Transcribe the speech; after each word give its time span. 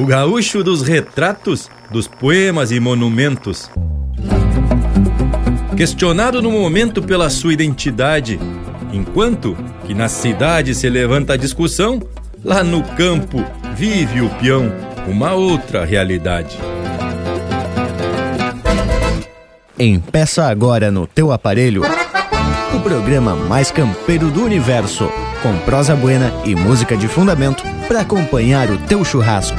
o 0.00 0.06
gaúcho 0.06 0.64
dos 0.64 0.80
retratos, 0.80 1.68
dos 1.90 2.08
poemas 2.08 2.72
e 2.72 2.80
monumentos. 2.80 3.70
Questionado 5.76 6.40
no 6.40 6.50
momento 6.50 7.02
pela 7.02 7.28
sua 7.28 7.52
identidade, 7.52 8.40
enquanto 8.94 9.54
que 9.86 9.92
na 9.92 10.08
cidade 10.08 10.74
se 10.74 10.88
levanta 10.88 11.34
a 11.34 11.36
discussão, 11.36 12.00
lá 12.42 12.64
no 12.64 12.82
campo 12.82 13.44
vive 13.76 14.22
o 14.22 14.30
peão 14.30 14.72
uma 15.06 15.34
outra 15.34 15.84
realidade. 15.84 16.56
Empeça 19.78 20.46
agora 20.46 20.90
no 20.90 21.06
teu 21.06 21.30
aparelho 21.30 21.82
o 22.74 22.80
programa 22.80 23.34
mais 23.34 23.70
campeiro 23.70 24.30
do 24.30 24.44
universo, 24.44 25.10
com 25.42 25.58
prosa 25.58 25.94
buena 25.94 26.32
e 26.46 26.54
música 26.54 26.96
de 26.96 27.06
fundamento 27.06 27.62
para 27.86 28.00
acompanhar 28.00 28.70
o 28.70 28.78
teu 28.78 29.04
churrasco. 29.04 29.58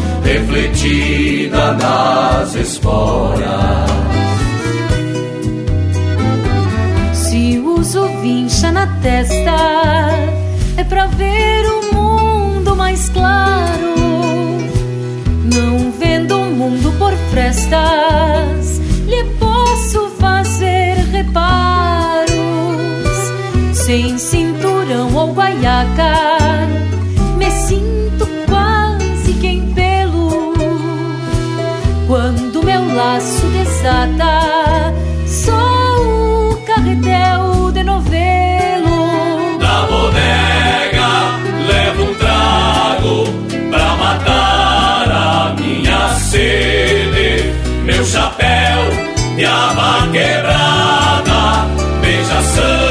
refletida 0.31 1.73
nas 1.73 2.55
esporas. 2.55 3.91
Se 7.13 7.59
uso 7.59 8.07
vincha 8.21 8.71
na 8.71 8.87
testa, 9.01 9.57
é 10.77 10.83
pra 10.85 11.07
ver 11.07 11.65
o 11.65 11.95
mundo 11.95 12.75
mais 12.75 13.09
claro. 13.09 13.95
Não 15.53 15.91
vendo 15.99 16.37
o 16.37 16.45
mundo 16.51 16.93
por 16.97 17.13
frestas, 17.29 18.79
lhe 19.07 19.23
posso 19.37 20.11
fazer 20.17 20.95
reparos. 21.11 22.31
Sem 23.73 24.17
cinturão 24.17 25.13
ou 25.13 25.33
guaiaca, 25.33 26.61
desata, 33.81 34.93
o 35.49 36.55
carretel 36.67 37.71
de 37.71 37.83
novelo. 37.83 39.57
Da 39.59 39.87
bodega 39.87 41.39
levo 41.67 42.03
um 42.03 42.13
trago 42.15 43.23
pra 43.71 43.95
matar 43.95 45.11
a 45.11 45.55
minha 45.59 46.13
sede. 46.19 47.53
Meu 47.83 48.05
chapéu 48.05 48.81
de 49.35 49.45
aba 49.45 50.07
quebrada, 50.11 51.65
beija 52.01 52.41
santo 52.43 52.90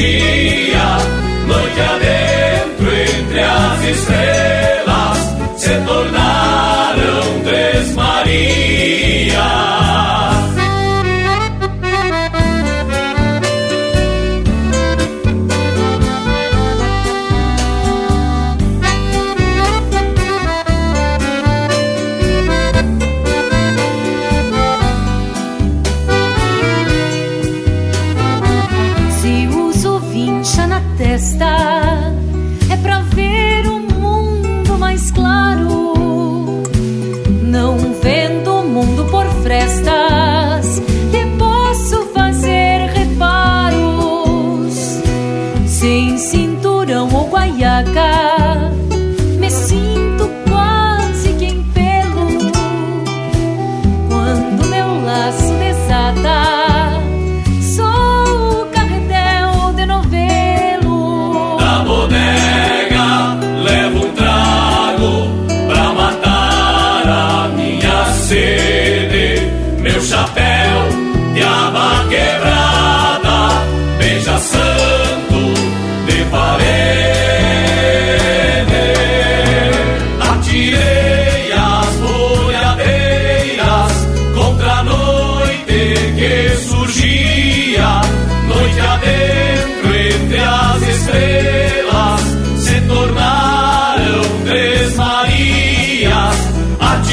Lucia, 0.00 0.96
mă 1.46 1.60
dentro 2.00 2.90
entre 3.16 3.42
as 3.42 3.84
estrelas 3.90 4.39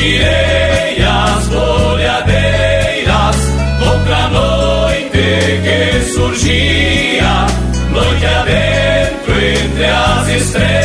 tirei 0.07 1.04
as 1.04 1.48
bolhadeiras 1.50 3.36
contra 3.83 4.15
a 4.15 4.30
noite 4.30 5.59
que 5.63 6.01
surgia, 6.13 7.45
noite 7.92 8.25
adentro 8.25 9.33
entre 9.38 9.86
as 9.86 10.30
estrelas 10.30 10.76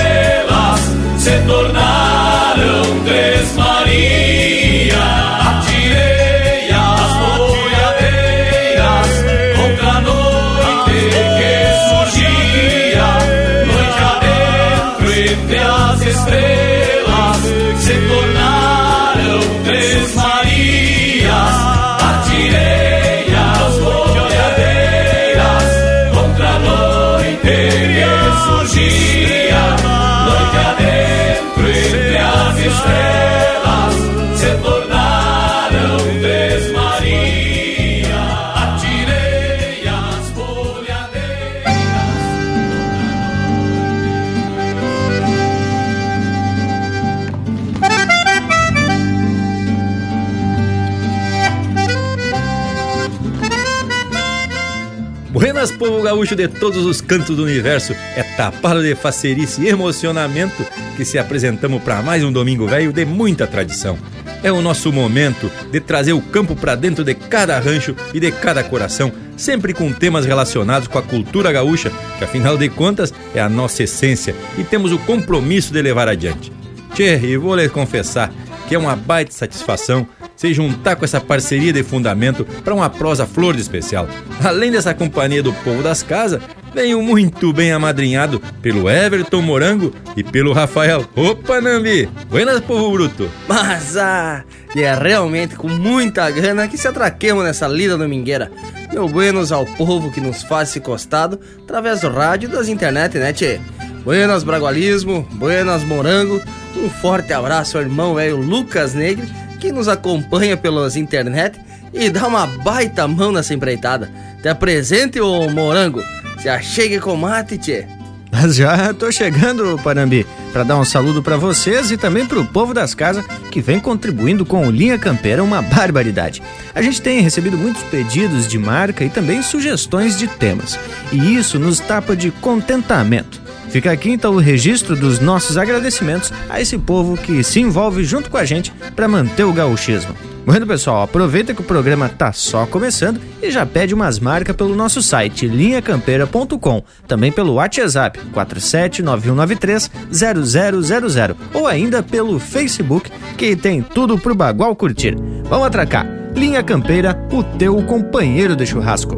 Buenas, 55.63 55.79
povo 55.79 56.03
gaúcho 56.03 56.35
de 56.35 56.49
todos 56.49 56.85
os 56.85 57.01
cantos 57.01 57.37
do 57.37 57.45
universo. 57.45 57.95
É 58.17 58.25
tapado 58.37 58.83
de 58.83 58.97
facerice 58.97 59.63
e 59.63 59.69
emocionamento 59.69 60.67
que 60.97 61.05
se 61.05 61.21
apresentamos 61.21 61.81
para 61.85 62.03
mais 62.03 62.25
um 62.25 62.33
Domingo 62.33 62.67
Velho 62.67 62.93
de 62.93 63.05
muita 63.05 63.47
tradição. 63.47 63.97
É 64.43 64.51
o 64.51 64.61
nosso 64.61 64.93
momento 64.93 65.49
de 65.71 65.79
trazer 65.79 66.15
o 66.15 66.21
campo 66.21 66.57
para 66.57 66.75
dentro 66.75 67.05
de 67.05 67.15
cada 67.15 67.61
rancho 67.61 67.95
e 68.13 68.19
de 68.19 68.33
cada 68.33 68.65
coração, 68.65 69.13
sempre 69.37 69.73
com 69.73 69.93
temas 69.93 70.27
relacionados 70.27 70.89
com 70.89 70.99
a 70.99 71.03
cultura 71.03 71.53
gaúcha, 71.53 71.93
que 72.19 72.25
afinal 72.25 72.59
de 72.59 72.69
contas 72.69 73.15
é 73.33 73.41
a 73.41 73.49
nossa 73.49 73.85
essência 73.85 74.35
e 74.59 74.65
temos 74.65 74.91
o 74.91 74.99
compromisso 74.99 75.73
de 75.73 75.81
levar 75.81 76.09
adiante. 76.09 76.51
Tchê, 76.93 77.21
e 77.23 77.37
vou 77.37 77.55
lhe 77.55 77.69
confessar 77.69 78.33
que 78.69 78.75
é 78.75 78.79
uma 78.79 78.97
baita 78.97 79.31
satisfação 79.31 80.09
se 80.43 80.53
juntar 80.53 80.97
com 80.97 81.05
essa 81.05 81.21
parceria 81.21 81.73
de 81.73 81.85
fundamento 81.85 82.45
para 82.65 82.75
uma 82.75 82.91
prosa 82.91 83.25
flor 83.25 83.55
de 83.55 83.63
especial. 83.63 84.09
Além 84.43 84.73
dessa 84.73 84.93
companhia 84.93 85.41
do 85.41 85.53
povo 85.53 85.85
das 85.85 86.03
casas, 86.03 86.43
venho 86.75 87.01
muito 87.01 87.53
bem 87.53 87.71
amadrinhado 87.71 88.43
pelo 88.61 88.91
Everton 88.91 89.41
Morango 89.41 89.95
e 90.17 90.25
pelo 90.25 90.53
Rafael. 90.53 91.09
Opa, 91.15 91.61
Nambi! 91.61 92.09
Buenas, 92.29 92.59
povo 92.59 92.91
bruto! 92.91 93.31
Mas, 93.47 93.97
ah, 93.97 94.43
é 94.75 94.93
realmente 94.93 95.55
com 95.55 95.69
muita 95.69 96.29
gana 96.29 96.67
que 96.67 96.77
se 96.77 96.89
atraquemos 96.89 97.45
nessa 97.45 97.69
lida 97.69 97.97
domingueira. 97.97 98.51
Meu 98.93 99.09
buenos 99.09 99.53
ao 99.53 99.65
povo 99.65 100.11
que 100.11 100.21
nos 100.21 100.43
faz 100.43 100.71
esse 100.71 100.81
costado 100.81 101.39
através 101.63 102.01
do 102.01 102.11
rádio 102.11 102.49
e 102.49 102.53
das 102.53 102.67
internet, 102.67 103.17
né, 103.17 103.33
tchê? 103.33 103.61
Buenas 104.03 104.43
Bragualismo, 104.43 105.23
buenas 105.35 105.85
Morango, 105.85 106.43
um 106.77 106.91
forte 106.91 107.33
abraço 107.33 107.79
ao 107.79 107.85
irmão 107.85 108.17
velho 108.17 108.39
Lucas 108.39 108.93
Negre 108.93 109.42
que 109.63 109.71
nos 109.71 109.87
acompanha 109.87 110.57
pelas 110.57 110.97
internet 110.97 111.57
e 111.95 112.11
dá 112.11 112.27
uma 112.27 112.49
baita 112.49 113.07
mão 113.07 113.31
nessa 113.31 113.55
empreitada. 113.55 114.11
Te 114.43 114.49
apresente, 114.49 115.21
o 115.21 115.49
Morango. 115.51 116.03
Se 116.41 116.49
achegue 116.49 116.99
com 116.99 117.15
mate, 117.15 117.57
tchê. 117.57 117.87
Mas 118.33 118.57
já 118.57 118.93
tô 118.93 119.13
chegando, 119.13 119.79
Parambi, 119.85 120.27
para 120.53 120.65
dar 120.65 120.77
um 120.79 120.85
saludo 120.85 121.23
para 121.23 121.37
vocês 121.37 121.93
e 121.93 121.97
também 121.97 122.27
para 122.27 122.41
o 122.41 122.45
povo 122.45 122.75
das 122.75 122.93
casas 122.93 123.25
que 123.53 123.61
vem 123.61 123.79
contribuindo 123.79 124.45
com 124.45 124.67
o 124.67 124.71
Linha 124.71 124.99
Campeira 124.99 125.45
uma 125.45 125.63
barbaridade. 125.63 126.43
A 126.75 126.83
gente 126.83 127.01
tem 127.01 127.21
recebido 127.21 127.57
muitos 127.57 127.85
pedidos 127.85 128.49
de 128.49 128.59
marca 128.59 129.05
e 129.05 129.11
também 129.11 129.43
sugestões 129.43 130.19
de 130.19 130.27
temas, 130.27 130.77
e 131.13 131.37
isso 131.37 131.57
nos 131.59 131.79
tapa 131.79 132.17
de 132.17 132.33
contentamento. 132.33 133.42
Fica 133.73 133.91
aqui 133.91 134.11
então 134.11 134.35
o 134.35 134.39
registro 134.39 134.95
dos 134.95 135.19
nossos 135.19 135.57
agradecimentos 135.57 136.31
a 136.51 136.61
esse 136.61 136.77
povo 136.77 137.17
que 137.17 137.43
se 137.43 137.59
envolve 137.59 138.05
junto 138.05 138.29
com 138.29 138.37
a 138.37 138.45
gente 138.45 138.71
para 138.95 139.09
manter 139.09 139.45
o 139.45 139.53
gauchismo. 139.53 140.15
Bueno, 140.45 140.67
pessoal, 140.67 141.01
aproveita 141.03 141.55
que 141.55 141.63
o 141.63 141.65
programa 141.65 142.07
tá 142.07 142.35
só 142.35 142.67
começando 142.67 143.19
e 143.41 143.51
já 143.51 143.65
pede 143.65 143.95
umas 143.95 144.19
marcas 144.19 144.55
pelo 144.55 144.77
nosso 144.77 145.03
site 145.03 145.49
linhacampeira.com, 145.49 146.85
também 147.09 147.33
pelo 147.33 147.55
WhatsApp 147.55 148.21
47991930000 148.35 151.35
ou 151.55 151.67
ainda 151.67 152.03
pelo 152.03 152.39
Facebook, 152.39 153.11
que 153.39 153.57
tem 153.57 153.81
tudo 153.81 154.19
pro 154.19 154.35
bagual 154.35 154.77
curtir. 154.77 155.17
Vamos 155.45 155.67
atracar. 155.67 156.07
Linha 156.37 156.63
Campeira, 156.63 157.19
o 157.33 157.43
teu 157.43 157.83
companheiro 157.85 158.55
de 158.55 158.67
churrasco. 158.67 159.17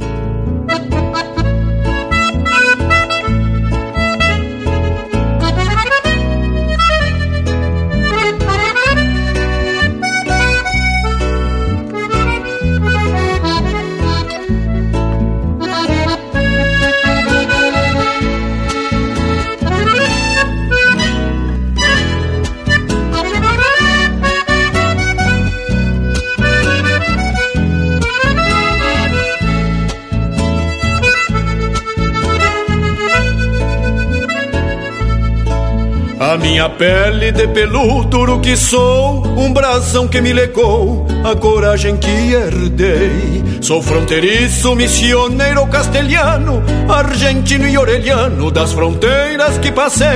Minha 36.45 36.69
pele 36.69 37.33
de 37.33 37.49
peludo 37.49 38.39
que 38.41 38.55
sou, 38.55 39.27
um 39.35 39.51
brasão 39.51 40.07
que 40.07 40.21
me 40.21 40.31
legou, 40.31 41.07
a 41.25 41.35
coragem 41.35 41.97
que 41.97 42.35
herdei. 42.35 43.43
Sou 43.63 43.83
fronteiriço, 43.83 44.77
missioneiro 44.77 45.67
castelhano, 45.67 46.63
argentino 46.87 47.67
e 47.67 47.79
orelhano 47.79 48.51
das 48.51 48.75
fronteiras 48.75 49.57
que 49.57 49.73
passei. 49.73 50.07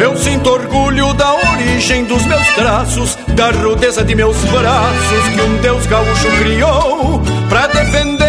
Eu 0.00 0.16
sinto 0.16 0.50
orgulho 0.50 1.12
da 1.14 1.34
origem 1.34 2.04
dos 2.04 2.24
meus 2.26 2.46
traços, 2.54 3.18
da 3.34 3.50
rudeza 3.50 4.04
de 4.04 4.14
meus 4.14 4.36
braços 4.36 5.28
que 5.34 5.40
um 5.40 5.56
Deus 5.56 5.84
gaúcho 5.86 6.28
criou 6.38 7.20
para 7.48 7.66
defender 7.66 8.23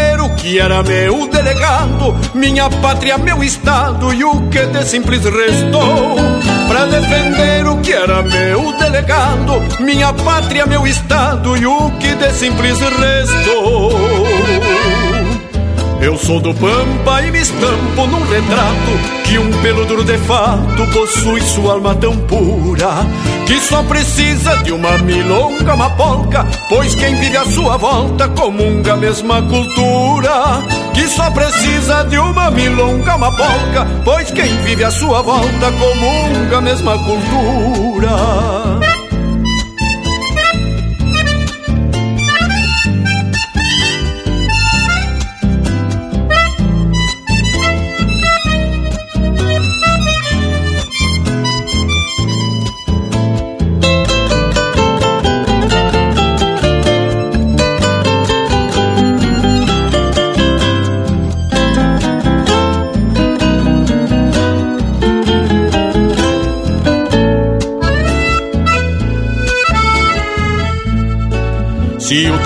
que 0.46 0.60
era 0.60 0.84
meu 0.84 1.28
delegado, 1.28 2.16
minha 2.36 2.70
pátria, 2.70 3.18
meu 3.18 3.44
estado 3.44 4.14
e 4.14 4.24
o 4.24 4.48
que 4.50 4.64
de 4.68 4.86
simples 4.86 5.24
restou 5.24 6.18
para 6.68 6.86
defender 6.86 7.66
o 7.66 7.78
que 7.78 7.92
era 7.92 8.22
meu 8.22 8.72
delegado, 8.74 9.54
minha 9.80 10.14
pátria, 10.14 10.68
meu 10.68 10.86
estado 10.86 11.58
e 11.58 11.66
o 11.66 11.90
que 11.98 12.14
de 12.14 12.32
simples 12.32 12.78
restou. 12.80 13.92
Eu 16.06 16.16
sou 16.20 16.40
do 16.40 16.54
Pampa 16.54 17.20
e 17.24 17.32
me 17.32 17.42
estampo 17.42 18.06
num 18.06 18.24
retrato 18.28 19.24
que 19.26 19.40
um 19.40 19.52
pelo 19.64 19.86
duro 19.86 20.04
de 20.04 20.16
fato 20.20 20.88
possui 20.94 21.42
sua 21.42 21.74
alma 21.74 21.96
tão 21.96 22.16
pura 22.28 23.04
que 23.48 23.60
só 23.60 23.82
precisa 23.82 24.56
de 24.58 24.72
uma 24.72 25.00
milonga, 25.00 25.74
uma 25.74 25.90
polca, 25.90 26.46
pois 26.70 26.94
quem 26.94 27.16
vive 27.16 27.36
à 27.36 27.46
sua 27.46 27.78
volta 27.78 28.30
comunga 28.30 28.94
a 28.94 28.98
mesma 28.98 29.42
cultura. 29.42 30.62
Que 30.94 31.08
só 31.08 31.32
precisa 31.32 32.04
de 32.04 32.20
uma 32.20 32.52
milonga, 32.52 33.16
uma 33.16 33.36
polca, 33.36 33.88
pois 34.04 34.30
quem 34.30 34.62
vive 34.62 34.84
à 34.84 34.92
sua 34.92 35.24
volta 35.24 35.72
comunga 35.72 36.60
a 36.60 36.62
mesma 36.62 37.00
cultura. 37.00 38.85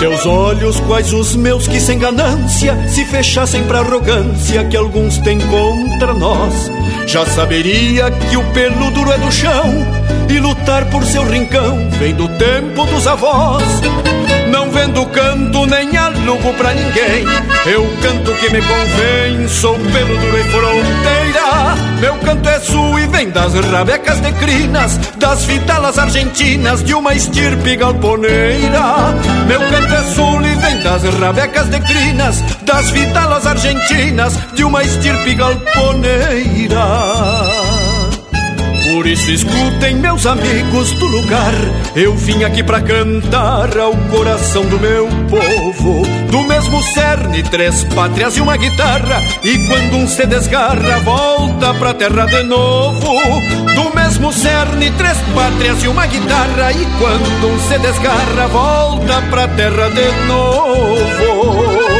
Teus 0.00 0.24
olhos, 0.24 0.80
quais 0.80 1.12
os 1.12 1.36
meus 1.36 1.68
que 1.68 1.78
sem 1.78 1.98
ganância 1.98 2.74
se 2.88 3.04
fechassem 3.04 3.62
pra 3.64 3.80
arrogância 3.80 4.64
que 4.64 4.74
alguns 4.74 5.18
têm 5.18 5.38
contra 5.38 6.14
nós, 6.14 6.70
já 7.06 7.26
saberia 7.26 8.10
que 8.10 8.34
o 8.34 8.52
pelo 8.52 8.90
duro 8.92 9.12
é 9.12 9.18
do 9.18 9.30
chão 9.30 9.99
e 10.28 10.38
lutar 10.38 10.84
por 10.86 11.04
seu 11.04 11.24
rincão 11.24 11.88
vem 11.98 12.14
do 12.14 12.28
tempo 12.28 12.86
dos 12.86 13.06
avós. 13.06 13.62
Não 14.50 14.70
vendo 14.70 15.06
canto 15.06 15.66
nem 15.66 15.96
alugo 15.96 16.52
pra 16.54 16.74
ninguém, 16.74 17.24
eu 17.66 17.88
canto 18.02 18.32
que 18.34 18.50
me 18.50 18.60
convém, 18.60 19.48
sou 19.48 19.78
pelo 19.78 20.18
duro 20.18 20.38
e 20.38 20.44
fronteira. 20.44 21.40
Meu 22.00 22.14
canto 22.16 22.48
é 22.48 22.60
sul 22.60 22.98
e 22.98 23.06
vem 23.06 23.30
das 23.30 23.54
rabecas 23.54 24.20
de 24.20 24.32
crinas, 24.32 24.98
das 25.16 25.44
vitalas 25.44 25.98
argentinas 25.98 26.82
de 26.82 26.94
uma 26.94 27.14
estirpe 27.14 27.76
galponeira. 27.76 29.14
Meu 29.46 29.60
canto 29.60 29.94
é 29.94 30.02
sul 30.14 30.42
e 30.42 30.54
vem 30.54 30.82
das 30.82 31.02
rabecas 31.04 31.68
de 31.68 31.80
crinas, 31.80 32.42
das 32.62 32.90
vitalas 32.90 33.46
argentinas 33.46 34.38
de 34.54 34.64
uma 34.64 34.82
estirpe 34.82 35.34
galponeira. 35.34 36.80
Por 39.00 39.06
isso 39.06 39.30
escutem, 39.30 39.96
meus 39.96 40.26
amigos 40.26 40.92
do 40.92 41.06
lugar. 41.06 41.54
Eu 41.96 42.14
vim 42.14 42.44
aqui 42.44 42.62
pra 42.62 42.82
cantar 42.82 43.78
ao 43.78 43.96
coração 44.10 44.62
do 44.66 44.78
meu 44.78 45.08
povo. 45.26 46.02
Do 46.30 46.42
mesmo 46.42 46.82
cerne, 46.82 47.42
três 47.44 47.82
pátrias 47.94 48.36
e 48.36 48.42
uma 48.42 48.58
guitarra. 48.58 49.22
E 49.42 49.56
quando 49.68 49.96
um 49.96 50.06
se 50.06 50.26
desgarra, 50.26 51.00
volta 51.00 51.72
pra 51.72 51.94
terra 51.94 52.26
de 52.26 52.42
novo. 52.42 53.00
Do 53.74 53.96
mesmo 53.96 54.34
cerne, 54.34 54.90
três 54.90 55.16
pátrias 55.34 55.82
e 55.82 55.88
uma 55.88 56.06
guitarra. 56.06 56.70
E 56.70 56.84
quando 56.98 57.54
um 57.54 57.58
se 57.58 57.78
desgarra, 57.78 58.48
volta 58.48 59.22
pra 59.30 59.48
terra 59.48 59.88
de 59.88 60.26
novo. 60.26 61.99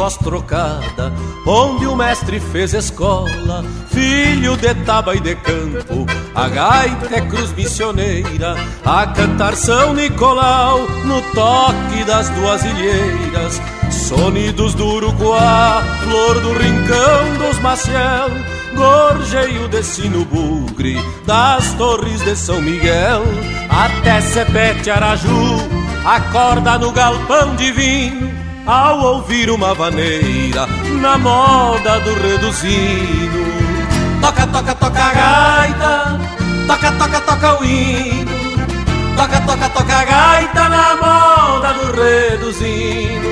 Voz 0.00 0.16
trocada, 0.16 1.12
onde 1.46 1.86
o 1.86 1.94
mestre 1.94 2.40
fez 2.40 2.72
escola, 2.72 3.62
filho 3.90 4.56
de 4.56 4.74
taba 4.86 5.14
e 5.14 5.20
de 5.20 5.34
campo, 5.36 6.06
a 6.34 6.48
gaita 6.48 7.16
é 7.16 7.20
cruz 7.20 7.52
missioneira, 7.52 8.56
a 8.82 9.06
cantar 9.08 9.54
São 9.54 9.92
Nicolau, 9.92 10.88
no 11.04 11.20
toque 11.34 12.02
das 12.06 12.30
duas 12.30 12.64
ilheiras, 12.64 13.60
sonidos 13.90 14.72
do 14.72 14.86
Uruguá, 14.86 15.82
flor 16.02 16.40
do 16.40 16.54
rincão 16.54 17.34
dos 17.38 17.58
Maciel, 17.58 18.30
gorjeio 18.74 19.68
de 19.68 19.82
sino 19.82 20.24
bugre, 20.24 20.96
das 21.26 21.74
torres 21.74 22.22
de 22.22 22.34
São 22.36 22.62
Miguel, 22.62 23.22
até 23.68 24.22
Sepete 24.22 24.88
Araju, 24.88 25.58
acorda 26.06 26.78
no 26.78 26.90
galpão 26.90 27.54
divino, 27.54 28.29
ao 28.70 29.00
ouvir 29.00 29.50
uma 29.50 29.74
vaneira, 29.74 30.64
na 31.00 31.18
moda 31.18 31.98
do 32.00 32.14
reduzino. 32.14 33.42
Toca, 34.20 34.46
toca, 34.46 34.74
toca 34.76 35.02
a 35.02 35.12
gaita, 35.12 36.20
toca, 36.68 36.92
toca, 36.92 37.20
toca 37.20 37.60
o 37.60 37.64
hino, 37.64 38.30
toca, 39.16 39.40
toca, 39.40 39.68
toca 39.70 39.96
a 39.96 40.04
gaita, 40.04 40.68
na 40.68 40.96
moda 41.02 41.72
do 41.72 42.00
reduzino. 42.00 43.30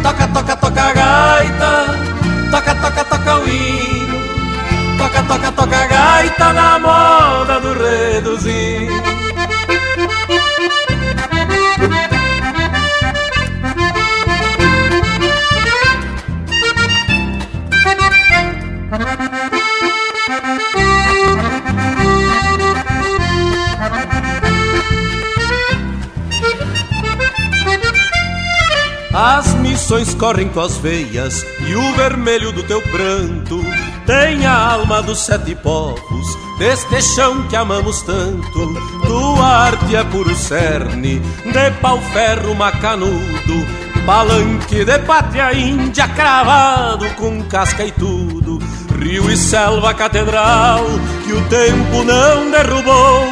Toca, 0.00 0.28
toca, 0.28 0.56
toca 0.56 0.82
a 0.82 0.92
gaita, 0.92 1.86
toca, 2.52 2.74
toca, 2.76 3.04
toca 3.04 3.38
o 3.40 3.48
hino, 3.48 4.18
toca, 4.96 5.22
toca, 5.24 5.52
toca 5.52 5.76
a 5.76 5.86
gaita, 5.86 6.52
na 6.52 6.78
moda 6.78 7.58
do 7.58 7.74
reduzino. 7.74 9.21
As 29.14 29.52
missões 29.56 30.14
correm 30.14 30.48
tuas 30.48 30.78
veias 30.78 31.44
e 31.68 31.74
o 31.74 31.92
vermelho 31.94 32.50
do 32.50 32.62
teu 32.62 32.80
pranto 32.80 33.62
tem 34.06 34.46
a 34.46 34.72
alma 34.72 35.02
dos 35.02 35.18
sete 35.26 35.54
povos 35.54 36.26
deste 36.58 37.02
chão 37.02 37.46
que 37.48 37.54
amamos 37.54 38.00
tanto. 38.02 38.74
Tua 39.06 39.46
arte 39.46 39.96
é 39.96 40.02
puro 40.04 40.34
cerne 40.34 41.18
de 41.18 41.70
pau-ferro 41.82 42.54
macanudo, 42.54 43.66
palanque 44.06 44.82
de 44.82 44.98
pátria 45.00 45.52
índia 45.52 46.08
cravado 46.08 47.04
com 47.16 47.42
casca 47.44 47.84
e 47.84 47.92
tudo. 47.92 48.58
Rio 48.98 49.30
e 49.30 49.36
selva 49.36 49.92
catedral 49.92 50.84
que 51.26 51.34
o 51.34 51.48
tempo 51.48 52.02
não 52.02 52.50
derrubou 52.50 53.26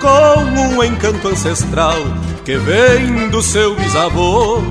com 0.00 0.76
um 0.76 0.84
encanto 0.84 1.26
ancestral 1.26 1.96
que 2.44 2.56
vem 2.56 3.30
do 3.30 3.42
seu 3.42 3.74
bisavô. 3.74 4.62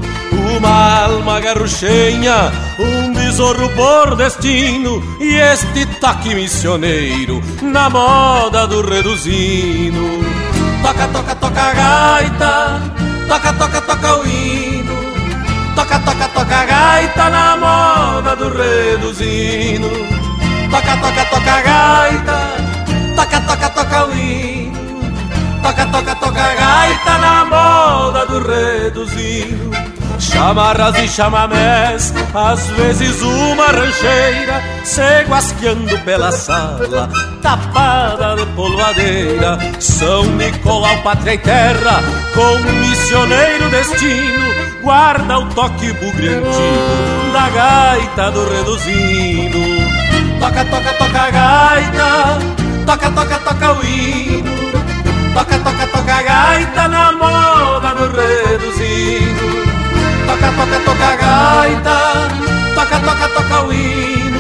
Uma 0.58 1.06
alma 1.06 1.40
garruchenha, 1.40 2.52
um 2.78 3.12
besouro 3.14 3.68
por 3.70 4.16
destino 4.16 5.02
e 5.20 5.36
este 5.36 5.86
toque 6.00 6.36
missioneiro 6.36 7.42
na 7.62 7.90
moda 7.90 8.68
do 8.68 8.82
reduzino. 8.82 10.22
Toca, 10.84 11.08
toca, 11.08 11.36
toca 11.36 11.74
gaita, 11.74 12.82
toca, 13.28 13.54
toca, 13.54 13.82
toca 13.82 14.16
o 14.18 14.28
hino. 14.28 14.94
Toca, 15.76 16.00
toca, 16.00 16.28
toca 16.30 16.66
gaita 16.66 17.30
na 17.30 17.58
moda 17.58 18.36
do 18.36 18.50
reduzino. 18.50 19.90
Toca, 20.70 20.98
toca, 20.98 21.26
toca 21.26 21.62
gaita, 21.62 22.40
toca, 23.16 23.42
toca, 23.42 23.70
toca 23.70 24.06
o 24.06 24.14
hino. 24.14 24.74
Toca, 25.64 25.86
toca, 25.88 26.16
toca 26.16 26.56
gaita 26.56 27.18
na 27.18 27.46
moda 27.46 28.26
do 28.28 28.40
reduzino 28.40 29.73
Chamarras 30.20 30.96
e 30.98 31.08
chamamés, 31.08 32.14
às 32.34 32.68
vezes 32.68 33.22
uma 33.22 33.68
rancheira 33.68 34.62
Se 34.84 35.24
guasqueando 35.28 35.98
pela 36.00 36.32
sala, 36.32 37.10
tapada 37.42 38.36
de 38.36 38.46
polvadeira 38.54 39.58
São 39.80 40.24
Nicolau, 40.24 40.98
pátria 41.04 41.34
e 41.34 41.38
terra, 41.38 42.02
com 42.34 42.58
missioneiro 42.80 43.70
destino 43.70 44.82
Guarda 44.82 45.40
o 45.40 45.46
toque 45.50 45.92
bugre 45.94 46.30
antigo 46.30 47.32
da 47.34 47.50
gaita 47.50 48.32
do 48.32 48.50
reduzino 48.50 50.14
Toca, 50.40 50.66
toca, 50.66 50.94
toca 50.96 51.22
a 51.22 51.32
gaita, 51.32 52.40
toca, 52.86 53.12
toca, 53.12 53.40
toca 53.40 53.74
o 53.80 53.86
hino. 53.86 54.52
Toca, 55.34 55.58
toca, 55.60 55.88
toca 55.88 56.16
a 56.16 56.22
gaita 56.22 56.88
na 56.90 57.12
moda 57.14 57.96
do 57.96 58.12
reduzino 58.12 59.73
Toca, 60.26 60.52
toca, 60.52 60.80
toca 60.86 61.06
a 61.06 61.16
gaita 61.16 61.98
Toca, 62.76 63.00
toca, 63.00 63.28
toca 63.30 63.64
o 63.66 63.74
hino 63.74 64.40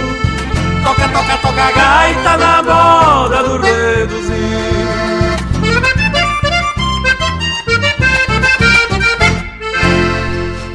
Toca, 0.83 1.07
toca, 1.09 1.37
toca 1.37 1.63
a 1.63 1.71
gaita 1.71 2.37
na 2.37 2.63
moda 2.63 3.43
do 3.43 3.57
reduzino 3.57 4.73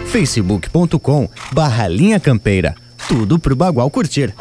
facebook.com 0.09 1.29
barra 1.53 1.87
linha 1.87 2.19
campeira. 2.19 2.75
Tudo 3.07 3.39
pro 3.39 3.55
Bagual 3.55 3.89
curtir. 3.91 4.35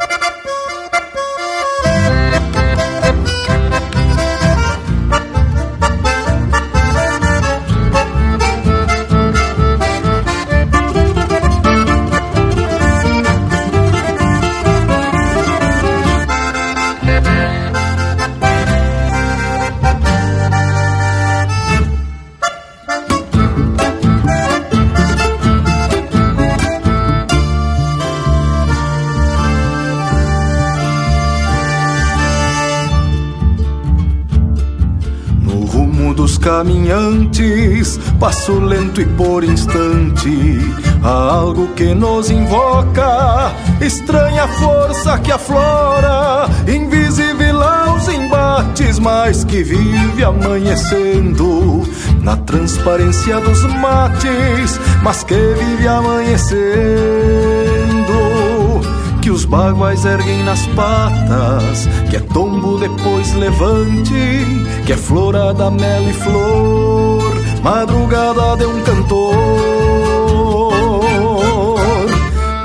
Caminhantes, 36.58 38.00
passo 38.18 38.58
lento 38.58 39.00
e 39.00 39.06
por 39.06 39.44
instante, 39.44 40.58
há 41.04 41.08
algo 41.08 41.68
que 41.68 41.94
nos 41.94 42.32
invoca, 42.32 43.52
estranha 43.80 44.48
força 44.48 45.16
que 45.20 45.30
aflora, 45.30 46.48
invisível 46.66 47.62
aos 47.62 48.08
embates, 48.08 48.98
mas 48.98 49.44
que 49.44 49.62
vive 49.62 50.24
amanhecendo 50.24 51.88
na 52.22 52.36
transparência 52.38 53.38
dos 53.38 53.62
mates, 53.74 54.80
mas 55.04 55.22
que 55.22 55.36
vive 55.36 55.86
amanhecendo 55.86 57.57
que 59.28 59.32
os 59.32 59.44
baguais 59.44 60.06
erguem 60.06 60.42
nas 60.42 60.66
patas, 60.68 61.86
que 62.08 62.16
é 62.16 62.20
tombo 62.32 62.78
depois 62.78 63.34
levante, 63.34 64.14
que 64.86 64.94
é 64.94 64.96
florada, 64.96 65.70
mel 65.70 66.08
e 66.08 66.14
flor, 66.14 67.36
madrugada 67.62 68.56
de 68.56 68.64
um 68.64 68.82
cantor, 68.84 69.42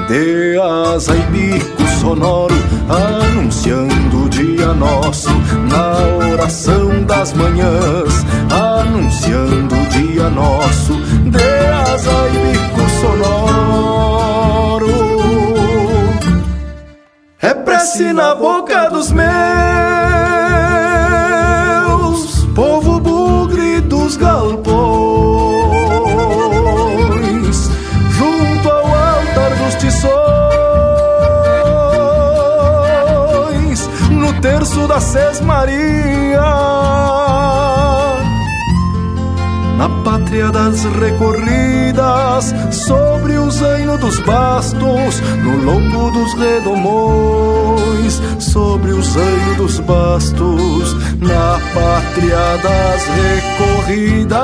de 0.08 0.58
asa 0.58 1.14
e 1.18 1.22
bico 1.34 1.86
sonoro, 2.00 2.56
anunciando 2.88 4.24
o 4.24 4.30
dia 4.30 4.74
nosso, 4.74 5.32
na 5.70 5.98
oração 6.32 7.04
das 7.04 7.34
manhãs, 7.34 8.26
anunciando 8.50 9.76
o 9.76 9.86
dia 9.88 10.30
nosso, 10.30 10.94
de 11.26 11.44
asa 11.92 12.30
e 12.30 12.54
bico 12.54 12.90
sonoro. 13.02 14.23
É 17.44 17.54
prece 17.54 18.14
na 18.14 18.34
boca 18.34 18.90
dos 18.90 19.12
meus, 19.12 19.26
povo 22.56 23.02
bugre 23.02 23.82
dos 23.82 24.16
galpões, 24.16 24.64
junto 28.12 28.70
ao 28.70 28.86
altar 28.88 29.56
dos 29.58 29.76
tições, 29.76 30.14
no 34.10 34.40
terço 34.40 34.88
da 34.88 35.02
Sesmaria. 35.02 36.42
na 39.78 39.90
pátria 40.06 40.50
das 40.50 40.84
recorridas, 40.86 41.63
sobre 42.72 43.38
o 43.38 43.50
zaino 43.52 43.98
dos 43.98 44.20
bastos, 44.20 45.22
no 45.44 45.58
lombo 45.64 46.12
dos 46.12 46.34
redomões, 46.34 48.22
sobre 48.40 48.92
o 48.92 49.02
zaino 49.02 49.56
dos 49.58 49.80
bastos, 49.80 50.96
na 51.20 51.60
pátria 51.74 52.58
das 52.62 53.08
recorridas, 53.88 54.38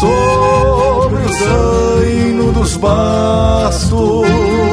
sobre 0.00 1.22
o 1.24 1.32
zaino 1.32 2.52
dos 2.52 2.76
bastos. 2.76 4.71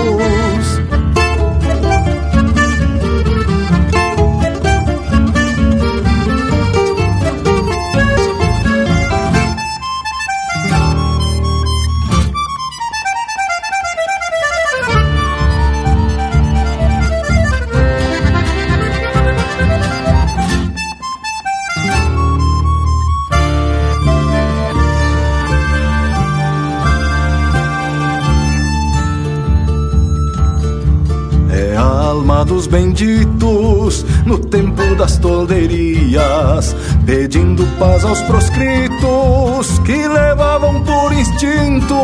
Aos 38.10 38.22
proscritos 38.24 39.80
que 39.86 40.08
levavam 40.08 40.82
por 40.82 41.14
instinto 41.14 41.96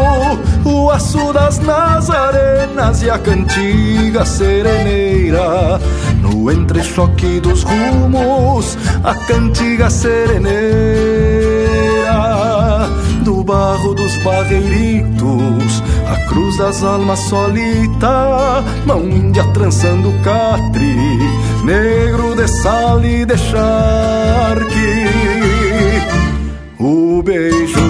o 0.64 0.92
aço 0.92 1.34
das 1.34 1.58
nazarenas 1.60 3.02
e 3.02 3.10
a 3.10 3.18
cantiga 3.18 4.24
sereneira. 4.24 5.80
No 6.22 6.52
entrechoque 6.52 7.40
dos 7.40 7.64
rumos, 7.64 8.78
a 9.04 9.16
cantiga 9.16 9.90
sereneira 9.90 10.54
do 13.24 13.44
barro 13.44 13.96
dos 13.96 14.16
barreiritos 14.20 15.82
a 16.08 16.18
cruz 16.28 16.58
das 16.58 16.84
almas 16.84 17.20
solita, 17.20 18.64
mão 18.86 19.02
índia 19.02 19.44
trançando 19.54 20.14
catre, 20.24 20.96
negro 21.64 22.36
de 22.36 22.48
sal 22.48 23.04
e 23.04 23.26
de 23.26 23.38
charque. 23.38 25.45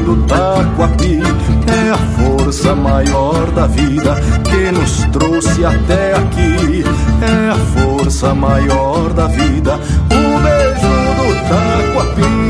Do 0.05 0.15
taquapi 0.27 1.19
é 1.67 1.89
a 1.89 1.97
força 1.97 2.75
maior 2.75 3.51
da 3.51 3.67
vida 3.67 4.15
que 4.43 4.71
nos 4.71 5.03
trouxe 5.11 5.65
até 5.65 6.13
aqui. 6.13 6.83
É 7.21 7.49
a 7.49 7.55
força 7.73 8.33
maior 8.33 9.11
da 9.13 9.27
vida, 9.27 9.75
o 9.75 10.39
beijo 10.43 10.93
do 11.17 11.27
taquapi. 11.49 12.45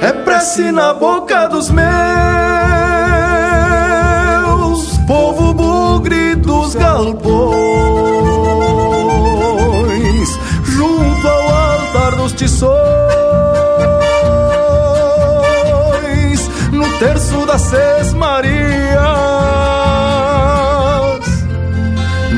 é 0.00 0.12
prece 0.12 0.70
na 0.70 0.94
boca 0.94 1.48
dos 1.48 1.70
meus, 1.70 1.88
povo 5.06 5.52
bugre 5.52 6.34
dos 6.36 6.74
galpões, 6.74 7.18
junto 10.64 11.28
ao 11.28 11.48
altar 11.48 12.16
dos 12.16 12.32
tições, 12.32 12.77
Seis 17.58 18.14
Marias, 18.14 18.98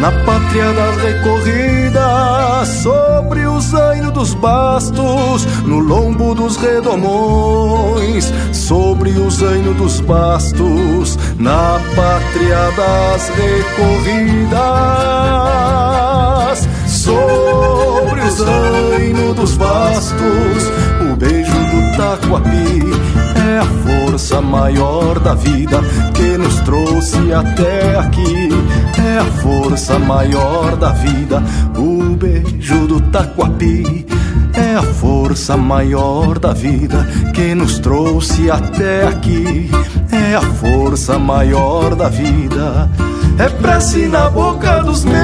na 0.00 0.10
pátria 0.24 0.72
das 0.72 0.96
recorridas, 0.96 2.68
sobre 2.82 3.46
o 3.46 3.60
zaino 3.60 4.10
dos 4.10 4.32
bastos, 4.34 5.44
no 5.66 5.78
lombo 5.78 6.34
dos 6.34 6.56
redomões, 6.56 8.32
sobre 8.52 9.10
o 9.10 9.30
zaino 9.30 9.74
dos 9.74 10.00
bastos, 10.00 11.18
na 11.38 11.78
pátria 11.94 12.70
das 12.76 13.28
recorridas, 13.28 14.58
sobre 16.88 18.20
o 18.22 18.30
zaino 18.30 19.34
dos 19.34 19.56
bastos, 19.56 20.70
o 21.12 21.16
beijo 21.16 21.52
do 21.52 21.96
taquapi 21.96 22.80
é 23.36 23.58
a 23.58 23.64
força 23.64 23.99
maior 24.42 25.18
da 25.18 25.34
vida 25.34 25.80
que 26.14 26.36
nos 26.36 26.60
trouxe 26.60 27.32
até 27.32 27.98
aqui. 27.98 28.50
É 28.98 29.18
a 29.18 29.24
força 29.24 29.98
maior 29.98 30.76
da 30.76 30.90
vida, 30.90 31.42
o 31.76 32.14
beijo 32.16 32.86
do 32.86 33.00
taquapi. 33.00 34.06
É 34.52 34.74
a 34.74 34.82
força 34.82 35.56
maior 35.56 36.38
da 36.38 36.52
vida 36.52 37.06
que 37.34 37.54
nos 37.54 37.78
trouxe 37.78 38.50
até 38.50 39.06
aqui. 39.06 39.70
É 40.12 40.34
a 40.34 40.42
força 40.42 41.18
maior 41.18 41.94
da 41.94 42.08
vida. 42.08 42.90
É 43.38 43.48
prece 43.48 44.06
na 44.06 44.28
boca 44.28 44.82
dos 44.82 45.04
meus. 45.04 45.20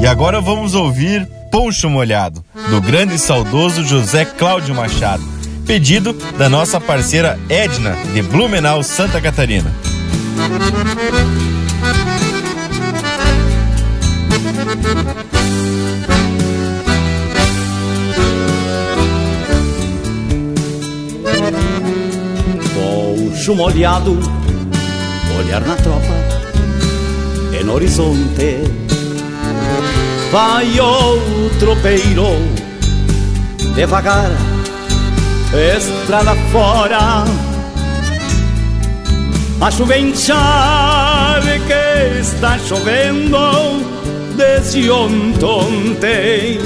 E 0.00 0.06
agora 0.06 0.40
vamos 0.40 0.74
ouvir 0.74 1.28
Poncho 1.52 1.90
Molhado, 1.90 2.42
do 2.70 2.80
grande 2.80 3.16
e 3.16 3.18
saudoso 3.18 3.84
José 3.84 4.24
Cláudio 4.24 4.74
Machado, 4.74 5.22
pedido 5.66 6.14
da 6.38 6.48
nossa 6.48 6.80
parceira 6.80 7.38
Edna, 7.46 7.94
de 8.14 8.22
Blumenau, 8.22 8.82
Santa 8.82 9.20
Catarina. 9.20 9.70
Poncho 22.74 23.54
molhado, 23.54 24.18
olhar 25.38 25.60
na 25.60 25.76
tropa, 25.76 26.14
é 27.52 27.62
no 27.62 27.74
horizonte 27.74 28.81
vai 30.32 30.80
o 30.80 31.50
tropeiro 31.58 32.26
devagar, 33.74 34.30
estrada 35.76 36.34
fora. 36.50 37.24
A 39.60 39.70
chuva 39.70 39.98
enxave 39.98 41.60
que 41.60 42.20
está 42.20 42.58
chovendo 42.58 43.36
desde 44.34 44.90
ontem 44.90 46.58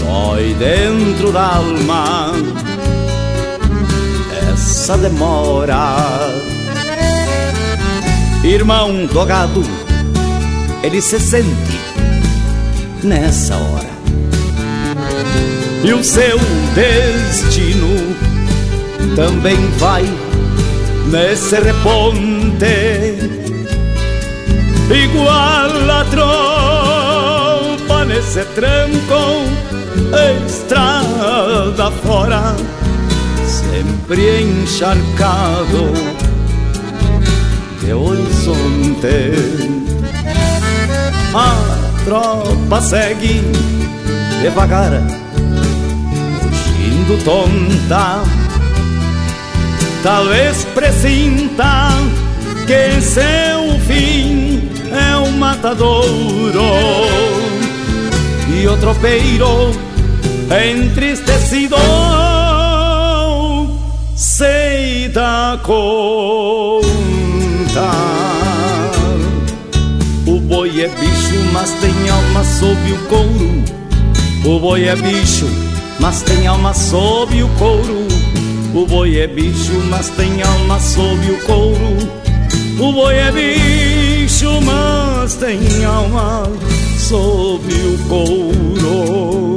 dói 0.00 0.54
dentro 0.58 1.30
da 1.30 1.54
alma 1.56 2.32
essa 4.52 4.98
demora. 4.98 6.08
Irmão 8.42 9.06
do 9.06 9.24
gado, 9.24 9.62
ele 10.82 11.00
se 11.00 11.18
sente 11.20 11.73
nessa 13.04 13.54
hora. 13.56 13.94
E 15.84 15.92
o 15.92 16.02
seu 16.02 16.38
destino 16.74 18.16
também 19.14 19.56
vai 19.78 20.04
nesse 21.10 21.56
reponte, 21.56 23.18
igual 24.90 25.90
a 25.90 26.04
trompa 26.10 28.04
nesse 28.06 28.42
tranco, 28.54 29.44
estrada 30.46 31.90
fora, 32.02 32.56
sempre 33.46 34.42
encharcado 34.42 35.92
de 37.80 37.92
horizonte. 37.92 39.32
Ah, 41.34 41.63
tropa 42.04 42.80
segue 42.80 43.42
devagar, 44.42 44.92
fugindo 46.40 47.18
tonta. 47.24 48.22
Talvez 50.02 50.64
presinta 50.74 51.88
que 52.66 53.00
seu 53.00 53.78
fim 53.86 54.68
é 54.92 55.16
um 55.16 55.30
matadouro 55.38 56.62
e 58.48 58.66
o 58.68 58.76
tropeiro 58.76 59.72
entristecido 60.50 61.76
sei 64.14 65.08
da 65.08 65.58
conta. 65.62 66.84
Mas 71.54 71.70
tem 71.74 72.08
alma 72.10 72.42
sob 72.42 72.92
o 72.92 72.98
couro. 73.06 73.64
O 74.44 74.58
boi 74.58 74.88
é 74.88 74.96
bicho, 74.96 75.46
mas 76.00 76.20
tem 76.22 76.48
alma 76.48 76.74
sob 76.74 77.42
o 77.42 77.48
couro. 77.50 78.08
O 78.74 78.84
boi 78.84 79.18
é 79.20 79.28
bicho, 79.28 79.72
mas 79.88 80.08
tem 80.10 80.42
alma 80.42 80.80
sob 80.80 81.30
o 81.30 81.38
couro. 81.46 81.96
O 82.80 82.92
boi 82.92 83.14
é 83.14 83.30
bicho, 83.30 84.60
mas 84.62 85.36
tem 85.36 85.84
alma 85.84 86.42
sob 86.98 87.72
o 87.72 88.08
couro. 88.08 89.53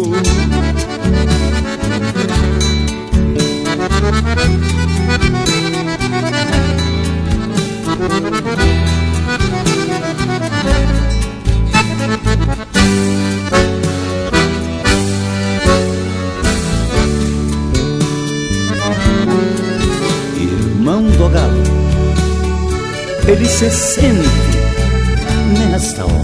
Ele 23.37 23.47
se 23.47 23.69
sente 23.69 24.27
nesta 25.69 26.03
hora. 26.03 26.17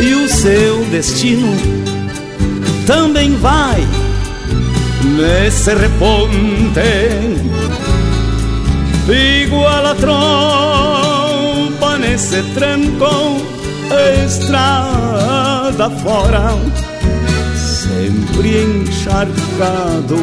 E 0.00 0.14
o 0.14 0.26
seu 0.28 0.84
destino 0.86 1.54
também 2.86 3.36
vai 3.36 3.86
nesse 5.04 5.74
reponte. 5.74 6.80
Igual 9.08 9.86
a 9.86 9.94
trompa 9.94 11.98
nesse 11.98 12.42
trancão 12.54 13.36
estrada 14.24 15.90
fora 16.02 16.56
sempre 17.54 18.62
encharcado 18.62 20.16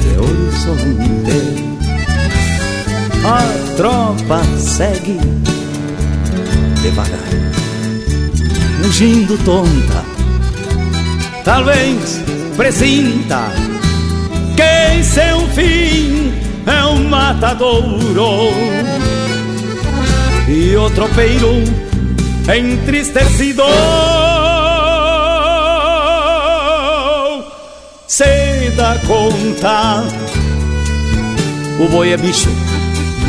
de 0.00 0.18
horizonte 0.18 1.57
a 3.28 3.76
tropa 3.76 4.42
segue 4.58 5.18
devagar 6.82 7.28
fugindo 8.88 9.36
tonta. 9.44 10.02
Talvez 11.44 12.20
presinta 12.56 13.52
que 14.56 15.04
seu 15.04 15.46
fim 15.48 16.32
é 16.66 16.84
um 16.86 17.06
matadouro. 17.06 18.50
E 20.48 20.74
o 20.74 20.88
tropeiro 20.90 21.62
entristecido 22.50 23.62
se 28.06 28.70
dá 28.74 28.96
conta. 29.06 30.02
O 31.78 31.88
boi 31.90 32.12
é 32.12 32.16
bicho 32.16 32.48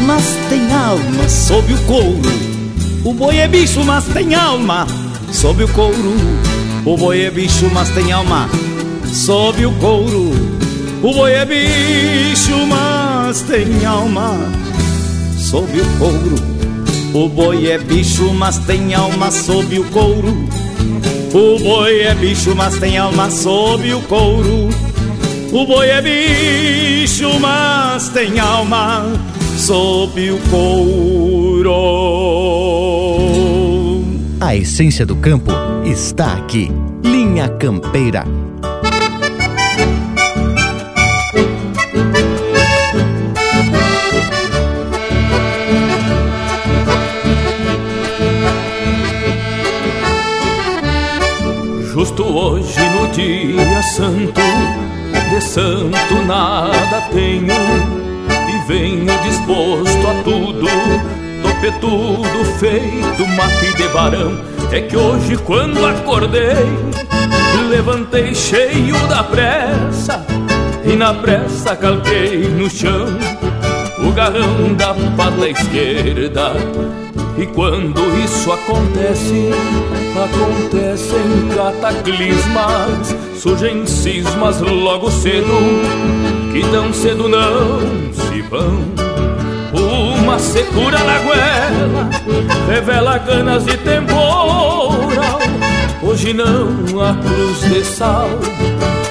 mas 0.05 0.23
tem 0.49 0.71
alma 0.73 1.29
sob 1.29 1.73
o 1.73 1.77
couro 1.83 2.49
o 3.03 3.13
boi 3.13 3.37
é 3.37 3.47
bicho 3.47 3.83
mas 3.83 4.05
tem 4.05 4.35
alma 4.35 4.87
sob 5.31 5.63
o 5.63 5.67
couro 5.69 6.15
o 6.85 6.97
boi 6.97 7.21
é 7.21 7.31
bicho 7.31 7.69
mas 7.73 7.89
tem 7.89 8.11
alma 8.11 8.49
sob 9.11 9.65
o 9.65 9.71
couro 9.73 10.59
o 11.01 11.13
boi 11.13 11.31
é 11.31 11.45
bicho, 11.45 12.57
mas 12.67 13.39
tem 13.43 13.85
alma 13.85 14.35
sob 15.37 15.79
o 15.79 15.85
couro. 15.97 16.35
O 17.13 17.29
boi 17.29 17.67
é 17.67 17.77
bicho, 17.77 18.33
mas 18.33 18.59
tem 18.59 18.93
alma 18.93 19.31
sob 19.31 19.79
o 19.79 19.83
couro. 19.85 20.45
O 21.33 21.57
boi 21.57 22.01
é 22.01 22.13
bicho, 22.13 22.53
mas 22.53 22.77
tem 22.79 22.97
alma 22.97 23.31
sob 23.31 23.93
o 23.93 24.01
couro. 24.01 24.67
O 25.53 25.65
boi 25.65 25.87
é 25.87 26.01
bicho, 26.01 27.39
mas 27.39 28.09
tem 28.09 28.37
alma 28.39 29.05
sob 29.69 30.31
o 30.31 30.39
couro. 30.49 31.71
A 34.41 34.55
essência 34.55 35.05
do 35.05 35.15
campo 35.15 35.51
está 35.85 36.33
aqui. 36.33 36.71
Linha 37.03 37.47
Campeira 37.49 38.25
Justo 51.93 52.23
hoje 52.23 52.79
no 52.89 53.07
dia 53.09 53.83
santo, 53.83 54.41
de 55.29 55.41
santo 55.41 56.25
nada 56.25 57.01
tenho 57.11 58.09
venho 58.69 59.11
disposto 59.23 60.07
a 60.07 60.23
tudo, 60.23 60.67
topetudo 61.41 62.45
feito 62.59 63.27
mate 63.35 63.73
de 63.75 63.87
barão. 63.87 64.39
É 64.71 64.79
que 64.79 64.95
hoje 64.95 65.37
quando 65.37 65.83
acordei, 65.83 66.67
levantei 67.67 68.35
cheio 68.35 68.95
da 69.07 69.23
pressa 69.23 70.23
e 70.85 70.95
na 70.95 71.15
pressa 71.15 71.75
calquei 71.75 72.47
no 72.47 72.69
chão 72.69 73.07
o 74.07 74.11
garrão 74.11 74.75
da 74.75 74.93
pata 75.17 75.49
esquerda 75.49 76.53
e 77.39 77.47
quando 77.47 78.01
isso 78.23 78.51
acontece, 78.51 79.49
acontecem 80.13 81.49
cataclismas, 81.55 83.15
surgem 83.35 83.87
cismas 83.87 84.61
logo 84.61 85.09
cedo, 85.09 85.57
que 86.51 86.61
tão 86.69 86.93
cedo 86.93 87.27
não 87.27 88.08
Uma 88.51 90.39
secura 90.39 90.97
na 90.97 91.19
goela, 91.19 92.09
revela 92.67 93.19
ganas 93.19 93.63
de 93.63 93.77
temporal. 93.77 94.95
Hoje 96.01 96.33
não 96.33 96.99
há 96.99 97.13
cruz 97.13 97.61
de 97.61 97.83
sal, 97.85 98.27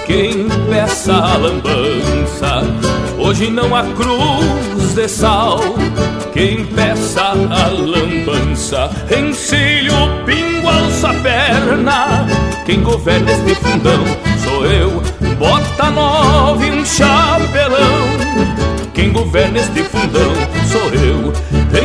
quem 0.07 0.49
peça 0.69 1.15
a 1.15 1.37
lambança. 1.37 2.65
Hoje 3.17 3.49
não 3.49 3.77
há 3.77 3.85
cruz 3.85 4.95
de 4.95 5.09
sal, 5.09 5.61
quem 6.33 6.65
peça 6.65 7.23
a 7.23 7.69
lambança, 7.69 8.91
encilho, 9.17 9.95
pingo, 10.27 10.67
alça 10.69 11.11
a 11.11 11.15
perna. 11.15 12.27
Quem 12.67 12.83
governa 12.83 13.31
este 13.31 13.55
fundão 13.55 14.05
sou 14.43 14.67
eu, 14.67 15.01
bota 15.39 15.91
nove 15.91 16.73
um 16.73 16.85
chapelão. 16.85 17.98
Quem 18.99 19.13
governa 19.13 19.61
este 19.61 19.85
fundão 19.85 20.35
sou 20.67 20.93
eu, 20.93 21.33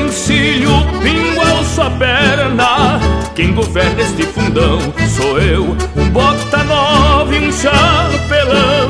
encilho, 0.04 0.72
pingo, 1.04 1.42
alça 1.42 1.86
a 1.86 1.92
perna. 1.92 3.00
Quem 3.36 3.54
governa 3.54 4.02
este 4.02 4.24
fundão 4.24 4.80
sou 5.16 5.40
eu, 5.40 5.78
bota 6.12 6.64
nove 6.64 7.38
um 7.38 7.52
chapelão. 7.52 8.90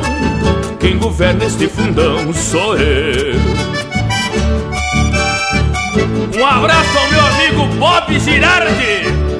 Quem 0.79 0.97
governa 0.97 1.43
este 1.43 1.67
fundão 1.67 2.33
sou 2.33 2.77
eu. 2.77 3.35
Um 6.39 6.45
abraço 6.45 6.97
ao 6.97 7.11
meu 7.11 7.25
amigo 7.25 7.67
Bob 7.77 8.19
Girardi. 8.21 9.32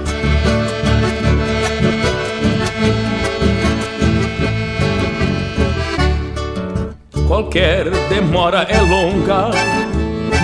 Qualquer 7.33 7.89
demora 8.09 8.61
é 8.69 8.79
longa, 8.79 9.49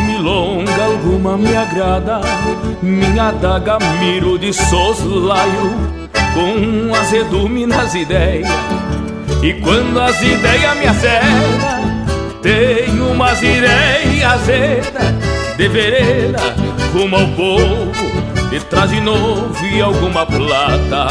milonga 0.08 0.86
alguma 0.86 1.38
me 1.38 1.56
agrada. 1.56 2.20
Minha 2.82 3.30
daga 3.30 3.78
miro 4.00 4.40
de 4.40 4.52
soslaio, 4.52 5.72
com 6.34 6.96
azedume 6.96 7.68
nas 7.68 7.94
ideias. 7.94 8.50
E 9.44 9.54
quando 9.62 10.02
as 10.02 10.20
ideias 10.20 10.78
me 10.80 10.88
acertam, 10.88 12.42
tenho 12.42 13.12
umas 13.12 13.40
ideias 13.40 14.24
azedas 14.24 15.14
de 15.58 15.68
vereda 15.68 16.42
rumo 16.92 17.18
ao 17.18 17.28
povo, 17.28 17.92
de 18.50 18.88
de 18.88 19.00
novo 19.02 19.64
e 19.64 19.80
alguma 19.80 20.26
plata. 20.26 21.08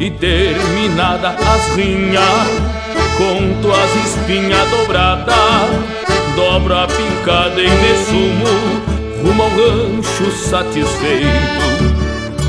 E 0.00 0.10
terminada 0.10 1.28
as 1.28 1.68
rinhas, 1.76 2.71
conto 3.22 3.70
as 3.70 4.06
espinhas 4.06 4.68
dobradas, 4.70 5.34
dobro 6.34 6.74
a 6.74 6.86
picada 6.88 7.60
e 7.60 7.68
me 7.68 7.94
sumo 8.04 9.22
rumo 9.22 9.42
ao 9.42 9.48
rancho 9.50 10.30
satisfeito. 10.32 11.92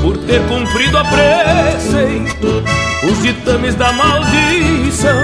Por 0.02 0.18
ter 0.18 0.40
cumprido 0.42 0.98
a 0.98 1.04
preceito 1.04 2.62
os 3.08 3.22
ditames 3.22 3.74
da 3.74 3.92
maldição 3.92 5.14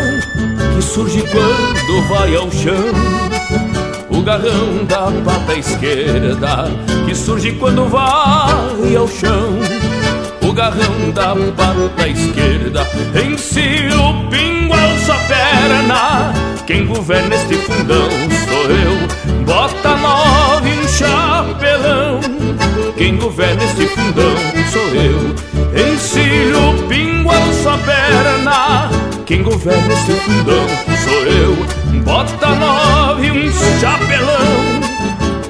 que 0.74 0.82
surge 0.82 1.22
quando 1.22 2.08
vai 2.08 2.34
ao 2.34 2.50
chão 2.50 2.74
o 4.08 4.20
o 4.20 4.22
garrão 4.22 4.84
da 4.84 5.10
pata 5.24 5.54
esquerda 5.54 6.70
que 7.06 7.14
surge 7.14 7.52
quando 7.52 7.88
vai 7.88 8.94
ao 8.94 9.08
chão. 9.08 9.58
Garrão 10.52 11.10
da 11.14 11.34
pata 11.56 12.08
esquerda 12.08 12.86
encilha 13.14 13.98
o 13.98 14.28
pingo 14.28 14.74
alça 14.74 15.14
perna. 15.28 16.32
Quem 16.66 16.86
governa 16.86 17.34
este 17.36 17.54
fundão 17.54 18.10
sou 18.46 18.70
eu, 18.70 19.44
bota 19.44 19.96
nove 19.96 20.70
um 20.70 20.88
chapelão. 20.88 22.20
Quem 22.96 23.16
governa 23.16 23.62
este 23.62 23.86
fundão 23.86 24.36
sou 24.70 24.88
eu, 24.88 25.92
encilho 25.92 26.70
o 26.70 26.88
pingo 26.88 27.30
alça 27.30 27.78
perna. 27.86 28.90
Quem 29.26 29.42
governa 29.42 29.92
este 29.94 30.12
fundão 30.12 30.66
sou 31.04 31.22
eu, 31.26 32.02
bota 32.02 32.48
nove 32.56 33.30
um 33.30 33.52
chapelão. 33.80 34.90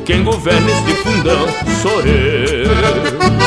Quem 0.05 0.23
governa 0.23 0.71
este 0.71 0.93
fundão 1.03 1.49
sou 1.81 2.01
eu. 2.03 3.40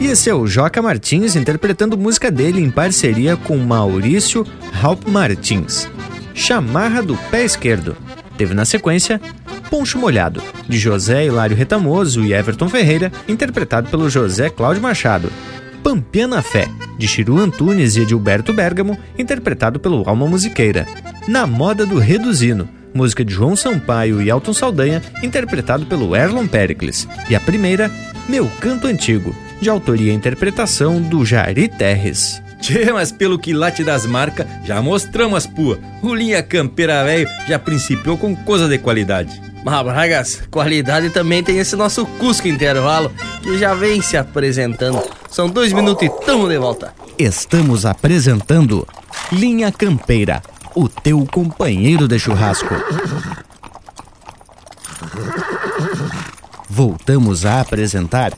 E 0.00 0.06
esse 0.06 0.28
é 0.28 0.34
o 0.34 0.46
Joca 0.46 0.82
Martins 0.82 1.36
interpretando 1.36 1.96
música 1.96 2.30
dele 2.30 2.60
em 2.60 2.70
parceria 2.70 3.36
com 3.36 3.56
Maurício 3.56 4.46
Halp 4.82 5.06
Martins. 5.06 5.88
Chamarra 6.34 7.02
do 7.02 7.16
Pé 7.30 7.44
Esquerdo. 7.44 7.96
Teve 8.36 8.54
na 8.54 8.64
sequência 8.64 9.20
Poncho 9.70 9.98
Molhado, 9.98 10.42
de 10.68 10.78
José 10.78 11.24
Hilário 11.24 11.56
Retamoso 11.56 12.24
e 12.24 12.34
Everton 12.34 12.68
Ferreira, 12.68 13.12
interpretado 13.28 13.88
pelo 13.88 14.10
José 14.10 14.50
Cláudio 14.50 14.82
Machado. 14.82 15.30
Pampiana 15.82 16.42
Fé, 16.42 16.68
de 16.98 17.08
Chiru 17.08 17.38
Antunes 17.38 17.96
e 17.96 18.02
Edilberto 18.02 18.52
Bergamo, 18.52 18.98
interpretado 19.18 19.80
pelo 19.80 20.08
Alma 20.08 20.26
Musiqueira. 20.26 20.86
Na 21.26 21.46
Moda 21.46 21.86
do 21.86 21.98
Reduzino, 21.98 22.68
música 22.94 23.24
de 23.24 23.32
João 23.32 23.56
Sampaio 23.56 24.22
e 24.22 24.30
Alton 24.30 24.52
Saldanha, 24.52 25.02
interpretado 25.22 25.86
pelo 25.86 26.14
Erlon 26.14 26.46
Pericles. 26.46 27.08
E 27.28 27.34
a 27.34 27.40
primeira, 27.40 27.90
Meu 28.28 28.50
Canto 28.60 28.86
Antigo, 28.86 29.34
de 29.60 29.70
autoria 29.70 30.12
e 30.12 30.14
interpretação 30.14 31.00
do 31.00 31.24
Jari 31.24 31.68
Terres. 31.68 32.42
Tchê, 32.60 32.92
mas 32.92 33.10
pelo 33.10 33.38
que 33.38 33.52
late 33.52 33.82
das 33.82 34.06
marcas, 34.06 34.46
já 34.64 34.80
mostramos 34.80 35.38
as 35.38 35.46
pua. 35.46 35.78
O 36.00 36.14
Linha 36.14 36.42
Campeira 36.42 37.04
Velho 37.04 37.28
já 37.48 37.58
principiou 37.58 38.16
com 38.16 38.36
coisa 38.36 38.68
de 38.68 38.78
qualidade. 38.78 39.42
Mas, 39.64 39.82
Bragas, 39.84 40.42
qualidade 40.50 41.10
também 41.10 41.42
tem 41.42 41.58
esse 41.58 41.76
nosso 41.76 42.04
Cusco 42.04 42.48
Intervalo, 42.48 43.12
que 43.42 43.58
já 43.58 43.74
vem 43.74 44.00
se 44.00 44.16
apresentando. 44.16 45.02
São 45.30 45.48
dois 45.48 45.72
minutos 45.72 46.06
e 46.06 46.10
tamo 46.24 46.48
de 46.48 46.58
volta. 46.58 46.92
Estamos 47.18 47.86
apresentando 47.86 48.86
Linha 49.30 49.70
Campeira, 49.70 50.42
o 50.74 50.88
teu 50.88 51.26
companheiro 51.26 52.08
de 52.08 52.18
churrasco. 52.18 52.74
Voltamos 56.68 57.44
a 57.44 57.60
apresentar 57.60 58.32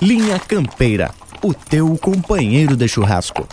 Linha 0.00 0.38
Campeira, 0.38 1.12
o 1.42 1.54
teu 1.54 1.96
companheiro 1.96 2.76
de 2.76 2.88
churrasco. 2.88 3.46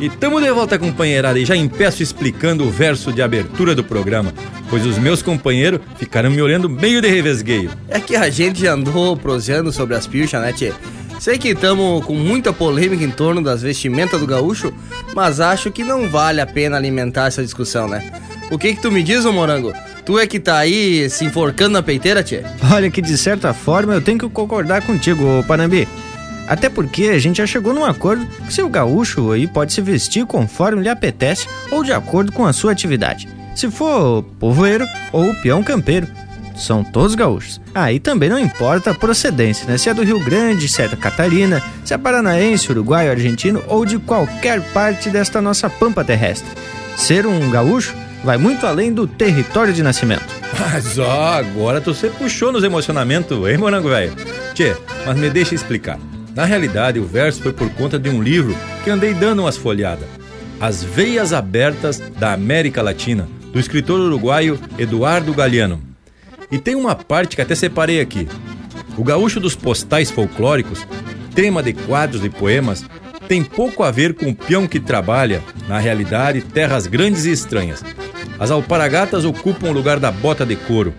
E 0.00 0.08
tamo 0.08 0.40
de 0.40 0.50
volta, 0.50 0.78
companheirada, 0.78 1.38
e 1.38 1.44
já 1.44 1.54
empeço 1.54 2.02
explicando 2.02 2.64
o 2.64 2.70
verso 2.70 3.12
de 3.12 3.20
abertura 3.20 3.74
do 3.74 3.84
programa, 3.84 4.32
pois 4.70 4.86
os 4.86 4.96
meus 4.96 5.20
companheiros 5.20 5.80
ficaram 5.96 6.30
me 6.30 6.40
olhando 6.40 6.70
meio 6.70 7.02
de 7.02 7.08
revesgueio. 7.08 7.70
É 7.86 8.00
que 8.00 8.16
a 8.16 8.30
gente 8.30 8.62
já 8.62 8.72
andou 8.72 9.14
proseando 9.14 9.70
sobre 9.70 9.94
as 9.94 10.06
pilchas, 10.06 10.40
né, 10.40 10.54
tchê? 10.54 10.72
Sei 11.20 11.36
que 11.36 11.48
estamos 11.48 12.02
com 12.06 12.14
muita 12.14 12.50
polêmica 12.50 13.04
em 13.04 13.10
torno 13.10 13.42
das 13.42 13.60
vestimentas 13.60 14.18
do 14.18 14.26
gaúcho, 14.26 14.72
mas 15.14 15.38
acho 15.38 15.70
que 15.70 15.84
não 15.84 16.08
vale 16.08 16.40
a 16.40 16.46
pena 16.46 16.78
alimentar 16.78 17.26
essa 17.26 17.42
discussão, 17.42 17.86
né? 17.86 18.10
O 18.50 18.56
que 18.56 18.74
que 18.74 18.80
tu 18.80 18.90
me 18.90 19.02
diz, 19.02 19.26
ô 19.26 19.30
morango? 19.30 19.74
Tu 20.06 20.18
é 20.18 20.26
que 20.26 20.40
tá 20.40 20.56
aí 20.56 21.10
se 21.10 21.26
enforcando 21.26 21.74
na 21.74 21.82
peiteira, 21.82 22.22
tchê? 22.22 22.42
Olha 22.72 22.90
que 22.90 23.02
de 23.02 23.18
certa 23.18 23.52
forma 23.52 23.92
eu 23.92 24.00
tenho 24.00 24.18
que 24.18 24.30
concordar 24.30 24.80
contigo, 24.80 25.44
Panambi. 25.46 25.86
Até 26.48 26.70
porque 26.70 27.08
a 27.08 27.18
gente 27.18 27.36
já 27.36 27.46
chegou 27.46 27.74
num 27.74 27.84
acordo 27.84 28.26
que 28.46 28.54
seu 28.54 28.66
gaúcho 28.70 29.30
aí 29.30 29.46
pode 29.46 29.74
se 29.74 29.82
vestir 29.82 30.24
conforme 30.24 30.82
lhe 30.82 30.88
apetece 30.88 31.46
ou 31.70 31.84
de 31.84 31.92
acordo 31.92 32.32
com 32.32 32.46
a 32.46 32.52
sua 32.54 32.72
atividade. 32.72 33.28
Se 33.54 33.70
for 33.70 34.22
povoeiro 34.38 34.86
ou 35.12 35.34
peão 35.34 35.62
campeiro, 35.62 36.08
são 36.60 36.84
todos 36.84 37.14
gaúchos. 37.14 37.60
Aí 37.74 37.98
também 37.98 38.28
não 38.28 38.38
importa 38.38 38.90
a 38.90 38.94
procedência, 38.94 39.66
né? 39.66 39.78
Se 39.78 39.88
é 39.88 39.94
do 39.94 40.04
Rio 40.04 40.20
Grande, 40.20 40.68
se 40.68 40.82
é 40.82 40.88
da 40.88 40.96
Catarina, 40.96 41.62
se 41.84 41.94
é 41.94 41.98
paranaense, 41.98 42.70
uruguaio, 42.70 43.10
argentino 43.10 43.62
ou 43.66 43.84
de 43.84 43.98
qualquer 43.98 44.60
parte 44.72 45.10
desta 45.10 45.40
nossa 45.40 45.68
pampa 45.68 46.04
terrestre. 46.04 46.48
Ser 46.96 47.26
um 47.26 47.50
gaúcho 47.50 47.94
vai 48.22 48.36
muito 48.36 48.66
além 48.66 48.92
do 48.92 49.06
território 49.06 49.72
de 49.72 49.82
nascimento. 49.82 50.26
Mas 50.58 50.98
ó, 50.98 51.34
agora 51.34 51.80
tu 51.80 51.94
se 51.94 52.08
puxou 52.08 52.52
nos 52.52 52.64
emocionamentos, 52.64 53.48
hein, 53.48 53.56
morango 53.56 53.88
velho? 53.88 54.14
Tchê, 54.54 54.76
mas 55.06 55.16
me 55.16 55.30
deixa 55.30 55.54
explicar. 55.54 55.98
Na 56.34 56.44
realidade, 56.44 56.98
o 56.98 57.06
verso 57.06 57.42
foi 57.42 57.52
por 57.52 57.70
conta 57.70 57.98
de 57.98 58.08
um 58.08 58.22
livro 58.22 58.54
que 58.84 58.90
andei 58.90 59.14
dando 59.14 59.40
umas 59.40 59.56
folhadas. 59.56 60.08
As 60.60 60.84
Veias 60.84 61.32
Abertas 61.32 61.98
da 62.18 62.34
América 62.34 62.82
Latina, 62.82 63.26
do 63.52 63.58
escritor 63.58 63.98
uruguaio 63.98 64.58
Eduardo 64.78 65.32
Galeano. 65.32 65.89
E 66.50 66.58
tem 66.58 66.74
uma 66.74 66.94
parte 66.94 67.36
que 67.36 67.42
até 67.42 67.54
separei 67.54 68.00
aqui. 68.00 68.26
O 68.96 69.04
gaúcho 69.04 69.40
dos 69.40 69.54
postais 69.54 70.10
folclóricos, 70.10 70.86
tema 71.34 71.62
de 71.62 71.72
quadros 71.72 72.24
e 72.24 72.28
poemas, 72.28 72.84
tem 73.28 73.44
pouco 73.44 73.84
a 73.84 73.90
ver 73.90 74.14
com 74.14 74.30
o 74.30 74.34
peão 74.34 74.66
que 74.66 74.80
trabalha, 74.80 75.42
na 75.68 75.78
realidade, 75.78 76.40
terras 76.40 76.86
grandes 76.86 77.24
e 77.24 77.30
estranhas. 77.30 77.84
As 78.38 78.50
alparagatas 78.50 79.24
ocupam 79.24 79.68
o 79.68 79.72
lugar 79.72 80.00
da 80.00 80.10
bota 80.10 80.44
de 80.44 80.56
couro. 80.56 80.92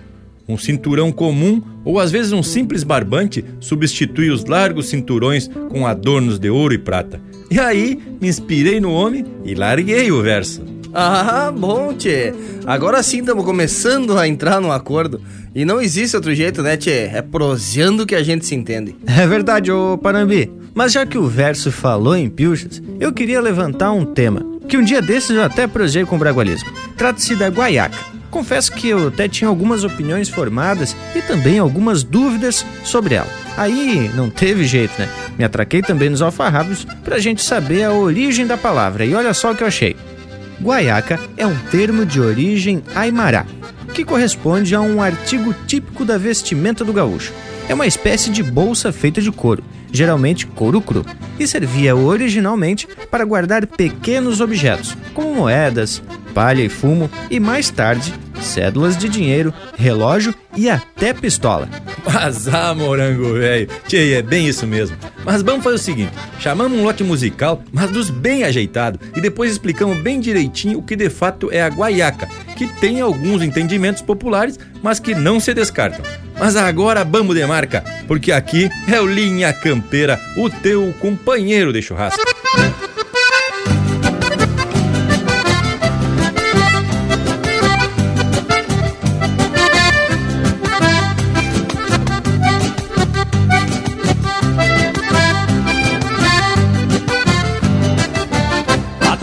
Um 0.48 0.58
cinturão 0.58 1.12
comum 1.12 1.62
ou 1.84 2.00
às 2.00 2.12
vezes 2.12 2.32
um 2.32 2.44
simples 2.44 2.84
barbante 2.84 3.44
substitui 3.60 4.30
os 4.30 4.46
largos 4.46 4.90
cinturões 4.90 5.50
com 5.70 5.86
adornos 5.86 6.40
de 6.40 6.50
ouro 6.50 6.74
e 6.74 6.78
prata. 6.78 7.22
E 7.50 7.60
aí 7.60 8.00
me 8.22 8.28
inspirei 8.28 8.80
no 8.80 8.92
homem 8.92 9.26
e 9.44 9.54
larguei 9.54 10.12
o 10.12 10.22
verso. 10.22 10.64
Ah, 10.94 11.52
bom, 11.56 11.94
tchê. 11.94 12.34
Agora 12.66 13.02
sim 13.02 13.20
estamos 13.20 13.46
começando 13.46 14.18
a 14.18 14.28
entrar 14.28 14.60
num 14.60 14.72
acordo. 14.72 15.22
E 15.54 15.66
não 15.66 15.82
existe 15.82 16.16
outro 16.16 16.34
jeito, 16.34 16.62
né, 16.62 16.78
tchê? 16.78 17.10
É 17.14 17.22
proseando 17.22 18.06
que 18.06 18.16
a 18.16 18.24
gente 18.24 18.46
se 18.46 18.56
entende. 18.56 18.96
É 19.06 19.26
verdade, 19.28 19.72
ô 19.72 19.98
Panambi. 19.98 20.52
Mas 20.74 20.94
já 20.94 21.06
que 21.06 21.18
o 21.18 21.28
verso 21.28 21.72
falou 21.72 22.16
em 22.16 22.30
pilchas, 22.30 22.82
eu 23.00 23.12
queria 23.12 23.42
levantar 23.42 23.92
um 23.92 24.06
tema 24.06 24.52
que 24.72 24.78
um 24.78 24.84
dia 24.84 25.02
desses 25.02 25.32
eu 25.32 25.44
até 25.44 25.68
prosei 25.68 26.06
com 26.06 26.16
o 26.16 26.20
bragualismo. 26.20 26.72
Trata-se 26.96 27.36
da 27.36 27.50
guaiaca. 27.50 27.98
Confesso 28.30 28.72
que 28.72 28.88
eu 28.88 29.10
até 29.10 29.28
tinha 29.28 29.50
algumas 29.50 29.84
opiniões 29.84 30.30
formadas 30.30 30.96
e 31.14 31.22
também 31.22 31.60
algumas 31.60 32.02
dúvidas 32.04 32.66
sobre 32.82 33.16
ela. 33.16 33.28
Aí 33.58 34.10
não 34.16 34.30
teve 34.30 34.64
jeito, 34.64 34.94
né? 34.98 35.10
Me 35.38 35.44
atraquei 35.44 35.82
também 35.82 36.10
nos 36.10 36.22
alfarrábios 36.22 36.88
pra 37.04 37.20
gente 37.20 37.44
saber 37.44 37.84
a 37.84 37.92
origem 37.92 38.48
da 38.48 38.56
palavra. 38.56 39.04
E 39.04 39.14
olha 39.14 39.34
só 39.34 39.52
o 39.52 39.56
que 39.56 39.64
eu 39.64 39.68
achei. 39.68 39.98
Guaiaca 40.62 41.20
é 41.38 41.46
um 41.46 41.58
termo 41.72 42.06
de 42.06 42.22
origem 42.22 42.84
aimará, 42.94 43.48
que 43.96 44.06
corresponde 44.06 44.76
a 44.76 44.82
um 44.82 45.02
artigo 45.02 45.56
típico 45.66 46.06
da 46.06 46.20
vestimenta 46.20 46.86
do 46.86 46.94
gaúcho. 46.94 47.34
É 47.68 47.74
uma 47.74 47.88
espécie 47.88 48.30
de 48.30 48.44
bolsa 48.44 48.92
feita 48.92 49.20
de 49.22 49.32
couro, 49.32 49.64
geralmente 49.92 50.46
couro 50.46 50.82
cru, 50.82 51.06
e 51.40 51.48
servia 51.48 51.96
originalmente 51.96 52.88
para 53.10 53.26
guardar 53.26 53.66
pequenos 53.66 54.42
objetos, 54.42 54.96
como 55.14 55.36
moedas, 55.36 56.02
palha 56.34 56.62
e 56.62 56.70
fumo, 56.70 57.10
e 57.30 57.40
mais 57.40 57.70
tarde, 57.70 58.14
cédulas 58.42 58.98
de 58.98 59.08
dinheiro, 59.08 59.54
relógio 59.78 60.34
e 60.56 60.70
até 60.70 61.14
pistola. 61.14 61.70
Mas 62.04 62.48
ah, 62.48 62.74
morango 62.74 63.34
velho, 63.34 63.68
tchê, 63.88 64.14
é 64.14 64.22
bem 64.22 64.48
isso 64.48 64.66
mesmo. 64.66 64.98
Mas 65.24 65.42
vamos 65.42 65.64
fazer 65.64 65.76
o 65.76 65.80
seguinte: 65.80 66.12
chamamos 66.40 66.78
um 66.78 66.84
lote 66.84 67.04
musical, 67.04 67.62
mas 67.72 67.92
dos 67.92 68.10
bem 68.10 68.44
ajeitado, 68.44 69.00
e 69.16 69.22
depois 69.22 69.52
explicamos 69.52 69.98
bem 69.98 70.20
direitinho 70.20 70.80
o 70.80 70.84
que 70.84 70.96
de 70.96 71.10
fato 71.10 71.52
é 71.52 71.62
a 71.62 71.70
guaiaca, 71.70 72.28
que 72.56 72.68
tem 72.80 73.02
alguns 73.02 73.42
entendimentos 73.42 74.02
populares, 74.02 74.60
mas 74.82 75.00
que 75.00 75.14
não 75.14 75.40
se 75.40 75.54
descartam. 75.54 76.04
Mas 76.42 76.56
agora 76.56 77.04
vamos 77.04 77.36
de 77.36 77.46
marca, 77.46 77.84
porque 78.08 78.32
aqui 78.32 78.68
é 78.92 79.00
o 79.00 79.06
Linha 79.06 79.54
Campeira, 79.54 80.20
o 80.36 80.50
teu 80.50 80.92
companheiro 81.00 81.72
de 81.72 81.84
churrasco. 81.84 82.20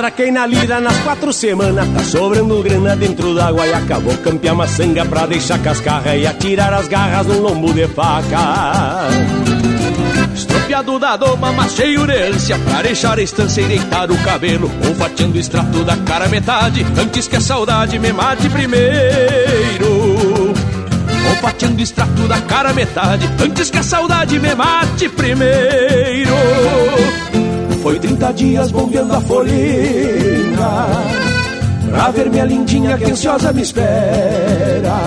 Atraquei 0.09 0.31
na 0.31 0.47
lira 0.47 0.81
nas 0.81 0.97
quatro 1.01 1.31
semanas, 1.35 1.87
tá 1.87 2.03
sobrando 2.03 2.63
grana 2.63 2.97
dentro 2.97 3.35
da 3.35 3.51
guaiaca. 3.51 3.99
Vou 3.99 4.17
campear 4.17 4.55
maçanga 4.55 5.05
pra 5.05 5.27
deixar 5.27 5.59
cascarra 5.59 6.17
e 6.17 6.27
atirar 6.27 6.73
as 6.73 6.89
garras 6.89 7.27
num 7.27 7.43
lombo 7.43 7.75
de 7.75 7.87
faca. 7.89 9.07
Estropiado 10.35 10.99
da 10.99 11.15
doma, 11.15 11.53
mas 11.53 11.75
cheio 11.75 12.07
de 12.07 12.23
ânsia 12.23 12.59
Pra 12.59 12.81
deixar 12.81 13.19
a 13.19 13.23
estância 13.23 13.61
e 13.61 13.67
deitar 13.67 14.11
o 14.11 14.17
cabelo 14.19 14.71
Ou 14.87 14.95
fatiando 14.95 15.37
o 15.37 15.41
extrato 15.41 15.85
da 15.85 15.97
cara 15.97 16.29
metade 16.29 16.87
Antes 16.97 17.27
que 17.27 17.37
a 17.37 17.41
saudade 17.41 17.99
me 17.99 18.13
mate 18.13 18.49
primeiro 18.49 18.89
Ou 21.29 21.37
fatiando 21.41 21.79
o 21.79 21.83
extrato 21.83 22.29
da 22.29 22.41
cara 22.43 22.73
metade 22.73 23.29
Antes 23.45 23.69
que 23.69 23.79
a 23.79 23.83
saudade 23.83 24.39
me 24.39 24.55
mate 24.55 25.09
primeiro 25.09 26.35
Foi 27.89 27.99
30 27.99 28.33
dias 28.35 28.71
bombeando 28.71 29.15
a 29.15 29.21
folhinha. 29.23 30.69
Pra 31.89 32.11
ver 32.11 32.29
minha 32.29 32.45
lindinha 32.45 32.99
que 32.99 33.11
ansiosa 33.11 33.51
me 33.51 33.63
espera. 33.63 34.99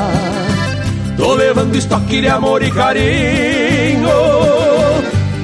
Tô 1.16 1.36
levando 1.36 1.76
estoque 1.76 2.22
de 2.22 2.28
amor 2.28 2.64
e 2.64 2.72
carinho 2.72 4.51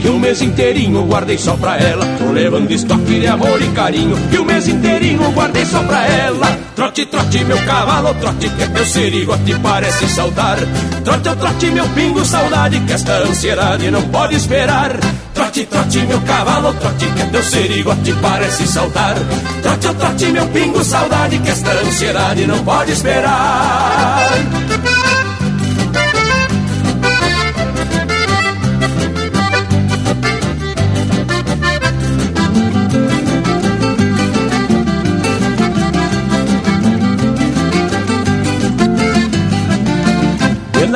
Que 0.07 0.11
o 0.11 0.19
mês 0.19 0.41
inteirinho 0.41 1.03
guardei 1.03 1.37
só 1.37 1.57
pra 1.57 1.75
ela. 1.75 2.05
Tô 2.17 2.31
levando 2.31 2.71
estoque 2.71 3.19
de 3.19 3.27
amor 3.27 3.61
e 3.61 3.67
carinho. 3.71 4.15
Que 4.29 4.37
o 4.37 4.45
mês 4.45 4.65
inteirinho 4.65 5.29
guardei 5.33 5.65
só 5.65 5.83
pra 5.83 6.07
ela. 6.07 6.47
Trote, 6.77 7.05
trote, 7.07 7.43
meu 7.43 7.57
cavalo, 7.65 8.13
trote 8.13 8.47
Que 8.47 8.69
teu 8.69 8.85
sirigote 8.85 9.59
parece 9.61 10.07
saudar. 10.07 10.59
Trote, 11.03 11.35
trote, 11.35 11.65
meu 11.71 11.85
pingo, 11.89 12.23
saudade 12.23 12.79
Que 12.79 12.93
esta 12.93 13.17
ansiedade 13.17 13.91
não 13.91 14.01
pode 14.03 14.35
esperar. 14.35 14.97
Trote, 15.33 15.65
trote, 15.65 15.99
meu 15.99 16.21
cavalo, 16.21 16.73
trote 16.75 17.05
Que 17.07 17.25
teu 17.25 17.43
sirigote 17.43 18.13
parece 18.21 18.65
saudar. 18.65 19.15
Trote, 19.61 19.93
trote, 19.93 20.25
meu 20.27 20.47
pingo, 20.47 20.85
saudade 20.85 21.37
Que 21.39 21.49
esta 21.49 21.71
ansiedade 21.81 22.47
não 22.47 22.63
pode 22.63 22.93
esperar 22.93 24.29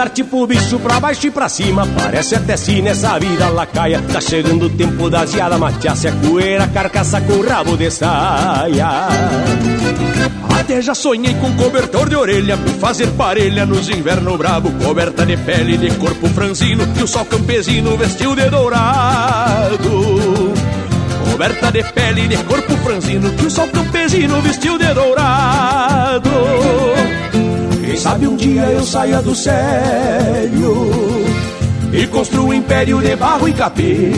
Andar 0.01 0.13
tipo 0.15 0.47
bicho 0.47 0.79
pra 0.79 0.99
baixo 0.99 1.27
e 1.27 1.29
pra 1.29 1.47
cima. 1.47 1.87
Parece 1.95 2.33
até 2.33 2.57
se 2.57 2.81
nessa 2.81 3.19
vida 3.19 3.47
lacaia. 3.49 4.01
Tá 4.11 4.19
chegando 4.19 4.65
o 4.65 4.69
tempo 4.71 5.11
da 5.11 5.27
geada 5.27 5.59
Mateasse 5.59 6.07
a 6.07 6.11
coeira, 6.11 6.67
carcaça 6.67 7.21
com 7.21 7.39
rabo 7.47 7.77
de 7.77 7.91
saia. 7.91 8.89
Até 10.59 10.81
já 10.81 10.95
sonhei 10.95 11.35
com 11.35 11.53
cobertor 11.53 12.09
de 12.09 12.15
orelha 12.15 12.57
fazer 12.79 13.11
parelha 13.11 13.63
nos 13.63 13.89
inverno 13.89 14.35
brabo. 14.39 14.71
Coberta 14.83 15.23
de 15.23 15.37
pele 15.37 15.77
de 15.77 15.91
corpo 15.97 16.27
franzino 16.29 16.83
Que 16.95 17.03
o 17.03 17.07
sol 17.07 17.25
campesino 17.25 17.95
vestiu 17.95 18.35
de 18.35 18.49
dourado. 18.49 19.77
Coberta 21.29 21.71
de 21.71 21.83
pele 21.83 22.27
de 22.27 22.37
corpo 22.37 22.75
franzino 22.77 23.31
Que 23.33 23.45
o 23.45 23.51
sol 23.51 23.67
campesino 23.67 24.41
vestiu 24.41 24.79
de 24.79 24.93
dourado 24.95 26.31
quem 27.91 27.97
sabe 27.97 28.25
um 28.25 28.37
dia 28.37 28.61
eu 28.61 28.85
saia 28.85 29.21
do 29.21 29.35
sério 29.35 30.87
E 31.91 32.07
construa 32.07 32.45
um 32.45 32.53
império 32.53 33.01
de 33.01 33.17
barro 33.17 33.49
e 33.49 33.53
capim. 33.53 34.13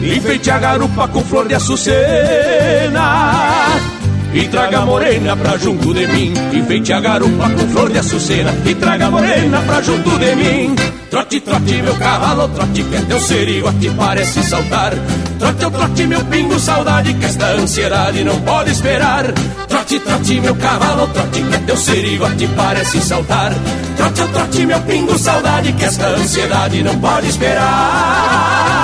Enfeite 0.00 0.52
a 0.52 0.58
garupa 0.58 1.08
com 1.08 1.24
flor 1.24 1.48
de 1.48 1.54
açucena 1.54 3.02
E 4.34 4.48
traga 4.48 4.80
morena 4.80 5.36
pra 5.36 5.56
junto 5.56 5.94
de 5.94 6.06
mim. 6.08 6.34
Enfeite 6.52 6.92
a 6.92 7.00
garupa 7.00 7.48
com 7.50 7.68
flor 7.68 7.90
de 7.90 7.98
açucena 7.98 8.52
E 8.66 8.74
traga 8.74 9.08
morena 9.08 9.60
pra 9.62 9.80
junto 9.80 10.18
de 10.18 10.34
mim. 10.34 10.74
Trote, 11.08 11.40
trote, 11.40 11.80
meu 11.80 11.94
cavalo, 11.94 12.48
trote, 12.48 12.82
que 12.82 12.96
é 12.96 13.00
teu 13.02 13.20
sirigote 13.20 13.90
parece 13.96 14.42
saltar. 14.42 14.92
Trote, 15.38 15.70
trote, 15.70 16.06
meu 16.08 16.24
pingo, 16.24 16.58
saudade, 16.58 17.14
que 17.14 17.24
esta 17.24 17.46
ansiedade 17.52 18.24
não 18.24 18.40
pode 18.40 18.72
esperar. 18.72 19.26
Trote, 19.68 20.00
trote, 20.00 20.40
meu 20.40 20.56
cavalo, 20.56 21.06
trote, 21.06 21.40
que 21.40 21.54
é 21.54 21.58
teu 21.58 21.76
sirigote 21.76 22.48
parece 22.56 23.00
saltar. 23.00 23.52
Trote, 23.96 24.32
trote, 24.32 24.66
meu 24.66 24.80
pingo, 24.80 25.16
saudade, 25.16 25.72
que 25.74 25.84
esta 25.84 26.08
ansiedade 26.08 26.82
não 26.82 26.98
pode 26.98 27.28
esperar 27.28 28.83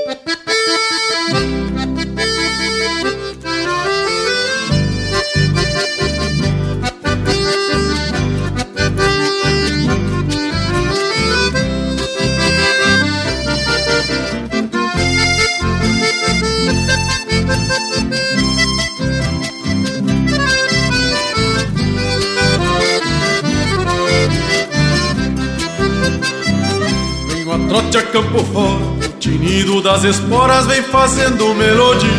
Trote 27.71 27.97
a 27.97 28.03
campo 28.03 28.43
fora 28.43 28.83
O 28.83 29.09
tinido 29.17 29.81
das 29.81 30.03
esporas 30.03 30.65
vem 30.65 30.83
fazendo 30.83 31.55
melodia. 31.55 32.11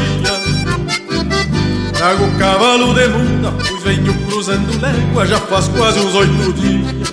Trago 1.92 2.24
o 2.24 2.38
cavalo 2.38 2.94
de 2.94 3.08
munda 3.08 3.52
Pois 3.52 3.82
venho 3.82 4.14
cruzando 4.26 4.80
légua 4.80 5.26
Já 5.26 5.38
faz 5.38 5.68
quase 5.68 6.00
uns 6.00 6.14
oito 6.14 6.52
dias. 6.54 7.12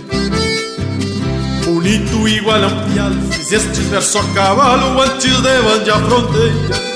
Bonito 1.66 2.28
igual 2.30 2.64
a 2.64 2.68
um 2.68 2.94
pial 2.94 3.12
Fiz 3.32 3.52
estes 3.52 3.88
versos 3.88 4.16
a 4.16 4.34
cavalo 4.34 5.02
Antes 5.02 5.36
de 5.36 5.62
bandear 5.62 5.98
a 5.98 6.02
fronteira. 6.02 6.90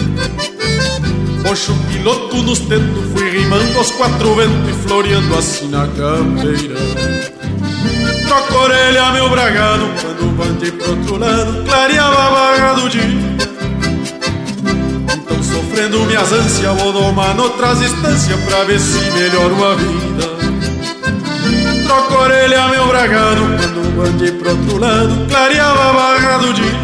Poxo 1.44 1.74
piloto 1.91 2.38
nos 2.38 2.60
tentos 2.60 3.04
Fui 3.14 3.30
rimando 3.30 3.78
aos 3.78 3.91
quatro 3.91 4.34
ventos 4.36 4.70
E 4.70 4.88
floreando 4.88 5.38
assim 5.38 5.68
na 5.68 5.88
campeira 5.88 7.33
Troco 8.34 8.58
a 8.58 8.62
orelha, 8.64 9.12
meu 9.12 9.30
bragado. 9.30 9.88
Quando 10.02 10.36
bandei 10.36 10.72
pro 10.72 10.90
outro 10.90 11.20
lado 11.20 11.64
Clareava 11.66 12.18
a 12.18 12.30
vaga 12.30 12.74
do 12.82 12.90
dia. 12.90 13.04
Então 15.14 15.44
sofrendo 15.44 16.00
minhas 16.00 16.32
ânsias 16.32 16.82
Vou 16.82 16.92
domar 16.92 17.36
noutras 17.36 17.80
instâncias 17.80 18.40
Pra 18.46 18.64
ver 18.64 18.80
se 18.80 18.98
melhoro 19.12 19.64
a 19.64 19.76
vida. 19.76 20.24
Troco 21.86 22.14
a 22.16 22.22
orelha, 22.22 22.70
meu 22.70 22.88
bragado. 22.88 23.42
Quando 23.42 23.98
bandei 23.98 24.32
pro 24.32 24.50
outro 24.50 24.80
lado 24.80 25.28
Clareava 25.30 25.84
a 25.84 25.92
vaga 25.92 26.38
do 26.40 26.54
dia. 26.54 26.80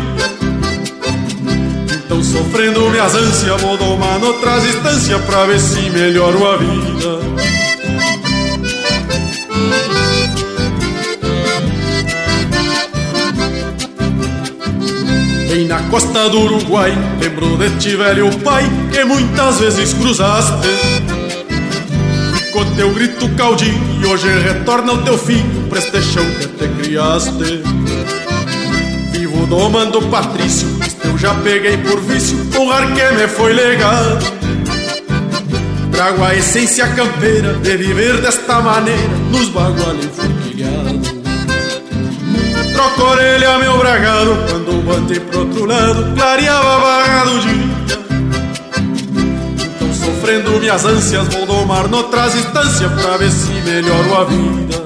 Então 1.96 2.24
sofrendo 2.24 2.92
minhas 2.92 3.16
ânsias 3.16 3.60
Vou 3.60 3.76
domar 3.76 4.20
noutras 4.20 4.66
instâncias 4.66 5.20
Pra 5.26 5.48
ver 5.48 5.60
se 5.60 5.90
melhoro 5.90 6.48
a 6.48 6.58
vida 6.58 7.39
na 15.70 15.84
costa 15.84 16.28
do 16.30 16.42
Uruguai. 16.42 16.92
Lembro 17.22 17.56
de 17.56 17.70
ti 17.78 17.96
velho 17.96 18.36
pai 18.40 18.68
Que 18.92 19.06
muitas 19.06 19.60
vezes 19.60 19.94
cruzaste. 19.94 20.68
Ficou 22.34 22.66
teu 22.76 22.92
grito 22.92 23.30
caudinho 23.36 23.80
E 24.02 24.06
hoje 24.08 24.28
retorna 24.40 24.94
o 24.94 24.98
teu 25.04 25.18
filho 25.18 25.68
Pra 25.70 25.78
este 25.78 26.02
chão 26.02 26.26
que 26.40 26.48
te 26.48 26.68
criaste. 26.68 27.62
Vivo 29.12 29.46
domando 29.46 30.02
Patrício 30.08 30.68
Isto 30.86 31.08
eu 31.08 31.18
já 31.18 31.36
peguei 31.36 31.78
por 31.78 32.02
vício 32.02 32.36
Um 32.60 32.72
ar 32.72 32.92
que 32.94 33.16
me 33.16 33.28
foi 33.28 33.54
legado 33.54 34.26
Trago 35.92 36.24
a 36.24 36.36
essência 36.36 36.88
campeira 36.88 37.54
De 37.54 37.78
viver 37.78 38.20
desta 38.22 38.60
maneira 38.62 39.10
Nos 39.32 39.50
baguales 39.50 40.06
enforquilhados 40.06 40.99
Troco 42.80 43.02
a 43.02 43.10
orelha, 43.10 43.58
meu 43.58 43.78
bragado. 43.78 44.38
Quando 44.50 44.82
botei 44.86 45.20
pro 45.20 45.40
outro 45.40 45.66
lado 45.66 46.16
Clareava 46.16 47.04
a 47.04 47.26
do 47.26 47.40
dia. 47.42 47.98
Então 49.66 49.94
sofrendo 49.94 50.52
minhas 50.62 50.86
ânsias 50.86 51.28
Vou 51.28 51.46
domar 51.46 51.90
noutras 51.90 52.36
instâncias 52.36 52.90
Pra 52.94 53.18
ver 53.18 53.32
se 53.32 53.52
melhoro 53.52 54.16
a 54.16 54.24
vida. 54.24 54.78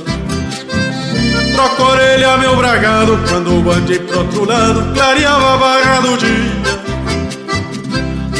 Troco 1.53 1.83
a 1.83 1.89
orelha, 1.89 2.37
meu 2.39 2.55
bragado. 2.55 3.19
Quando 3.29 3.61
botei 3.61 3.99
pro 3.99 4.21
outro 4.21 4.45
lado 4.45 4.91
Clareava 4.95 5.97
a 5.97 5.99
do 5.99 6.17
dia. 6.17 6.63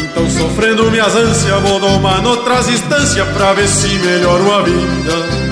Então 0.04 0.30
sofrendo 0.32 0.90
minhas 0.90 1.16
ânsias 1.16 1.62
Vou 1.62 1.80
domar 1.80 2.24
noutras 2.24 2.70
instâncias 2.70 3.28
Pra 3.28 3.54
ver 3.54 3.68
se 3.68 3.90
melhoro 4.00 4.52
a 4.52 4.64
vida 4.64 5.43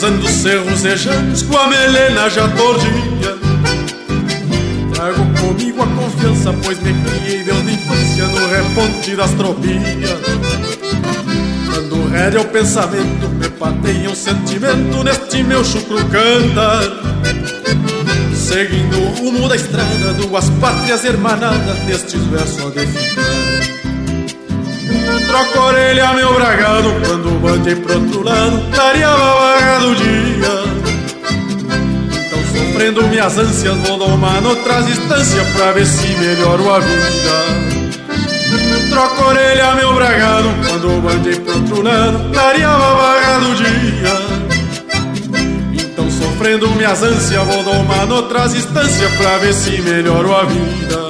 cruzando 0.00 0.28
cerros 0.28 0.82
rejantes 0.82 1.42
com 1.42 1.58
a 1.58 1.66
melena 1.66 2.30
já 2.30 2.48
tordinha. 2.48 3.36
Trago 4.94 5.26
comigo 5.38 5.82
a 5.82 5.86
confiança, 5.86 6.54
pois 6.64 6.80
me 6.80 6.94
criei 7.04 7.44
desde 7.44 7.68
a 7.68 7.72
infância 7.74 8.24
no 8.28 8.48
reponte 8.48 9.14
das 9.14 9.30
tropinhas. 9.32 10.20
Dando 11.74 12.08
rédea 12.08 12.40
ao 12.40 12.46
pensamento, 12.46 13.28
me 13.28 13.50
pateia 13.50 14.10
o 14.10 14.16
sentimento 14.16 15.04
neste 15.04 15.42
meu 15.42 15.62
chucro 15.62 15.98
cantar. 16.06 16.82
Seguindo 18.34 18.96
o 18.96 19.18
rumo 19.18 19.48
da 19.50 19.56
estrada, 19.56 20.14
duas 20.14 20.48
pátrias 20.62 21.04
hermanadas 21.04 21.78
nestes 21.84 22.22
versos 22.22 22.64
a 22.64 22.70
definhar. 22.70 23.79
Troco 25.30 25.58
a 25.60 25.66
orelha, 25.66 26.12
meu 26.14 26.34
bragado, 26.34 26.92
quando 27.06 27.40
bandei 27.40 27.76
pro 27.76 28.00
outro 28.00 28.24
lado, 28.24 28.60
clareava 28.74 29.76
a 29.76 29.78
do 29.78 29.94
dia. 29.94 30.64
Então, 32.26 32.40
sofrendo 32.46 33.04
minhas 33.04 33.38
ânsias, 33.38 33.76
vou 33.86 33.96
domar 33.96 34.42
noutras 34.42 34.88
instâncias 34.88 35.46
pra 35.50 35.70
ver 35.70 35.86
se 35.86 36.08
melhoro 36.16 36.74
a 36.74 36.80
vida. 36.80 37.70
Troco 38.90 39.22
a 39.22 39.26
orelha, 39.28 39.74
meu 39.76 39.94
bragado, 39.94 40.48
quando 40.66 41.00
bandei 41.00 41.36
pro 41.36 41.54
outro 41.54 41.80
lado, 41.80 42.32
clareava 42.32 43.36
a 43.36 43.38
do 43.38 43.54
dia. 43.54 44.16
Então, 45.80 46.10
sofrendo 46.10 46.68
minhas 46.70 47.04
ânsias, 47.04 47.46
vou 47.46 47.62
domar 47.62 48.04
noutras 48.08 48.52
instâncias 48.56 49.12
pra 49.12 49.38
ver 49.38 49.54
se 49.54 49.80
melhoro 49.80 50.34
a 50.34 50.42
vida. 50.42 51.09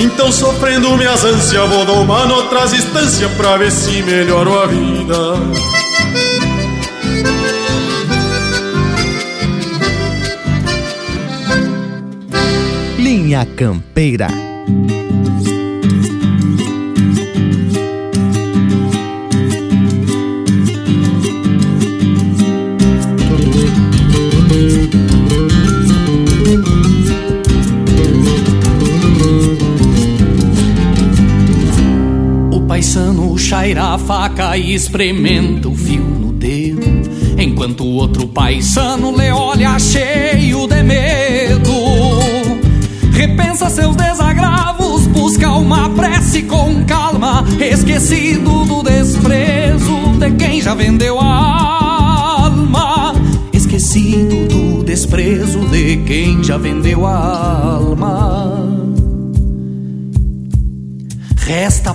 Então 0.00 0.32
sofrendo 0.32 0.96
minhas 0.96 1.22
ânsias 1.24 1.68
Vou 1.68 1.84
domar 1.84 2.26
noutras 2.26 2.72
instâncias 2.72 3.30
Pra 3.32 3.58
ver 3.58 3.70
se 3.70 4.02
melhoro 4.02 4.58
a 4.58 4.66
vida. 4.66 5.16
Linha 12.98 13.46
Campeira 13.56 14.28
a 33.78 33.98
faca 33.98 34.56
e 34.56 34.74
experimenta 34.74 35.68
o 35.68 35.74
fio 35.74 36.02
no 36.02 36.32
dedo, 36.32 36.86
enquanto 37.38 37.84
o 37.84 37.94
outro 37.94 38.26
paisano 38.26 39.16
lhe 39.16 39.30
olha 39.30 39.78
cheio 39.78 40.66
de 40.66 40.82
medo. 40.82 41.72
Repensa 43.12 43.68
seus 43.68 43.94
desagravos, 43.96 45.06
busca 45.08 45.50
uma 45.52 45.90
prece 45.90 46.42
com 46.42 46.84
calma, 46.84 47.44
esquecido 47.60 48.64
do 48.64 48.82
desprezo 48.82 49.96
de 50.18 50.30
quem 50.32 50.60
já 50.60 50.74
vendeu 50.74 51.20
a 51.20 52.44
alma. 52.44 53.14
Esquecido 53.52 54.48
do 54.48 54.82
desprezo 54.82 55.60
de 55.68 55.98
quem 55.98 56.42
já 56.42 56.56
vendeu 56.56 57.06
a 57.06 57.74
alma. 57.74 58.79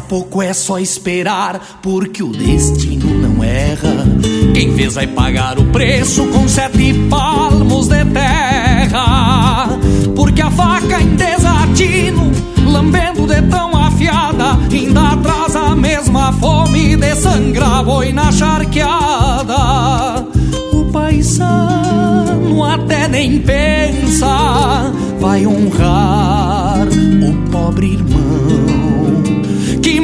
Pouco, 0.07 0.41
é 0.41 0.53
só 0.53 0.79
esperar, 0.79 1.79
porque 1.81 2.23
o 2.23 2.31
destino 2.31 3.07
não 3.19 3.43
erra. 3.43 4.05
Quem 4.53 4.73
fez 4.73 4.95
vai 4.95 5.07
pagar 5.07 5.59
o 5.59 5.65
preço 5.65 6.25
com 6.27 6.47
sete 6.47 6.93
palmos 7.09 7.87
de 7.87 8.05
terra. 8.05 9.67
Porque 10.15 10.41
a 10.41 10.51
faca 10.51 11.01
em 11.01 11.15
desatino, 11.15 12.31
lambendo 12.65 13.27
de 13.27 13.41
tão 13.43 13.75
afiada, 13.75 14.57
ainda 14.71 15.17
traz 15.17 15.55
a 15.55 15.75
mesma 15.75 16.31
fome 16.33 16.95
de 16.95 17.15
sangrar 17.15 17.83
boi 17.83 18.13
na 18.13 18.31
charqueada. 18.31 20.25
O 20.71 20.85
paisano 20.91 22.63
até 22.63 23.07
nem 23.07 23.39
pensa, 23.39 24.91
vai 25.19 25.45
honrar 25.45 26.87
o 26.87 27.51
pobre 27.51 27.93
irmão 27.93 28.74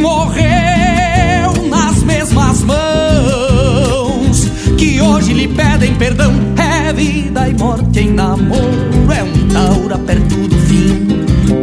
morreu 0.02 1.68
nas 1.70 2.04
mesmas 2.04 2.62
mãos, 2.64 4.45
que 4.78 4.99
hoje 5.02 5.34
lhe 5.34 5.47
pedem 5.47 5.95
perdão. 5.95 6.34
É 6.58 6.91
vida 6.91 7.47
e 7.47 7.54
morte 7.54 7.99
em 7.99 8.12
namoro, 8.12 9.12
é 9.16 9.24
um 9.24 9.47
taura 9.47 9.97
perto 9.99 10.36
do 10.47 10.58
fim. 10.68 11.08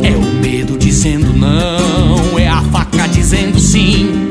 É 0.03 0.17
o 0.17 0.23
medo 0.43 0.79
dizendo 0.79 1.33
não, 1.37 2.39
é 2.39 2.49
a 2.49 2.63
faca 2.63 3.07
dizendo 3.09 3.59
sim. 3.59 4.28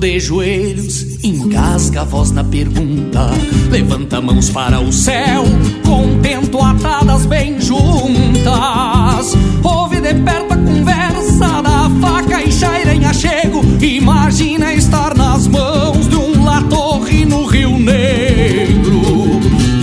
De 0.00 0.18
joelhos, 0.18 1.22
engasga 1.22 2.00
a 2.00 2.04
voz 2.04 2.30
na 2.30 2.42
pergunta, 2.42 3.30
levanta 3.70 4.18
mãos 4.18 4.48
para 4.48 4.80
o 4.80 4.90
céu, 4.90 5.44
contento 5.84 6.58
atadas 6.58 7.26
bem 7.26 7.60
juntas. 7.60 9.36
Ouve 9.62 10.00
de 10.00 10.14
perto 10.14 10.54
a 10.54 10.56
conversa 10.56 11.62
da 11.62 11.90
faca 12.00 12.42
e 12.42 12.50
chaira 12.50 12.94
em 12.94 13.04
achego, 13.04 13.60
imagina 13.82 14.72
estar 14.72 15.14
nas 15.14 15.46
mãos 15.46 16.08
de 16.08 16.16
um 16.16 16.44
latorre 16.44 17.26
no 17.26 17.44
Rio 17.44 17.78
Negro. 17.78 19.02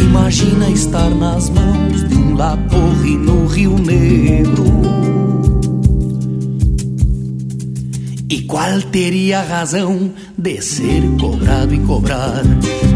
Imagina 0.01 0.67
estar 0.71 1.11
nas 1.11 1.51
mãos 1.51 2.09
de 2.09 2.15
um 2.15 2.35
latorre 2.35 3.15
no 3.17 3.45
Rio 3.45 3.77
Negro. 3.77 4.56
Qual 8.57 8.81
teria 8.91 9.39
razão 9.43 10.09
de 10.35 10.59
ser 10.63 11.03
cobrado 11.19 11.75
e 11.75 11.79
cobrar? 11.81 12.41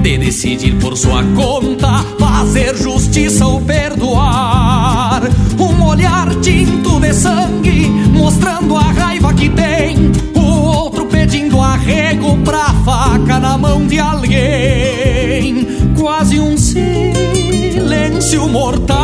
De 0.01 0.17
decidir 0.17 0.73
por 0.79 0.97
sua 0.97 1.23
conta, 1.35 1.99
fazer 2.17 2.75
justiça 2.75 3.45
ou 3.45 3.61
perdoar? 3.61 5.21
Um 5.59 5.85
olhar 5.85 6.33
tinto 6.41 6.99
de 6.99 7.13
sangue, 7.13 7.87
mostrando 8.11 8.75
a 8.75 8.91
raiva 8.91 9.31
que 9.35 9.49
tem. 9.49 10.11
O 10.33 10.41
outro 10.41 11.05
pedindo 11.05 11.61
arrego 11.61 12.35
pra 12.39 12.73
faca 12.83 13.39
na 13.39 13.55
mão 13.55 13.85
de 13.85 13.99
alguém. 13.99 15.67
Quase 15.95 16.39
um 16.39 16.57
silêncio 16.57 18.49
mortal. 18.49 19.00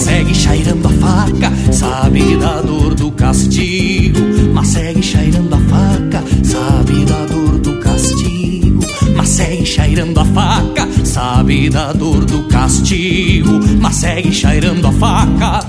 Segue 0.00 0.34
chairando 0.34 0.88
a 0.88 0.90
faca. 0.90 1.72
Sabe 1.72 2.36
da 2.36 2.60
dor 2.62 2.94
do 2.94 3.10
castigo, 3.12 4.20
mas 4.52 4.68
segue 4.68 5.02
chairando 5.02 5.54
a 5.54 5.58
faca. 5.58 6.24
Sabe 6.44 7.04
da 7.04 7.26
dor 7.26 7.58
do 7.58 7.78
castigo, 7.80 8.80
mas 9.14 9.28
segue 9.28 9.66
chairando 9.66 10.20
a 10.20 10.24
faca. 10.24 10.88
Sabe 11.04 11.68
da 11.68 11.92
dor 11.92 12.24
do 12.24 12.44
castigo, 12.48 13.60
mas 13.80 13.96
segue 13.96 14.32
chairando 14.32 14.86
a 14.86 14.92
faca. 14.92 15.60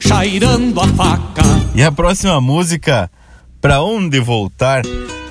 Chairando 0.00 0.80
a 0.80 0.88
faca. 0.88 1.42
E 1.74 1.82
a 1.82 1.90
próxima 1.92 2.40
música, 2.40 3.10
Pra 3.60 3.82
Onde 3.82 4.20
Voltar, 4.20 4.82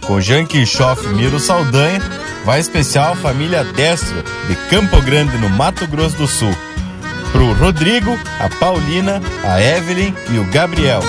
com 0.05 0.19
Jean 0.19 0.45
Quixoff 0.45 1.07
Miro 1.09 1.39
Saldanha, 1.39 2.01
vai 2.43 2.59
especial 2.59 3.15
família 3.15 3.63
Destro, 3.63 4.23
de 4.47 4.55
Campo 4.69 5.01
Grande, 5.01 5.37
no 5.37 5.49
Mato 5.49 5.87
Grosso 5.87 6.17
do 6.17 6.27
Sul. 6.27 6.53
Pro 7.31 7.53
Rodrigo, 7.53 8.17
a 8.39 8.49
Paulina, 8.49 9.21
a 9.43 9.61
Evelyn 9.61 10.13
e 10.31 10.37
o 10.37 10.45
Gabriel. 10.51 11.01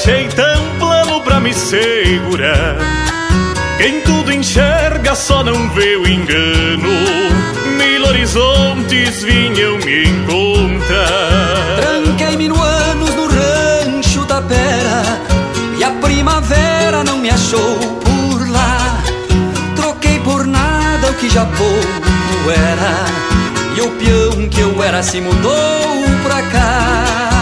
Achei 0.00 0.28
tão 0.28 0.78
plano 0.78 1.20
pra 1.20 1.38
me 1.40 1.52
segurar. 1.52 2.78
Quem 3.76 4.00
tudo 4.00 4.32
enxerga 4.32 5.14
só 5.14 5.44
não 5.44 5.68
vê 5.70 5.96
o 5.96 6.08
engano. 6.08 6.88
Mil 7.76 8.06
horizontes 8.06 9.22
vinham 9.22 9.76
me 9.76 10.08
encontrar. 10.08 11.76
Tranquei 11.80 12.36
mil 12.38 12.54
anos 12.56 13.14
no 13.14 13.26
rancho 13.26 14.24
da 14.24 14.40
pera 14.40 15.02
e 15.78 15.84
a 15.84 15.90
primavera 15.90 17.04
não 17.04 17.18
me 17.18 17.28
achou 17.28 17.76
por 18.00 18.50
lá. 18.50 19.02
Troquei 19.76 20.18
por 20.20 20.46
nada 20.46 21.10
o 21.10 21.14
que 21.14 21.28
já 21.28 21.44
pouco 21.44 22.50
era 22.50 23.04
e 23.76 23.80
o 23.82 23.90
peão 23.90 24.48
que 24.48 24.60
eu 24.60 24.82
era 24.82 25.02
se 25.02 25.20
mudou 25.20 26.04
pra 26.22 26.40
cá. 26.44 27.39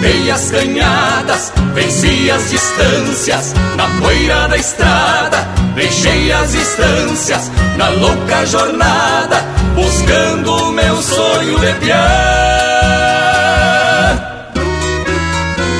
Cortei 0.00 0.30
as 0.30 0.50
canhadas, 0.50 1.52
venci 1.74 2.30
as 2.30 2.48
distâncias 2.48 3.52
Na 3.76 3.86
poeira 4.00 4.48
da 4.48 4.56
estrada, 4.56 5.46
deixei 5.74 6.32
as 6.32 6.54
estâncias 6.54 7.52
Na 7.76 7.90
louca 7.90 8.46
jornada, 8.46 9.44
buscando 9.74 10.54
o 10.54 10.72
meu 10.72 10.96
sonho 11.02 11.58
de 11.58 11.74
piar 11.74 12.00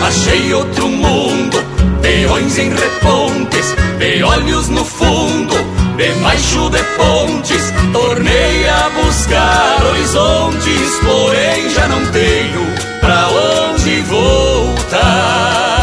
Achei 0.06 0.52
outro 0.52 0.86
mundo, 0.86 1.64
peões 2.02 2.58
em 2.58 2.74
repontes 2.74 3.74
De 3.98 4.22
olhos 4.22 4.68
no 4.68 4.84
fundo, 4.84 5.54
debaixo 5.96 6.68
de 6.68 6.82
pontes 6.98 7.72
Tornei 7.90 8.68
a 8.68 8.90
buscar 9.02 9.82
horizontes, 9.86 11.00
porém 11.06 11.70
já 11.70 11.88
não 11.88 12.04
tenho 12.12 12.66
pra 13.00 13.28
onde 13.28 13.59
voltar. 14.02 15.79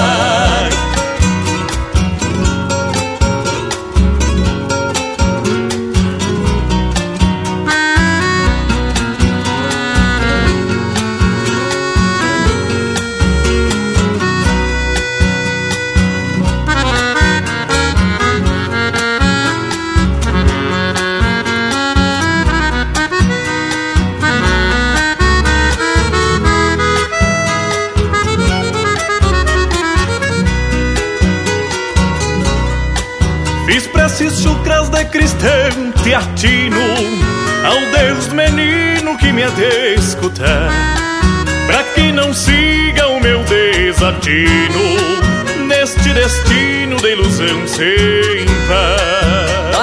Desatino 44.28 45.66
Neste 45.66 46.14
destino 46.14 46.98
de 46.98 47.12
ilusão 47.12 47.68
sem 47.68 48.46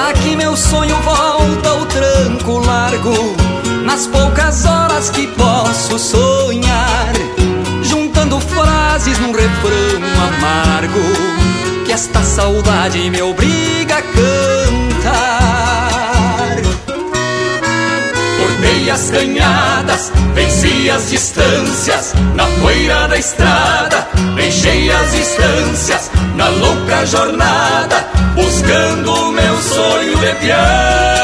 Aqui 0.09 0.37
meu 0.37 0.57
sonho 0.57 0.97
volta 0.97 1.71
ao 1.71 1.87
tranco 1.87 2.59
largo 2.59 3.37
Nas 3.85 4.07
poucas 4.07 4.65
horas 4.67 5.11
que 5.11 5.27
posso 5.29 5.99
sonhar 5.99 7.13
Juntando 7.83 8.39
frases 8.41 9.19
num 9.19 9.33
refrão 9.33 10.03
amargo 10.29 11.45
que 11.85 11.93
esta 11.93 12.23
saudade 12.23 13.11
me 13.11 13.21
obriga 13.21 13.97
a 13.97 14.03
cantar. 14.03 14.34
As 18.95 19.11
canhadas, 19.11 20.13
venci 20.35 20.89
as 20.89 21.11
distâncias, 21.11 22.15
na 22.37 22.47
poeira 22.61 23.09
da 23.09 23.19
estrada, 23.19 24.07
deixei 24.37 24.89
as 24.89 25.11
distâncias, 25.11 26.13
na 26.37 26.49
louca 26.49 27.05
jornada, 27.05 28.07
buscando 28.37 29.13
o 29.13 29.33
meu 29.33 29.57
sonho 29.63 30.17
de 30.17 30.33
piar. 30.37 31.19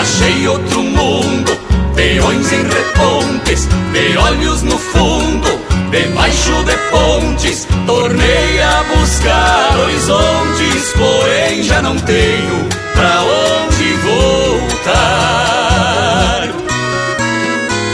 Achei 0.00 0.48
outro 0.48 0.82
mundo, 0.82 1.54
peões 1.94 2.50
em 2.50 2.62
repontes, 2.62 3.68
de 3.92 4.16
olhos 4.16 4.62
no 4.62 4.78
fundo, 4.78 5.68
Debaixo 5.90 6.64
de 6.64 6.76
pontes, 6.90 7.66
tornei 7.86 8.62
a 8.62 8.84
buscar 8.94 9.78
horizontes, 9.78 10.92
porém 10.98 11.62
já 11.62 11.80
não 11.80 11.96
tenho 11.96 12.87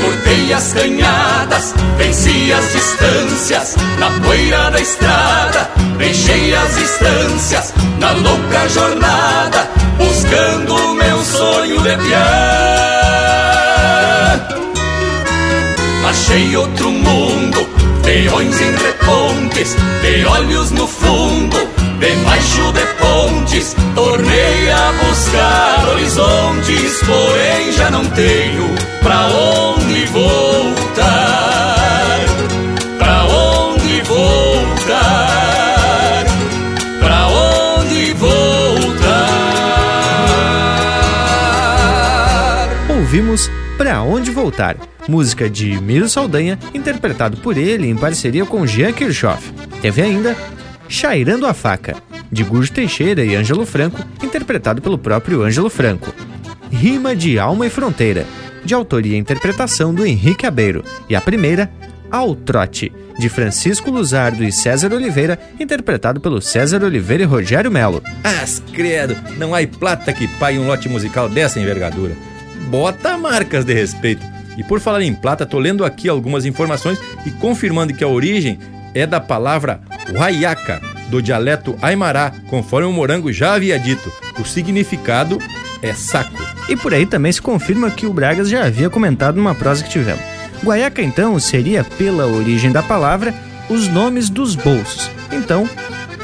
Cortei 0.03 0.53
as 0.53 0.72
canhadas, 0.72 1.74
venci 1.97 2.53
as 2.53 2.72
distâncias, 2.72 3.76
na 3.99 4.11
poeira 4.20 4.70
da 4.70 4.80
estrada, 4.80 5.70
deixei 5.99 6.55
as 6.55 6.74
distâncias, 6.76 7.74
na 7.99 8.12
louca 8.12 8.68
jornada, 8.68 9.68
buscando 9.99 10.74
o 10.74 10.95
meu 10.95 11.24
sonho 11.24 11.80
de 11.80 11.97
piar. 11.97 12.24
Achei 16.09 16.57
outro 16.57 16.90
mundo 16.90 17.74
Peões 18.05 18.61
em 18.61 18.70
repontes, 18.70 19.74
de 20.03 20.26
olhos 20.26 20.70
no 20.72 20.86
fundo, 20.86 21.57
debaixo 22.05 22.73
de 22.73 22.85
pontes, 22.99 23.75
tornei 23.95 24.71
a 24.71 24.93
buscar 24.93 25.89
horizontes, 25.89 27.01
porém 27.01 27.73
já 27.73 27.91
não 27.91 28.05
tenho 28.11 28.69
pra 29.03 29.27
onde 29.29 30.05
voltar. 30.07 31.05
Pra 32.99 33.25
onde 33.25 34.03
voltar? 34.03 35.05
Pra 37.01 37.27
onde 37.27 38.13
voltar? 38.13 39.29
Ouvimos 42.91 43.51
Pra 43.77 44.03
Onde 44.03 44.31
Voltar, 44.31 44.77
música 45.09 45.51
de 45.51 45.81
Miro 45.81 46.09
Saldanha, 46.09 46.57
interpretado 46.73 47.37
por 47.39 47.59
ele 47.59 47.89
em 47.89 47.97
parceria 47.97 48.47
com 48.47 48.65
Jean 48.65 48.93
Kirchhoff. 48.93 49.53
Teve 49.83 50.01
ainda 50.01 50.37
Chairando 50.89 51.47
a 51.47 51.55
Faca, 51.55 51.97
de 52.30 52.43
Gurjo 52.43 52.72
Teixeira 52.72 53.24
e 53.24 53.35
Ângelo 53.35 53.66
Franco, 53.66 54.05
interpretado 54.22 54.80
pelo 54.80 54.99
próprio 54.99 55.43
Ângelo 55.43 55.70
Franco. 55.70 56.14
Rima 56.70 57.14
de 57.14 57.39
Alma 57.39 57.66
e 57.66 57.70
Fronteira, 57.70 58.26
de 58.64 58.74
autoria 58.74 59.16
e 59.16 59.18
interpretação 59.18 59.95
do 59.95 60.05
Henrique 60.05 60.47
Abeiro. 60.47 60.85
E 61.09 61.14
a 61.14 61.20
primeira, 61.20 61.70
Ao 62.11 62.35
Trote, 62.35 62.93
de 63.18 63.28
Francisco 63.28 63.91
Luzardo 63.91 64.45
e 64.45 64.53
César 64.53 64.93
Oliveira, 64.93 65.39
interpretado 65.59 66.20
pelo 66.20 66.41
César 66.41 66.82
Oliveira 66.82 67.22
e 67.22 67.26
Rogério 67.26 67.70
Melo. 67.70 68.03
As 68.22 68.62
credo, 68.72 69.16
não 69.39 69.55
há 69.55 69.66
plata 69.66 70.12
que 70.12 70.26
pague 70.26 70.59
um 70.59 70.66
lote 70.66 70.89
musical 70.89 71.28
dessa 71.28 71.61
envergadura 71.61 72.14
bota 72.64 73.16
marcas 73.16 73.64
de 73.64 73.72
respeito. 73.72 74.26
E 74.57 74.62
por 74.62 74.80
falar 74.80 75.03
em 75.03 75.14
plata, 75.14 75.47
tô 75.47 75.59
lendo 75.59 75.85
aqui 75.85 76.09
algumas 76.09 76.45
informações 76.45 76.99
e 77.26 77.30
confirmando 77.30 77.95
que 77.95 78.05
a 78.05 78.09
origem 78.09 78.59
é 78.95 79.07
da 79.07 79.20
palavra 79.20 79.80
huayaka, 80.13 80.81
do 81.09 81.23
dialeto 81.23 81.77
aimará, 81.81 82.33
conforme 82.49 82.89
o 82.89 82.93
morango 82.93 83.33
já 83.33 83.55
havia 83.55 83.79
dito. 83.79 84.13
O 84.39 84.45
significado 84.45 85.39
é 85.83 85.93
saco. 85.93 86.43
E 86.69 86.77
por 86.77 86.95
aí 86.95 87.07
também 87.07 87.33
se 87.33 87.43
confirma 87.43 87.91
que 87.91 88.07
o 88.07 88.13
Bragas 88.13 88.49
já 88.49 88.65
havia 88.65 88.91
comentado 88.91 89.37
numa 89.37 89.55
prosa 89.55 89.85
que 89.85 89.91
tivemos. 89.91 90.23
Guaiaca, 90.63 91.03
então, 91.03 91.39
seria, 91.39 91.85
pela 91.85 92.27
origem 92.27 92.73
da 92.73 92.83
palavra, 92.83 93.35
os 93.69 93.89
nomes 93.89 94.31
dos 94.31 94.55
bolsos. 94.55 95.11
Então, 95.31 95.69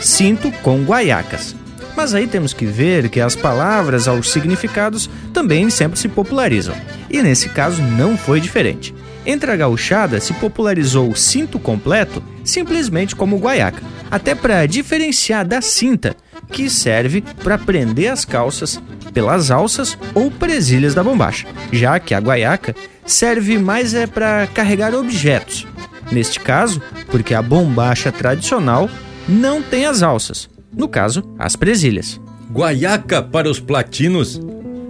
cinto 0.00 0.50
com 0.62 0.82
guaiacas. 0.82 1.54
Mas 1.96 2.14
aí 2.14 2.26
temos 2.26 2.54
que 2.54 2.64
ver 2.64 3.08
que 3.10 3.20
as 3.20 3.36
palavras 3.36 4.08
aos 4.08 4.30
significados 4.30 5.10
também 5.34 5.68
sempre 5.68 5.98
se 5.98 6.08
popularizam. 6.08 6.74
E 7.10 7.20
nesse 7.22 7.50
caso 7.50 7.82
não 7.82 8.16
foi 8.16 8.40
diferente. 8.40 8.94
Entre 9.26 9.50
a 9.50 9.56
gauchada 9.56 10.18
se 10.20 10.32
popularizou 10.34 11.10
o 11.10 11.16
cinto 11.16 11.58
completo 11.58 12.22
simplesmente 12.50 13.16
como 13.16 13.38
guaiaca, 13.38 13.82
até 14.10 14.34
para 14.34 14.66
diferenciar 14.66 15.46
da 15.46 15.62
cinta, 15.62 16.16
que 16.50 16.68
serve 16.68 17.22
para 17.42 17.56
prender 17.56 18.10
as 18.10 18.24
calças 18.24 18.80
pelas 19.14 19.50
alças 19.50 19.96
ou 20.14 20.30
presilhas 20.30 20.94
da 20.94 21.02
bombacha, 21.02 21.46
já 21.72 21.98
que 21.98 22.14
a 22.14 22.18
guaiaca 22.18 22.74
serve 23.06 23.58
mais 23.58 23.94
é 23.94 24.06
para 24.06 24.46
carregar 24.48 24.94
objetos. 24.94 25.66
Neste 26.10 26.40
caso, 26.40 26.82
porque 27.10 27.34
a 27.34 27.42
bombacha 27.42 28.10
tradicional 28.10 28.88
não 29.28 29.62
tem 29.62 29.86
as 29.86 30.02
alças, 30.02 30.48
no 30.72 30.88
caso, 30.88 31.22
as 31.38 31.56
presilhas. 31.56 32.20
Guaiaca 32.52 33.22
para 33.22 33.48
os 33.48 33.60
platinos 33.60 34.40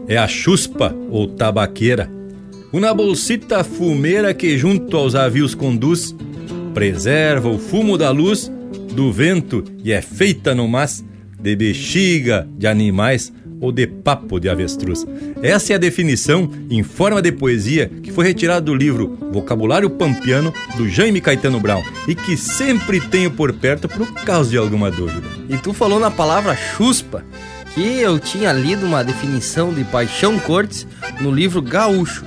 é 0.09 0.17
a 0.17 0.27
chuspa 0.27 0.95
ou 1.11 1.27
tabaqueira. 1.29 2.11
Uma 2.73 2.95
bolsita 2.95 3.63
fumeira 3.65 4.33
que 4.33 4.57
junto 4.57 4.97
aos 4.97 5.15
avios 5.15 5.55
conduz, 5.55 6.15
preserva 6.73 7.49
o 7.49 7.59
fumo 7.59 7.99
da 7.99 8.11
luz, 8.11 8.51
do 8.93 9.13
vento 9.13 9.65
e 9.83 9.93
é 9.93 10.01
feita 10.01 10.55
no 10.55 10.69
mas 10.69 11.05
de 11.39 11.57
bexiga 11.57 12.47
de 12.57 12.67
animais 12.67 13.33
ou 13.61 13.71
de 13.71 13.87
papo 13.87 14.41
de 14.41 14.49
avestruz. 14.49 15.07
Essa 15.43 15.75
é 15.75 15.77
a 15.77 15.79
definição 15.79 16.51
em 16.71 16.83
forma 16.83 17.21
de 17.21 17.31
poesia 17.31 17.91
que 18.03 18.11
foi 18.11 18.27
retirada 18.27 18.63
do 18.63 18.75
livro 18.75 19.19
Vocabulário 19.33 19.91
Pampiano 19.91 20.53
do 20.77 20.89
Jaime 20.89 21.21
Caetano 21.21 21.61
Brown 21.61 21.83
e 22.09 22.15
que 22.15 22.37
sempre 22.37 23.01
tenho 23.01 23.31
por 23.31 23.53
perto 23.53 23.89
por 23.89 24.13
causa 24.25 24.51
de 24.51 24.57
alguma 24.57 24.91
dúvida. 24.91 25.27
E 25.49 25.57
tu 25.59 25.73
falou 25.73 26.01
na 26.01 26.11
palavra 26.11 26.57
chuspa, 26.57 27.25
que 27.75 28.01
eu 28.01 28.19
tinha 28.19 28.53
lido 28.53 28.87
uma 28.87 29.05
definição 29.05 29.73
de 29.73 29.85
Paixão 29.85 30.39
Cortes 30.39 30.87
no 31.21 31.31
livro 31.31 31.61
Gaúcho. 31.61 32.25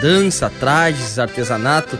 Dança, 0.00 0.50
trajes, 0.58 1.18
artesanato. 1.18 1.98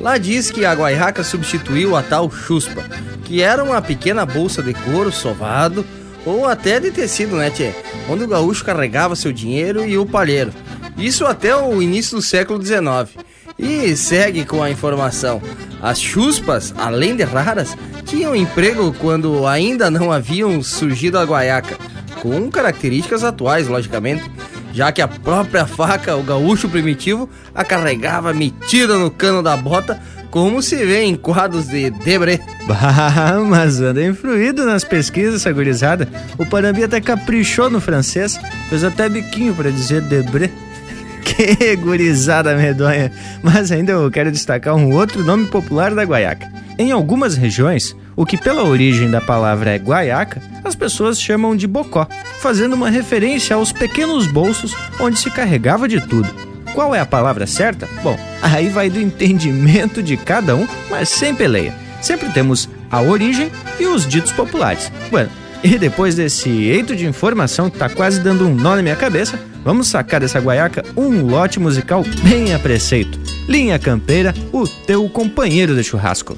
Lá 0.00 0.18
diz 0.18 0.50
que 0.50 0.64
a 0.64 0.74
guaiaca 0.74 1.24
substituiu 1.24 1.96
a 1.96 2.02
tal 2.02 2.30
chuspa, 2.30 2.84
que 3.24 3.42
era 3.42 3.64
uma 3.64 3.80
pequena 3.80 4.26
bolsa 4.26 4.62
de 4.62 4.74
couro 4.74 5.10
sovado 5.10 5.84
ou 6.24 6.46
até 6.46 6.78
de 6.78 6.90
tecido, 6.90 7.36
né, 7.36 7.50
tchê? 7.50 7.72
Onde 8.08 8.24
o 8.24 8.28
gaúcho 8.28 8.64
carregava 8.64 9.16
seu 9.16 9.32
dinheiro 9.32 9.86
e 9.86 9.96
o 9.96 10.04
palheiro. 10.04 10.52
Isso 10.98 11.24
até 11.24 11.54
o 11.54 11.80
início 11.80 12.16
do 12.16 12.22
século 12.22 12.62
XIX. 12.64 13.24
E 13.58 13.96
segue 13.96 14.44
com 14.44 14.62
a 14.62 14.70
informação. 14.70 15.40
As 15.80 16.00
chuspas, 16.00 16.74
além 16.76 17.16
de 17.16 17.22
raras, 17.22 17.76
tinham 18.04 18.34
emprego 18.34 18.94
quando 18.98 19.46
ainda 19.46 19.90
não 19.90 20.12
haviam 20.12 20.62
surgido 20.62 21.18
a 21.18 21.24
guaiaca, 21.24 21.76
com 22.20 22.50
características 22.50 23.24
atuais, 23.24 23.68
logicamente, 23.68 24.30
já 24.76 24.92
que 24.92 25.00
a 25.00 25.08
própria 25.08 25.64
faca, 25.64 26.14
o 26.16 26.22
gaúcho 26.22 26.68
primitivo, 26.68 27.30
a 27.54 27.64
carregava 27.64 28.34
metida 28.34 28.98
no 28.98 29.10
cano 29.10 29.42
da 29.42 29.56
bota 29.56 29.98
como 30.30 30.60
se 30.60 30.76
vê 30.84 31.00
em 31.04 31.16
quadros 31.16 31.68
de 31.68 31.88
Debré. 31.88 32.40
Bah, 32.66 33.40
mas 33.48 33.80
anda 33.80 34.04
influído 34.04 34.66
nas 34.66 34.84
pesquisas, 34.84 35.36
essa 35.36 35.50
gurizada. 35.50 36.06
O 36.36 36.44
Parambi 36.44 36.84
até 36.84 37.00
caprichou 37.00 37.70
no 37.70 37.80
francês, 37.80 38.38
fez 38.68 38.84
até 38.84 39.08
biquinho 39.08 39.54
para 39.54 39.70
dizer 39.70 40.02
Debré. 40.02 40.50
Que 41.24 41.74
gurizada 41.76 42.54
medonha! 42.54 43.10
Mas 43.42 43.72
ainda 43.72 43.92
eu 43.92 44.10
quero 44.10 44.30
destacar 44.30 44.76
um 44.76 44.92
outro 44.92 45.24
nome 45.24 45.46
popular 45.46 45.94
da 45.94 46.04
guaiaca. 46.04 46.46
Em 46.78 46.92
algumas 46.92 47.34
regiões, 47.34 47.96
o 48.16 48.24
que 48.24 48.38
pela 48.38 48.64
origem 48.64 49.10
da 49.10 49.20
palavra 49.20 49.70
é 49.70 49.78
guaiaca, 49.78 50.42
as 50.64 50.74
pessoas 50.74 51.20
chamam 51.20 51.54
de 51.54 51.66
bocó, 51.66 52.08
fazendo 52.40 52.72
uma 52.72 52.88
referência 52.88 53.54
aos 53.54 53.70
pequenos 53.72 54.26
bolsos 54.26 54.74
onde 54.98 55.18
se 55.18 55.30
carregava 55.30 55.86
de 55.86 56.00
tudo. 56.00 56.28
Qual 56.74 56.94
é 56.94 57.00
a 57.00 57.06
palavra 57.06 57.46
certa? 57.46 57.88
Bom, 58.02 58.18
aí 58.42 58.68
vai 58.68 58.90
do 58.90 59.00
entendimento 59.00 60.02
de 60.02 60.16
cada 60.16 60.56
um, 60.56 60.66
mas 60.90 61.08
sem 61.08 61.34
peleia. 61.34 61.74
Sempre 62.00 62.28
temos 62.30 62.68
a 62.90 63.00
origem 63.00 63.50
e 63.78 63.86
os 63.86 64.06
ditos 64.06 64.32
populares. 64.32 64.90
Bueno, 65.10 65.30
e 65.62 65.78
depois 65.78 66.14
desse 66.14 66.48
eito 66.48 66.94
de 66.94 67.06
informação 67.06 67.70
que 67.70 67.78
tá 67.78 67.88
quase 67.88 68.20
dando 68.20 68.46
um 68.46 68.54
nó 68.54 68.76
na 68.76 68.82
minha 68.82 68.96
cabeça, 68.96 69.38
vamos 69.64 69.88
sacar 69.88 70.20
dessa 70.20 70.38
guaiaca 70.38 70.84
um 70.96 71.26
lote 71.26 71.58
musical 71.58 72.04
bem 72.22 72.54
a 72.54 72.58
preceito. 72.58 73.18
Linha 73.48 73.78
Campeira, 73.78 74.34
o 74.52 74.66
teu 74.66 75.08
companheiro 75.08 75.74
de 75.74 75.82
churrasco. 75.82 76.36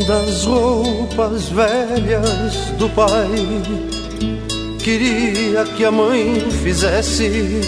Das 0.00 0.44
roupas 0.44 1.48
velhas 1.48 2.70
do 2.78 2.88
pai. 2.90 3.28
Queria 4.82 5.64
que 5.64 5.84
a 5.84 5.90
mãe 5.90 6.40
fizesse 6.62 7.60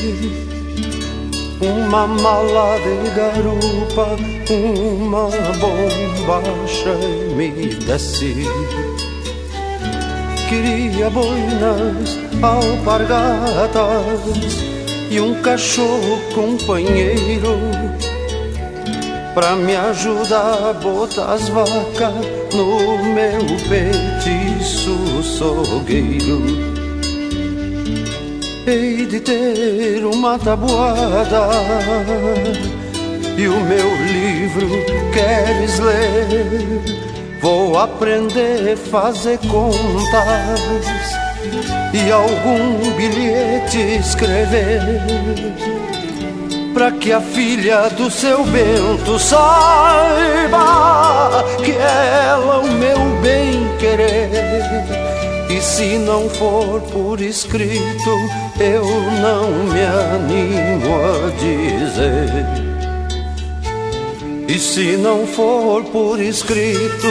uma 1.61 2.07
mala 2.07 2.77
de 2.79 3.11
garupa, 3.11 4.17
uma 4.51 5.29
bombacha 5.59 6.95
e 7.01 7.35
me 7.35 7.51
desse. 7.85 8.35
Queria 10.49 11.11
boinas, 11.11 12.19
alpargatas 12.43 13.75
e 15.11 15.21
um 15.21 15.41
cachorro 15.43 16.19
companheiro 16.35 17.59
Pra 19.35 19.57
me 19.57 19.75
ajudar 19.75 20.71
a 20.71 20.73
botar 20.75 21.33
as 21.33 21.49
vacas 21.49 22.15
no 22.55 23.03
meu 23.03 23.45
petiço 23.69 25.25
sogueiro 25.25 26.41
Hei 28.65 29.05
de 29.07 29.19
ter 29.19 30.05
uma 30.05 30.39
tabuada 30.39 31.49
E 33.37 33.49
o 33.49 33.61
meu 33.61 33.97
livro 34.07 34.69
queres 35.13 35.81
ler. 35.81 37.41
Vou 37.43 37.77
aprender 37.77 38.75
a 38.75 38.77
fazer 38.77 39.39
contas 39.39 41.11
E 41.93 42.13
algum 42.13 42.97
bilhete 42.97 43.99
escrever 43.99 44.93
para 46.75 46.91
que 46.91 47.13
a 47.13 47.21
filha 47.21 47.89
do 47.91 48.11
seu 48.11 48.45
Bento 48.45 49.19
saiba 49.19 50.59
que 51.65 51.71
ela 51.71 52.59
o 52.59 52.71
meu 52.73 52.99
bem 53.23 53.67
querer. 53.79 54.29
E 55.49 55.63
se 55.63 55.97
não 55.99 56.29
for 56.29 56.81
por 56.81 57.21
escrito, 57.21 58.11
eu 58.59 58.85
não 58.85 59.51
me 59.73 59.83
animo 59.83 60.97
a 61.01 61.31
dizer. 61.39 62.45
E 64.49 64.59
se 64.59 64.97
não 64.97 65.27
for 65.29 65.85
por 65.85 66.21
escrito, 66.21 67.07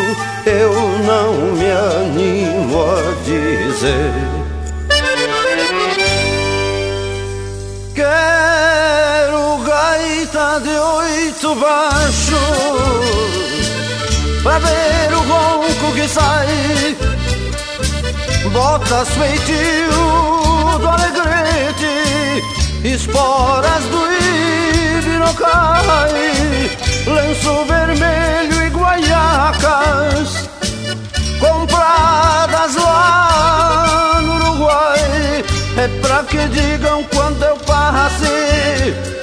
eu 0.45 0.74
não 1.05 1.34
me 1.55 1.72
animo 1.72 2.84
a 2.84 3.14
dizer. 3.24 4.42
De 10.26 10.69
oito 10.69 11.55
baixos 11.55 12.38
Pra 14.41 14.57
ver 14.59 15.13
o 15.13 15.19
ronco 15.19 15.93
que 15.93 16.07
sai. 16.07 16.95
Botas 18.51 19.09
feitio 19.09 20.80
do 20.80 20.88
alegrete 20.88 22.41
Esporas 22.86 23.84
do 23.86 24.01
ibirocai 24.97 25.84
Lenço 27.05 27.65
vermelho 27.65 28.65
e 28.65 28.69
guaiacas 28.69 30.49
Compradas 31.39 32.76
lá 32.76 34.21
no 34.21 34.36
Uruguai. 34.36 35.43
É 35.78 35.88
pra 36.01 36.24
que 36.24 36.47
digam 36.47 37.03
quando 37.11 37.43
eu 37.43 37.57
passe 37.57 39.13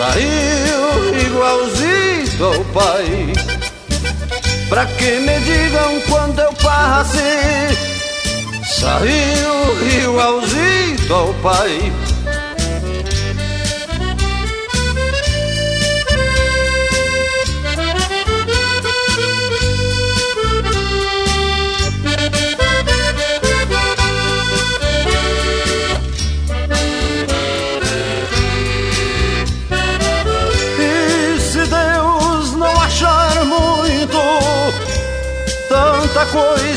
Saiu 0.00 1.14
igualzinho 1.26 2.46
ao 2.46 2.64
pai. 2.72 3.34
Pra 4.70 4.86
que 4.86 5.10
me 5.18 5.38
digam 5.40 6.00
quando 6.08 6.38
eu 6.38 6.54
passei 6.54 7.20
Saiu 8.64 10.02
igualzinho 10.02 11.14
ao 11.14 11.34
pai 11.42 11.92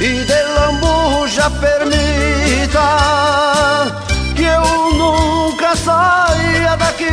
e 0.00 0.24
de 0.24 0.42
lambuja 0.56 1.50
permita 1.50 2.88
que 4.34 4.44
eu 4.44 4.92
nunca 4.92 5.74
saia 5.74 6.76
daqui 6.76 7.08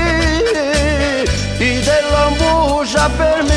e 1.60 1.82
de 1.82 2.02
lambuja 2.12 3.10
permita 3.18 3.54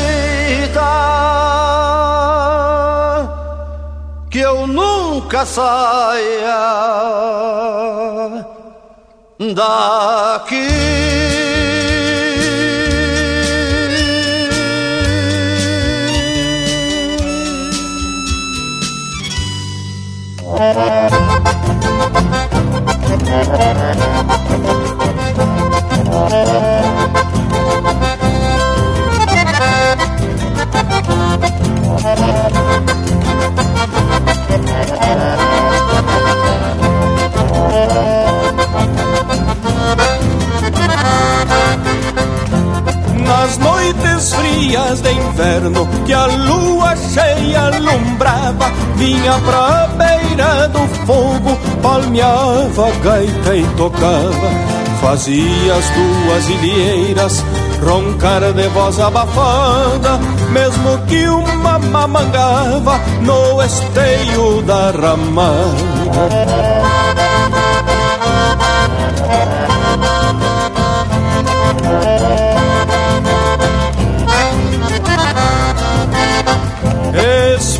que 4.29 4.39
eu 4.39 4.67
nunca 4.67 5.45
saia 5.45 6.57
daqui. 9.53 11.76
Nas 20.57 20.73
noites 44.17 44.33
frias 44.33 45.01
de 45.01 45.11
inverno 45.11 45.87
que 46.05 46.13
a 46.13 46.25
lua 46.25 46.95
cheia 46.95 47.67
alumbrava, 47.67 48.71
vinha 48.95 49.33
pra 49.45 49.87
beira 49.97 50.67
do 50.69 50.87
fogo, 51.05 51.57
palmeava 51.81 52.87
a 52.87 52.91
gaita 53.03 53.55
e 53.55 53.63
tocava. 53.75 54.49
Fazia 55.01 55.75
as 55.75 55.89
duas 55.91 56.49
ilheiras 56.49 57.43
roncar 57.83 58.53
de 58.53 58.67
voz 58.69 58.99
abafada, 58.99 60.19
mesmo 60.51 60.97
que 61.07 61.27
uma 61.27 61.77
mamangava 61.77 62.99
no 63.21 63.61
esteio 63.61 64.63
da 64.63 64.91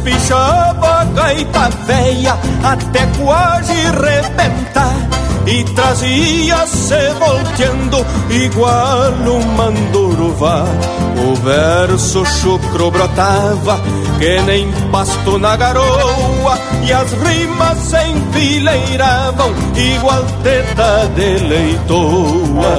Espichava 0.08 1.02
a 1.02 1.04
gaita 1.04 1.70
até 2.64 3.06
quase 3.18 3.74
rebentar 3.74 4.96
E 5.46 5.66
trazia-se 5.66 7.10
volteando 7.20 8.06
igual 8.30 9.12
um 9.12 9.44
manduruvá 9.58 10.64
O 11.30 11.36
verso 11.36 12.26
chucro 12.26 12.90
brotava 12.90 13.82
que 14.18 14.42
nem 14.44 14.72
pasto 14.92 15.38
na 15.38 15.58
garoa 15.58 16.58
E 16.86 16.94
as 16.94 17.12
rimas 17.12 17.78
se 17.80 18.02
enfileiravam 18.08 19.52
igual 19.76 20.24
teta 20.42 21.06
de 21.16 21.38
leitoa 21.48 22.78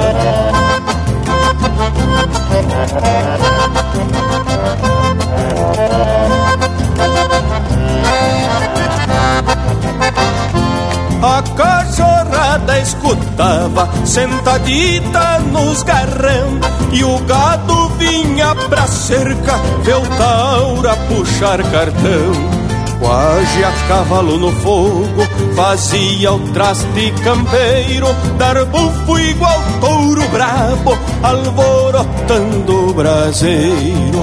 A 11.21 11.43
cachorrada 11.43 12.79
escutava, 12.79 13.89
sentadita 14.07 15.41
nos 15.51 15.83
garrão 15.83 16.61
E 16.93 17.03
o 17.03 17.19
gado 17.21 17.89
vinha 17.99 18.55
pra 18.69 18.87
cerca, 18.87 19.57
ver 19.83 19.97
o 19.97 20.07
taura 20.17 20.97
puxar 21.09 21.61
cartão. 21.71 22.59
Quase 23.01 23.65
a 23.65 23.73
cavalo 23.89 24.39
no 24.39 24.53
fogo, 24.61 25.23
fazia 25.55 26.33
o 26.33 26.41
traste 26.51 27.15
campeiro 27.23 28.09
Dar 28.37 28.65
bufo 28.65 29.19
igual 29.19 29.63
touro 29.81 30.29
brabo, 30.29 30.99
alvorotando 31.23 32.91
o 32.91 32.95
braseiro 32.95 34.19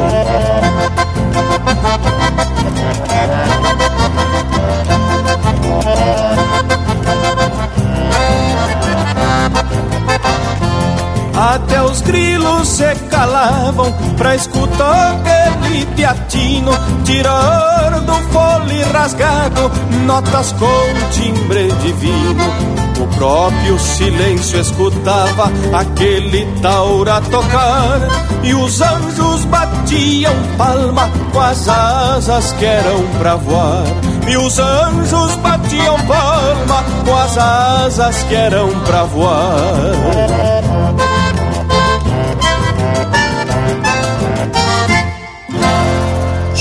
Até 11.38 11.82
os 11.82 12.02
grilos 12.02 12.68
se 12.68 12.96
calavam 13.10 13.92
pra 14.18 14.36
escutar 14.36 15.20
aquele 15.20 15.86
teatino 15.96 16.72
Tirar 17.04 18.00
do 18.00 18.14
fole 18.32 18.82
rasgado 18.84 19.72
notas 20.06 20.54
com 20.54 21.10
timbre 21.12 21.72
divino 21.84 22.76
o 22.98 23.08
próprio 23.08 23.78
silêncio 23.78 24.60
escutava 24.60 25.52
aquele 25.74 26.46
taura 26.62 27.20
tocar. 27.30 28.00
E 28.42 28.54
os 28.54 28.80
anjos 28.80 29.44
batiam 29.46 30.34
palma 30.58 31.10
com 31.34 31.42
as 31.42 31.68
asas 31.68 32.54
que 32.54 32.66
eram 32.66 33.06
pra 33.20 33.36
voar. 33.36 33.84
E 34.28 34.38
os 34.38 34.60
anjos 34.60 35.36
batiam 35.38 35.98
palma 36.08 36.84
com 37.04 37.18
as 37.18 37.38
asas 37.38 38.24
que 38.24 38.36
eram 38.36 38.70
pra 38.86 39.04
voar 39.04 40.55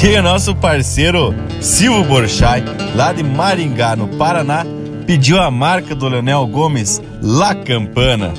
E 0.07 0.21
nosso 0.21 0.55
parceiro 0.55 1.35
Silvio 1.63 2.05
Borchay, 2.05 2.63
lá 2.95 3.11
de 3.15 3.23
Maringá, 3.23 3.97
no 3.97 4.07
Paraná, 4.07 4.63
pediu 5.07 5.41
a 5.41 5.51
marca 5.51 5.95
do 5.95 6.07
Leonel 6.07 6.47
Gomes, 6.47 7.01
La 7.23 7.55
Campana. 7.55 8.35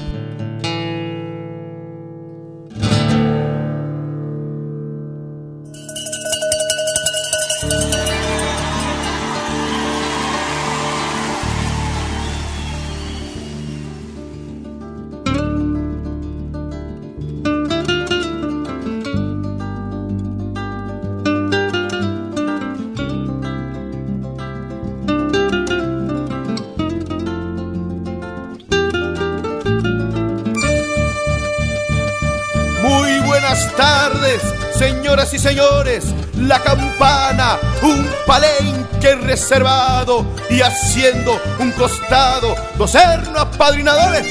Y 40.49 40.61
haciendo 40.61 41.39
un 41.59 41.71
costado, 41.73 42.55
dos 42.79 42.95
hernos 42.95 43.41
apadrinadores. 43.41 44.25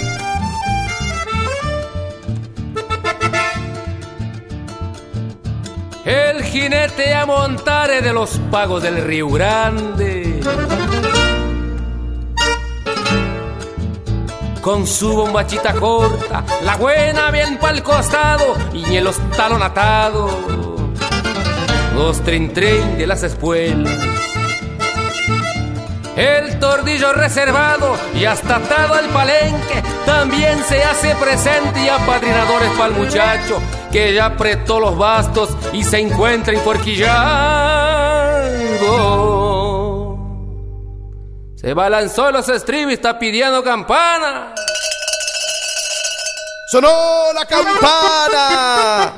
El 6.05 6.43
jinete 6.43 7.15
a 7.15 7.27
montare 7.27 8.03
de 8.03 8.12
los 8.12 8.41
pagos 8.51 8.83
del 8.83 9.05
Río 9.05 9.29
Grande. 9.29 10.41
Con 14.61 14.85
su 14.85 15.15
bombachita 15.15 15.75
corta, 15.75 16.45
la 16.62 16.77
buena 16.77 17.31
bien 17.31 17.59
pa'l 17.59 17.85
costado 17.85 18.57
y 18.73 18.97
en 18.97 19.05
los 19.05 19.17
talón 19.37 19.62
atado. 19.62 20.29
Los 21.95 22.21
trin 22.23 22.53
trin 22.53 22.99
de 22.99 23.07
las 23.07 23.23
espuelas. 23.23 24.34
El 26.17 26.61
tordillo 26.61 27.12
reservado 27.12 27.97
y 28.15 28.25
hasta 28.25 28.57
atado 28.57 28.95
al 28.95 29.07
palenque 29.07 29.83
también 30.07 30.62
se 30.65 30.83
hace 30.85 31.15
presente 31.17 31.85
y 31.85 31.89
apadrinadores 31.89 32.71
para 32.71 32.87
el 32.87 32.95
muchacho 32.95 33.61
que 33.91 34.15
ya 34.15 34.27
apretó 34.27 34.79
los 34.79 34.97
bastos 34.97 35.51
y 35.73 35.83
se 35.83 35.99
encuentra 35.99 36.55
enforquillado. 36.55 37.15
Se 41.57 41.75
balanzó 41.75 42.31
los 42.31 42.49
estribos 42.49 42.93
y 42.93 42.95
está 42.95 43.19
pidiendo 43.19 43.65
campana. 43.65 44.55
¡Sonó 46.71 47.33
la 47.35 47.47
campana! 47.47 49.15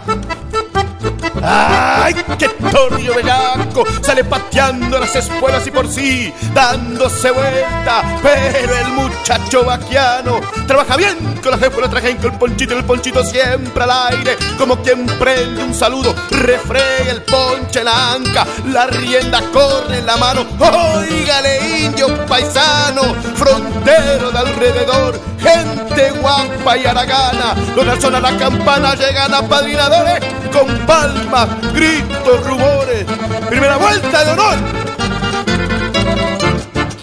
¡Ay, 1.43 2.15
qué 2.39 2.49
torrio 2.71 3.15
bellaco! 3.15 3.85
Sale 4.03 4.25
pateando 4.25 4.99
las 4.99 5.15
espuelas 5.17 5.67
y 5.67 5.71
por 5.71 5.89
sí, 5.89 6.33
dándose 6.55 7.31
vuelta. 7.31 8.03
Pero 8.23 8.75
el 8.77 8.89
muchacho 8.89 9.65
vaquiano 9.65 10.41
trabaja 10.67 10.97
bien 10.97 11.17
con 11.43 11.53
la 11.53 11.59
jefa, 11.59 11.89
traje 11.89 12.17
con 12.17 12.33
el 12.33 12.39
ponchito, 12.39 12.75
el 12.75 12.85
ponchito 12.85 13.25
siempre 13.25 13.85
al 13.85 13.91
aire. 13.91 14.37
Como 14.59 14.83
quien 14.83 15.07
prende 15.07 15.63
un 15.63 15.75
saludo, 15.75 16.15
refrega 16.31 17.11
el 17.11 17.23
ponche 17.23 17.83
la 17.85 18.13
anca, 18.13 18.47
la 18.67 18.87
rienda 18.87 19.43
corre 19.53 19.99
en 19.99 20.07
la 20.07 20.17
mano. 20.17 20.47
Óigale, 20.59 21.81
indio 21.85 22.09
paisano, 22.27 23.15
frontero 23.35 24.31
de 24.31 24.39
alrededor, 24.39 25.21
gente 25.39 26.11
guapa 26.21 26.77
y 26.77 26.87
aragana. 26.87 27.55
Los 27.75 27.87
zona 28.01 28.21
la 28.21 28.37
campana 28.37 28.95
llegan 28.95 29.33
a 29.33 29.43
padrinadores 29.43 30.21
con 30.53 30.67
palmas, 30.87 31.36
gritos, 31.45 32.47
rumores. 32.47 33.05
Primera 33.49 33.77
vuelta 33.77 34.25
de 34.25 34.31
honor. 34.31 34.57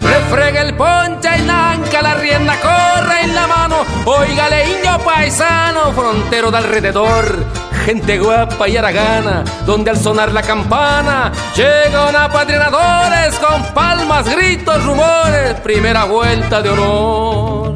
Refrega 0.02 0.62
el 0.62 0.76
ponche 0.76 1.30
y 1.38 1.42
nanca, 1.44 2.02
la 2.02 2.16
rienda 2.16 2.56
corre 2.60 3.22
en 3.24 3.36
la 3.36 3.48
mano. 3.48 3.78
Óigale, 4.06 4.70
indio 4.70 4.98
paisano, 5.00 5.92
frontero 5.92 6.50
de 6.50 6.58
alrededor. 6.58 7.46
Gente 7.86 8.18
guapa 8.18 8.68
y 8.68 8.78
aragana, 8.78 9.44
donde 9.66 9.92
al 9.92 9.98
sonar 9.98 10.32
la 10.32 10.42
campana 10.42 11.32
llegan 11.56 12.16
apadrinadores 12.16 13.36
con 13.36 13.64
palmas, 13.74 14.34
gritos, 14.34 14.84
rumores. 14.84 15.60
Primera 15.62 16.06
vuelta 16.06 16.62
de 16.62 16.70
honor. 16.70 17.73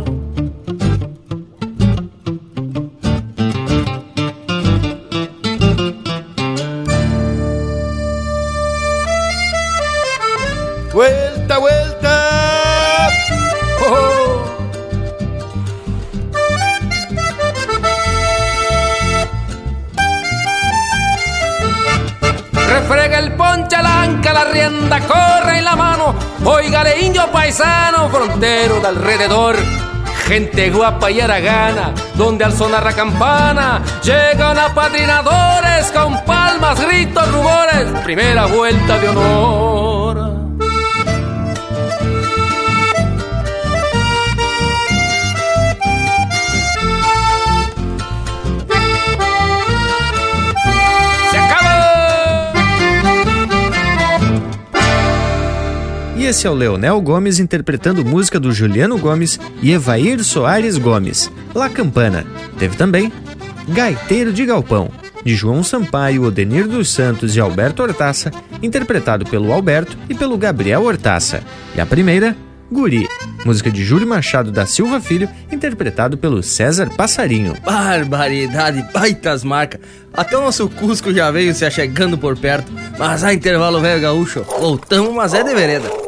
Rienda 24.52 25.00
corre 25.02 25.60
en 25.60 25.66
la 25.66 25.76
mano. 25.76 26.16
Óigale, 26.44 27.00
indio 27.02 27.32
paisano, 27.32 28.10
frontero 28.10 28.80
de 28.80 28.88
alrededor. 28.88 29.56
Gente 30.28 30.70
guapa 30.70 31.10
y 31.10 31.22
aragana, 31.22 31.94
donde 32.16 32.44
al 32.44 32.52
sonar 32.52 32.84
la 32.84 32.94
campana 32.94 33.82
llegan 34.04 34.58
apadrinadores 34.58 35.92
con 35.94 36.22
palmas, 36.26 36.86
gritos, 36.86 37.32
rumores. 37.32 37.88
Primera 38.04 38.46
vuelta 38.46 38.98
de 38.98 39.10
honor. 39.10 40.07
Esse 56.28 56.46
é 56.46 56.50
o 56.50 56.54
Leonel 56.54 57.00
Gomes 57.00 57.40
interpretando 57.40 58.04
música 58.04 58.38
do 58.38 58.52
Juliano 58.52 58.98
Gomes 58.98 59.40
e 59.62 59.72
Evair 59.72 60.22
Soares 60.22 60.78
Gomes, 60.78 61.32
La 61.56 61.70
Campana. 61.70 62.26
Teve 62.60 62.76
também 62.76 63.14
Gaiteiro 63.70 64.34
de 64.34 64.46
Galpão, 64.46 64.92
de 65.24 65.34
João 65.34 65.64
Sampaio, 65.64 66.24
Odenir 66.24 66.68
dos 66.68 66.90
Santos 66.90 67.34
e 67.34 67.40
Alberto 67.40 67.82
Hortaça, 67.82 68.30
interpretado 68.62 69.26
pelo 69.26 69.54
Alberto 69.54 69.98
e 70.10 70.14
pelo 70.14 70.38
Gabriel 70.38 70.84
Hortaça. 70.84 71.42
E 71.74 71.80
a 71.80 71.86
primeira, 71.86 72.36
Guri, 72.70 73.08
música 73.46 73.72
de 73.72 73.82
Júlio 73.82 74.06
Machado 74.06 74.52
da 74.52 74.66
Silva 74.66 75.00
Filho, 75.00 75.30
interpretado 75.50 76.18
pelo 76.18 76.44
César 76.44 76.90
Passarinho. 76.90 77.56
Barbaridade, 77.64 78.86
baitas 78.94 79.46
marcas. 79.46 79.80
Até 80.14 80.38
o 80.38 80.42
nosso 80.42 80.68
Cusco 80.68 81.14
já 81.14 81.32
veio 81.32 81.54
se 81.54 81.64
achegando 81.64 82.18
por 82.18 82.38
perto. 82.38 82.70
Mas 83.00 83.24
há 83.24 83.34
intervalo 83.34 83.80
velho 83.80 84.02
gaúcho. 84.02 84.44
Voltamos, 84.44 85.14
mas 85.14 85.34
é 85.34 85.42
de 85.42 85.56
vereda. 85.56 86.07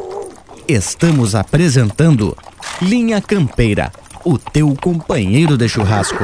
Estamos 0.70 1.34
apresentando 1.34 2.38
Linha 2.80 3.20
Campeira, 3.20 3.92
o 4.24 4.38
teu 4.38 4.78
companheiro 4.80 5.58
de 5.58 5.68
churrasco. 5.68 6.24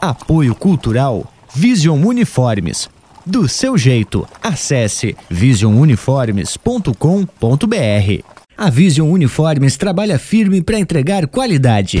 Apoio 0.00 0.54
Cultural 0.54 1.26
Vision 1.52 2.00
Uniformes. 2.04 2.88
Do 3.26 3.48
seu 3.48 3.76
jeito, 3.76 4.24
acesse 4.40 5.16
visionuniformes.com.br. 5.28 8.24
A 8.56 8.70
Vision 8.70 9.10
Uniformes 9.10 9.76
trabalha 9.76 10.20
firme 10.20 10.62
para 10.62 10.78
entregar 10.78 11.26
qualidade. 11.26 12.00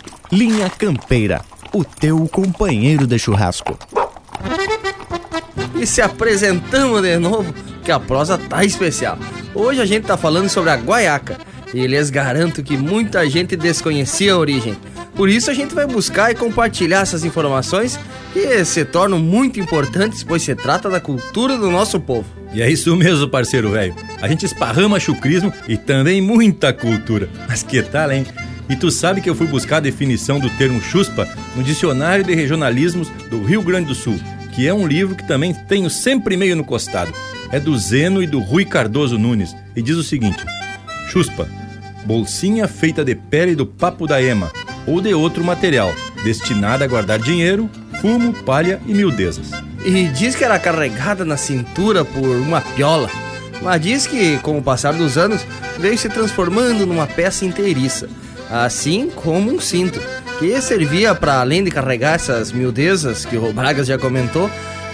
Linha 0.31 0.69
Campeira, 0.69 1.41
o 1.73 1.83
teu 1.83 2.25
companheiro 2.25 3.05
de 3.05 3.19
churrasco. 3.19 3.77
E 5.75 5.85
se 5.85 6.01
apresentamos 6.01 7.01
de 7.01 7.17
novo, 7.17 7.53
que 7.83 7.91
a 7.91 7.99
prosa 7.99 8.37
tá 8.37 8.63
especial. 8.63 9.19
Hoje 9.53 9.81
a 9.81 9.85
gente 9.85 10.05
tá 10.05 10.15
falando 10.15 10.47
sobre 10.47 10.69
a 10.69 10.77
guaiaca. 10.77 11.37
E 11.73 11.85
lhes 11.85 12.09
garanto 12.09 12.63
que 12.63 12.77
muita 12.77 13.29
gente 13.29 13.57
desconhecia 13.57 14.33
a 14.33 14.37
origem. 14.37 14.77
Por 15.15 15.27
isso 15.27 15.51
a 15.51 15.53
gente 15.53 15.75
vai 15.75 15.85
buscar 15.85 16.31
e 16.31 16.35
compartilhar 16.35 17.01
essas 17.01 17.25
informações 17.25 17.99
que 18.31 18.63
se 18.63 18.85
tornam 18.85 19.19
muito 19.19 19.59
importantes, 19.59 20.23
pois 20.23 20.43
se 20.43 20.55
trata 20.55 20.89
da 20.89 21.01
cultura 21.01 21.57
do 21.57 21.69
nosso 21.69 21.99
povo. 21.99 22.25
E 22.53 22.61
é 22.61 22.69
isso 22.69 22.95
mesmo, 22.95 23.27
parceiro 23.27 23.71
velho. 23.71 23.93
A 24.21 24.29
gente 24.29 24.45
esparrama 24.45 24.97
chucrismo 24.97 25.51
e 25.67 25.75
também 25.75 26.21
muita 26.21 26.71
cultura. 26.71 27.29
Mas 27.49 27.63
que 27.63 27.81
tal, 27.81 28.11
hein? 28.11 28.25
E 28.71 28.75
tu 28.77 28.89
sabe 28.89 29.19
que 29.19 29.29
eu 29.29 29.35
fui 29.35 29.47
buscar 29.47 29.77
a 29.77 29.81
definição 29.81 30.39
do 30.39 30.49
termo 30.51 30.81
chuspa 30.81 31.27
no 31.57 31.61
Dicionário 31.61 32.23
de 32.23 32.33
Regionalismos 32.33 33.09
do 33.29 33.43
Rio 33.43 33.61
Grande 33.61 33.89
do 33.89 33.93
Sul, 33.93 34.17
que 34.53 34.65
é 34.65 34.73
um 34.73 34.87
livro 34.87 35.13
que 35.13 35.27
também 35.27 35.53
tenho 35.53 35.89
sempre 35.89 36.37
meio 36.37 36.55
no 36.55 36.63
costado. 36.63 37.13
É 37.51 37.59
do 37.59 37.77
Zeno 37.77 38.23
e 38.23 38.27
do 38.27 38.39
Rui 38.39 38.63
Cardoso 38.63 39.19
Nunes 39.19 39.53
e 39.75 39.81
diz 39.81 39.97
o 39.97 40.03
seguinte: 40.03 40.45
Chuspa, 41.09 41.49
bolsinha 42.05 42.65
feita 42.65 43.03
de 43.03 43.13
pele 43.13 43.55
do 43.55 43.65
papo 43.65 44.07
da 44.07 44.23
ema 44.23 44.49
ou 44.87 45.01
de 45.01 45.13
outro 45.13 45.43
material, 45.43 45.93
destinada 46.23 46.85
a 46.85 46.87
guardar 46.87 47.19
dinheiro, 47.19 47.69
fumo, 47.99 48.31
palha 48.31 48.79
e 48.87 48.93
miudezas. 48.93 49.51
E 49.83 50.07
diz 50.07 50.33
que 50.33 50.45
era 50.45 50.57
carregada 50.57 51.25
na 51.25 51.35
cintura 51.35 52.05
por 52.05 52.37
uma 52.37 52.61
piola. 52.61 53.09
Mas 53.61 53.81
diz 53.81 54.07
que, 54.07 54.37
com 54.39 54.57
o 54.57 54.63
passar 54.63 54.93
dos 54.93 55.17
anos, 55.17 55.45
veio 55.77 55.97
se 55.97 56.07
transformando 56.07 56.85
numa 56.85 57.05
peça 57.05 57.43
inteiriça. 57.43 58.09
Assim 58.51 59.09
como 59.09 59.49
um 59.49 59.59
cinto, 59.59 59.99
que 60.37 60.59
servia 60.61 61.15
para 61.15 61.39
além 61.39 61.63
de 61.63 61.71
carregar 61.71 62.15
essas 62.15 62.51
miudezas 62.51 63.23
que 63.23 63.37
o 63.37 63.53
Bragas 63.53 63.87
já 63.87 63.97
comentou, 63.97 64.49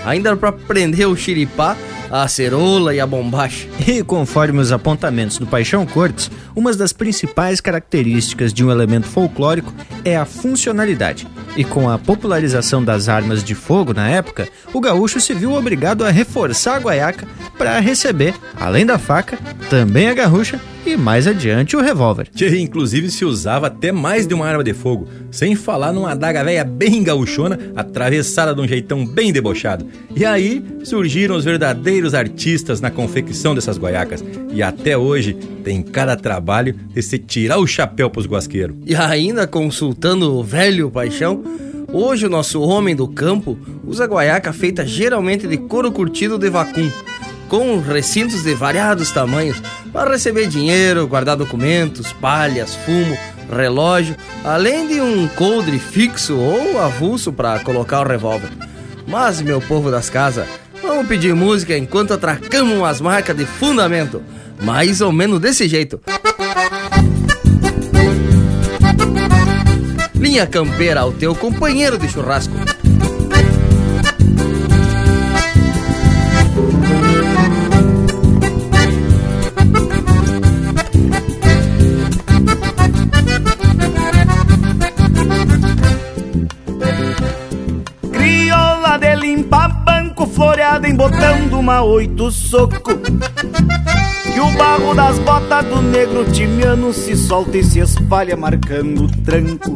ainda 0.05 0.35
para 0.37 0.51
prender 0.51 1.07
o 1.07 1.15
xiripá, 1.17 1.75
a 2.11 2.23
acerola 2.23 2.93
e 2.93 2.99
a 2.99 3.07
bombacha. 3.07 3.67
E 3.87 4.03
conforme 4.03 4.59
os 4.59 4.71
apontamentos 4.71 5.37
do 5.37 5.47
Paixão 5.47 5.85
Cortes, 5.85 6.29
uma 6.55 6.73
das 6.73 6.93
principais 6.93 7.59
características 7.59 8.53
de 8.53 8.63
um 8.63 8.71
elemento 8.71 9.07
folclórico 9.07 9.73
é 10.07 10.15
a 10.15 10.25
funcionalidade. 10.25 11.27
E 11.55 11.63
com 11.63 11.89
a 11.89 11.97
popularização 11.97 12.83
das 12.83 13.09
armas 13.09 13.43
de 13.43 13.53
fogo 13.53 13.93
na 13.93 14.09
época, 14.09 14.47
o 14.73 14.79
gaúcho 14.79 15.19
se 15.19 15.33
viu 15.33 15.53
obrigado 15.53 16.05
a 16.05 16.11
reforçar 16.11 16.75
a 16.75 16.79
guaiaca 16.79 17.27
para 17.57 17.79
receber, 17.79 18.35
além 18.59 18.85
da 18.85 18.97
faca, 18.97 19.37
também 19.69 20.07
a 20.07 20.13
garrucha 20.13 20.61
e 20.85 20.95
mais 20.95 21.27
adiante 21.27 21.75
o 21.75 21.81
revólver. 21.81 22.29
Que 22.33 22.47
inclusive 22.59 23.11
se 23.11 23.25
usava 23.25 23.67
até 23.67 23.91
mais 23.91 24.25
de 24.25 24.33
uma 24.33 24.47
arma 24.47 24.63
de 24.63 24.73
fogo, 24.73 25.07
sem 25.29 25.55
falar 25.55 25.91
numa 25.91 26.11
adaga 26.11 26.43
velha 26.43 26.63
bem 26.63 27.03
gauchona, 27.03 27.59
atravessada 27.75 28.55
de 28.55 28.61
um 28.61 28.67
jeitão 28.67 29.05
bem 29.05 29.33
debochado. 29.33 29.85
E 30.15 30.23
aí 30.23 30.63
surgiram 30.83 31.35
os 31.35 31.43
verdadeiros 31.43 32.13
artistas 32.13 32.79
na 32.79 32.89
confecção 32.89 33.53
dessas 33.53 33.77
guaiacas. 33.77 34.23
E 34.49 34.63
até 34.63 34.97
hoje 34.97 35.33
tem 35.63 35.81
cada 35.81 36.15
trabalho 36.15 36.73
de 36.93 37.01
se 37.01 37.17
tirar 37.17 37.57
o 37.57 37.67
chapéu 37.67 38.09
pros 38.09 38.25
guasqueiros. 38.25 38.77
E 38.85 38.95
ainda 38.95 39.45
consultando 39.45 39.96
o 40.05 40.43
velho 40.43 40.91
paixão, 40.91 41.43
hoje 41.91 42.27
o 42.27 42.29
nosso 42.29 42.61
homem 42.61 42.95
do 42.95 43.07
campo 43.07 43.57
usa 43.83 44.05
guaiaca 44.05 44.53
feita 44.53 44.85
geralmente 44.85 45.47
de 45.47 45.57
couro 45.57 45.91
curtido 45.91 46.37
de 46.37 46.49
vacum 46.49 46.89
com 47.49 47.79
recintos 47.79 48.43
de 48.43 48.53
variados 48.53 49.11
tamanhos 49.11 49.61
para 49.91 50.11
receber 50.11 50.47
dinheiro, 50.47 51.07
guardar 51.07 51.35
documentos, 51.35 52.13
palhas, 52.13 52.75
fumo, 52.75 53.17
relógio, 53.51 54.15
além 54.43 54.87
de 54.87 55.01
um 55.01 55.27
coldre 55.29 55.79
fixo 55.79 56.37
ou 56.37 56.79
avulso 56.79 57.31
para 57.31 57.59
colocar 57.59 58.01
o 58.01 58.07
revólver. 58.07 58.49
Mas, 59.07 59.41
meu 59.41 59.61
povo 59.61 59.89
das 59.89 60.09
casas, 60.09 60.45
vamos 60.81 61.07
pedir 61.07 61.33
música 61.33 61.77
enquanto 61.77 62.13
atracamos 62.13 62.77
umas 62.77 62.99
marcas 62.99 63.35
de 63.35 63.45
fundamento, 63.45 64.21
mais 64.61 64.99
ou 64.99 65.11
menos 65.11 65.39
desse 65.39 65.67
jeito. 65.67 66.01
Linha 70.37 70.45
Campeira, 70.45 71.03
o 71.03 71.11
teu 71.11 71.33
companheiro 71.33 71.97
de 71.97 72.07
churrasco. 72.07 72.53
floreada 90.35 90.87
embotando 90.87 91.57
uma 91.57 91.81
oito 91.81 92.29
soco 92.29 92.91
Que 94.37 94.41
o 94.41 94.51
barro 94.51 94.93
das 94.93 95.17
botas 95.17 95.65
do 95.65 95.81
negro 95.81 96.23
timiano 96.25 96.93
se 96.93 97.17
solta 97.17 97.57
e 97.57 97.63
se 97.63 97.79
espalha 97.79 98.37
marcando 98.37 99.05
o 99.05 99.11
tranco 99.23 99.75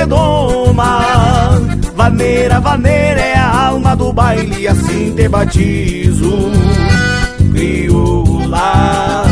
tapo 0.00 0.04
de 0.04 0.06
doma 0.06 1.60
Vaneira, 1.94 2.60
vaneira 2.60 3.20
é 3.20 3.34
a 3.34 3.66
alma 3.66 3.94
do 3.94 4.12
baile 4.12 4.66
assim 4.66 5.14
te 5.14 5.28
batizo. 5.28 6.50
Crioula 7.52 9.24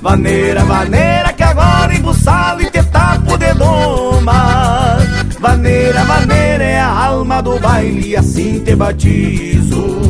Vaneira, 0.00 0.64
vaneira 0.64 1.32
que 1.32 1.42
agora 1.42 1.94
embuçado 1.94 2.62
e 2.62 2.70
te 2.70 2.82
tapo 2.84 3.36
de 3.36 3.52
doma 3.54 4.98
Vaneira, 5.38 6.04
vaneira 6.04 6.64
é 6.64 6.80
a 6.80 7.06
alma 7.06 7.42
do 7.42 7.58
baile 7.58 8.16
assim 8.16 8.60
te 8.60 8.74
batizo. 8.74 10.00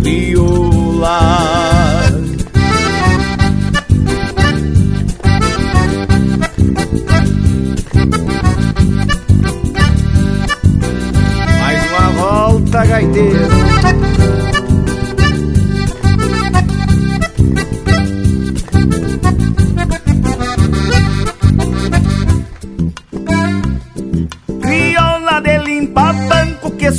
Crioula 0.00 1.20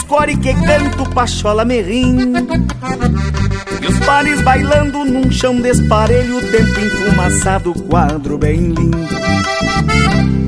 banco 0.09 0.41
que 0.41 0.53
canto 0.53 1.09
pachola 1.11 1.63
merrim. 1.63 2.33
E 3.81 3.87
os 3.87 3.99
pares 3.99 4.41
bailando 4.41 5.05
num 5.05 5.31
chão 5.31 5.61
desparelho 5.61 6.41
Tempo 6.51 6.79
enfumaçado, 6.79 7.73
quadro 7.87 8.37
bem 8.37 8.73
lindo. 8.73 8.97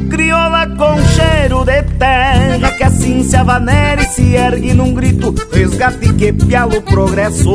Crioula 0.09 0.67
com 0.67 1.01
cheiro 1.05 1.63
de 1.63 1.83
terra 1.97 2.71
Que 2.73 2.83
assim 2.83 3.23
se 3.23 3.37
avanera 3.37 4.01
e 4.01 4.05
se 4.07 4.33
ergue 4.33 4.73
num 4.73 4.93
grito 4.93 5.33
Resgate 5.53 6.11
que 6.13 6.33
pialo 6.33 6.77
o 6.77 6.81
progresso 6.81 7.53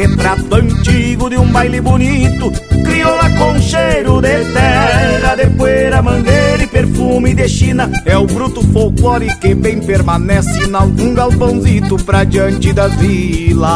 Retrato 0.00 0.54
antigo 0.54 1.28
de 1.28 1.36
um 1.36 1.44
baile 1.52 1.78
bonito 1.78 2.50
Crioula 2.82 3.28
com 3.36 3.60
cheiro 3.60 4.18
de 4.22 4.46
terra 4.46 5.34
De 5.36 5.46
poeira, 5.50 6.00
mangueira 6.00 6.62
e 6.62 6.66
perfume 6.66 7.34
de 7.34 7.46
China. 7.46 7.90
É 8.06 8.16
o 8.16 8.26
bruto 8.26 8.62
folclore 8.68 9.28
que 9.38 9.54
bem 9.54 9.78
permanece 9.78 10.66
Em 10.66 10.74
algum 10.74 11.12
galpãozito 11.12 12.02
pra 12.02 12.24
diante 12.24 12.72
das 12.72 12.94
vilas. 12.94 13.70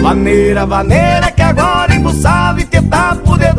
Vaneira, 0.00 0.64
vaneira 0.64 1.32
que 1.32 1.42
agora 1.42 1.92
embuçado 1.92 2.60
e 2.60 2.64
te 2.66 2.80
tapo 2.82 3.36
de 3.36 3.52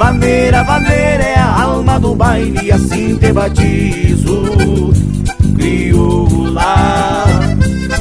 Vaneira, 0.00 0.64
vaneira 0.64 1.22
é 1.22 1.38
a 1.38 1.60
alma 1.60 2.00
do 2.00 2.14
baile 2.14 2.72
assim 2.72 3.18
te 3.18 3.30
batizo. 3.34 4.94
Crioula 5.54 7.26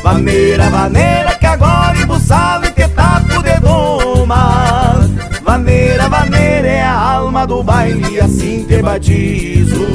Vaneira, 0.01 0.69
vaneira 0.69 1.35
que 1.35 1.45
agora 1.45 2.01
embuçado 2.01 2.67
e 2.67 2.71
te 2.71 2.87
tapo 2.87 3.43
de 3.43 3.59
doma. 3.59 5.09
Vaneira, 5.43 6.07
vaneira 6.07 6.67
é 6.69 6.83
a 6.83 7.15
alma 7.15 7.45
do 7.45 7.61
baile 7.61 8.21
assim 8.21 8.63
te 8.63 8.81
batizo. 8.81 9.85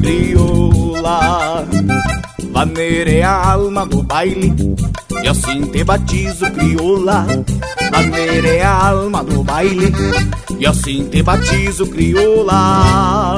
Crioula 0.00 1.66
Vaneira 2.56 3.10
é 3.10 3.22
a 3.22 3.50
alma 3.50 3.84
do 3.84 4.02
baile 4.02 4.50
e 5.22 5.28
assim 5.28 5.60
te 5.66 5.84
batizo, 5.84 6.50
crioula. 6.52 7.26
Maneira 7.92 8.48
é 8.48 8.62
a 8.62 8.88
alma 8.88 9.22
do 9.22 9.44
baile 9.44 9.92
E 10.58 10.66
assim 10.66 11.06
te 11.06 11.22
batizo, 11.22 11.86
crioula. 11.86 13.36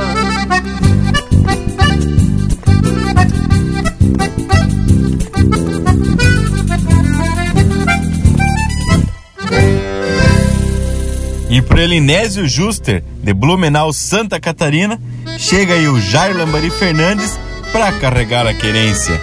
E 11.50 11.60
pro 11.60 11.80
Elinésio 11.80 12.46
Juster, 12.46 13.02
de 13.20 13.34
Blumenau, 13.34 13.92
Santa 13.92 14.38
Catarina, 14.38 14.96
chega 15.36 15.74
aí 15.74 15.88
o 15.88 16.00
Jair 16.00 16.36
Lambari 16.36 16.70
Fernandes 16.70 17.36
para 17.72 17.92
carregar 17.92 18.46
a 18.46 18.54
querência. 18.54 19.20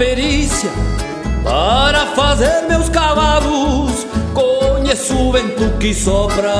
perícia 0.00 0.70
para 1.44 2.06
fazer 2.16 2.62
meus 2.68 2.88
cavalos. 2.88 3.39
Vento 5.40 5.78
que 5.78 5.94
sobra 5.94 6.52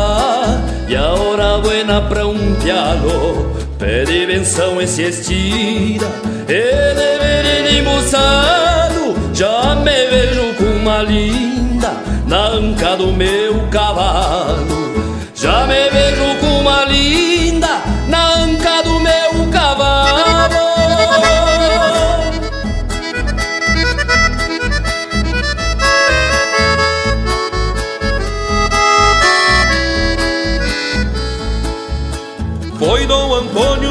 e 0.89 0.97
a 0.97 1.13
hora 1.13 1.59
buena 1.59 2.01
pra 2.01 2.27
um 2.27 2.55
pialo 2.55 3.55
pede 3.79 4.27
benção 4.27 4.81
e 4.81 4.87
se 4.87 5.03
estira 5.03 6.09
ele 6.49 7.19
vem 7.19 7.81
embuçado 7.81 9.15
já 9.35 9.75
me 9.75 10.07
vejo 10.07 10.55
com 10.55 10.65
uma 10.65 11.03
linda 11.03 11.93
na 12.27 12.49
anca 12.49 12.97
do 12.97 13.09
meu 13.09 13.69
cavalo. 13.71 15.13
Já 15.35 15.67
me 15.67 15.91
vejo 15.91 16.41
com 16.41 16.61
uma 16.61 16.85
linda 16.87 17.30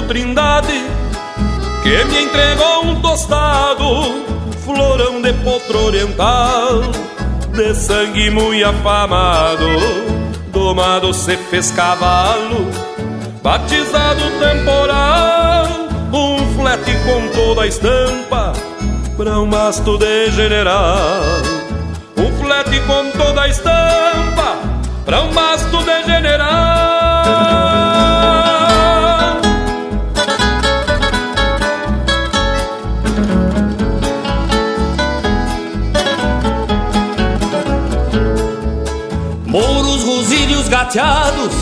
Trindade 0.09 0.73
que 1.83 2.03
me 2.05 2.23
entregou 2.23 2.83
um 2.83 2.99
tostado, 2.99 4.25
florão 4.65 5.21
de 5.21 5.31
potro 5.33 5.85
oriental, 5.85 6.81
de 7.53 7.75
sangue 7.75 8.31
muito 8.31 8.65
afamado, 8.65 9.67
domado 10.51 11.13
se 11.13 11.37
fez 11.37 11.69
cavalo, 11.69 12.71
batizado 13.43 14.23
temporal, 14.39 15.67
um 16.11 16.55
flete 16.55 16.97
com 17.05 17.27
toda 17.27 17.61
a 17.61 17.67
estampa, 17.67 18.53
pra 19.15 19.39
um 19.39 19.45
masto 19.45 19.95
de 19.99 20.31
general. 20.31 21.21
Um 22.17 22.43
flete 22.43 22.79
com 22.87 23.11
toda 23.11 23.43
a 23.43 23.47
estampa, 23.47 24.57
pra 25.05 25.21
um 25.21 25.31
masto 25.33 25.77
de 25.77 26.03
general. 26.03 26.58
Gateados, 40.69 41.53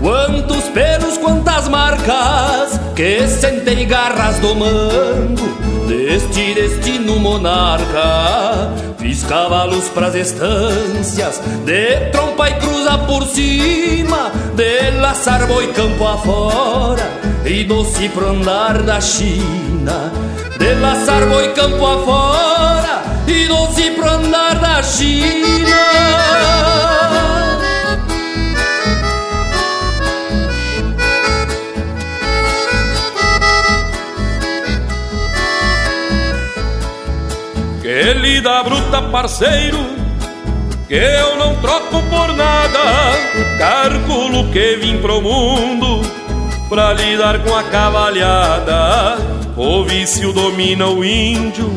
quantos 0.00 0.64
pelos, 0.70 1.18
quantas 1.18 1.68
marcas 1.68 2.80
que 2.96 3.28
sentei 3.28 3.84
garras 3.84 4.38
domando 4.38 5.42
deste 5.86 6.54
destino 6.54 7.18
monarca. 7.18 8.72
Fiz 8.98 9.22
cavalos 9.24 9.88
pras 9.88 10.14
estâncias, 10.14 11.40
de 11.64 12.10
trompa 12.10 12.48
e 12.48 12.54
cruza 12.54 12.98
por 13.06 13.24
cima, 13.26 14.32
de 14.56 14.90
laçar 14.98 15.46
boi 15.46 15.68
campo 15.72 16.06
afora 16.06 17.08
e 17.44 17.64
doce 17.64 18.08
pro 18.08 18.30
andar 18.30 18.82
da 18.82 19.00
China. 19.00 20.12
De 20.58 20.74
laçar 20.74 21.26
boi 21.28 21.52
campo 21.54 21.86
afora 21.86 23.02
e 23.26 23.46
doce 23.46 23.90
pro 23.92 24.08
andar 24.08 24.58
da 24.58 24.82
China. 24.82 25.57
Bruta, 38.88 39.02
parceiro, 39.02 39.78
que 40.88 40.94
eu 40.94 41.36
não 41.36 41.54
troco 41.56 42.02
por 42.04 42.34
nada. 42.34 42.78
Cálculo 43.58 44.50
que 44.50 44.76
vim 44.76 44.98
pro 44.98 45.20
mundo 45.20 46.00
pra 46.68 46.92
lidar 46.94 47.38
com 47.40 47.54
a 47.54 47.62
cavalhada. 47.64 49.18
O 49.56 49.84
vício 49.84 50.32
domina 50.32 50.86
o 50.86 51.04
índio, 51.04 51.70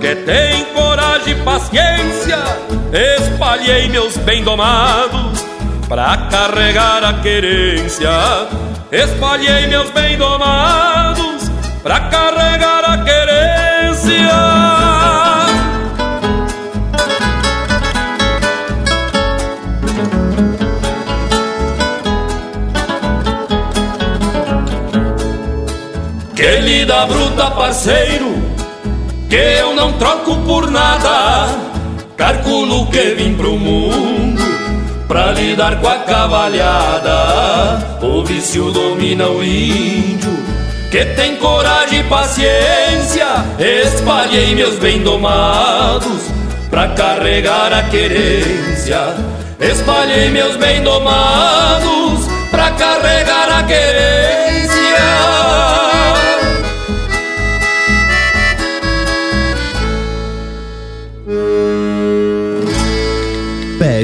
que 0.00 0.14
tem 0.14 0.64
coragem 0.74 1.32
e 1.32 1.42
paciência. 1.42 2.38
Espalhei 3.18 3.88
meus 3.88 4.16
bem 4.18 4.42
domados 4.44 5.44
pra 5.88 6.28
carregar 6.30 7.04
a 7.04 7.14
querência. 7.14 8.10
Espalhei 8.92 9.66
meus 9.66 9.90
bem 9.90 10.18
domados 10.18 11.50
pra 11.82 12.00
carregar 12.00 12.84
a 12.84 12.98
querência. 12.98 14.69
Que 26.40 26.56
lida 26.62 27.04
bruta, 27.04 27.50
parceiro, 27.50 28.32
que 29.28 29.36
eu 29.36 29.74
não 29.74 29.92
troco 29.98 30.36
por 30.46 30.70
nada. 30.70 31.48
Calculo 32.16 32.86
que 32.86 33.14
vim 33.14 33.34
pro 33.34 33.58
mundo 33.58 34.40
pra 35.06 35.32
lidar 35.32 35.78
com 35.82 35.86
a 35.86 35.98
cavalhada. 35.98 37.98
O 38.00 38.24
vício 38.24 38.72
domina 38.72 39.28
o 39.28 39.44
índio, 39.44 40.32
que 40.90 41.04
tem 41.14 41.36
coragem 41.36 42.00
e 42.00 42.04
paciência. 42.04 43.26
Espalhei 43.58 44.54
meus 44.54 44.78
bem 44.78 45.02
domados 45.02 46.22
pra 46.70 46.88
carregar 46.88 47.70
a 47.70 47.82
querência. 47.82 49.14
Espalhei 49.60 50.30
meus 50.30 50.56
bem 50.56 50.82
domados 50.82 52.26
pra 52.50 52.70
carregar 52.70 53.58
a 53.58 53.62
querência. 53.64 54.59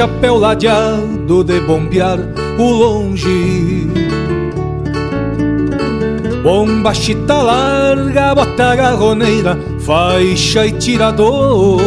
Chapéu 0.00 0.38
ladeado 0.38 1.44
de 1.44 1.60
bombear 1.60 2.18
o 2.58 2.70
longe. 2.70 3.86
Bomba 6.42 6.94
chita 6.94 7.42
larga, 7.42 8.34
bota 8.34 8.76
garroneira, 8.76 9.58
faixa 9.80 10.66
e 10.66 10.72
tirador. 10.72 11.82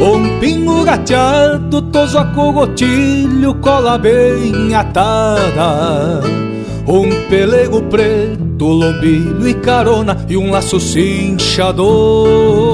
Um 0.00 0.40
pingo 0.40 0.82
gateado, 0.82 1.82
toso 1.82 2.16
a 2.16 2.24
cogotilho, 2.24 3.54
cola 3.56 3.98
bem 3.98 4.74
atada. 4.74 6.22
Um 6.88 7.10
pelego 7.28 7.82
preto, 7.82 8.64
lombilho 8.64 9.46
e 9.46 9.52
carona 9.52 10.24
e 10.26 10.38
um 10.38 10.50
laço 10.50 10.80
cinchador. 10.80 12.71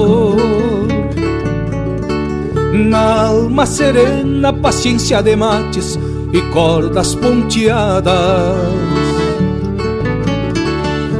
Na 2.79 3.25
alma 3.27 3.65
serena, 3.65 4.53
paciência 4.53 5.21
de 5.21 5.35
mates 5.35 5.99
e 6.31 6.41
cordas 6.53 7.13
ponteadas. 7.13 8.13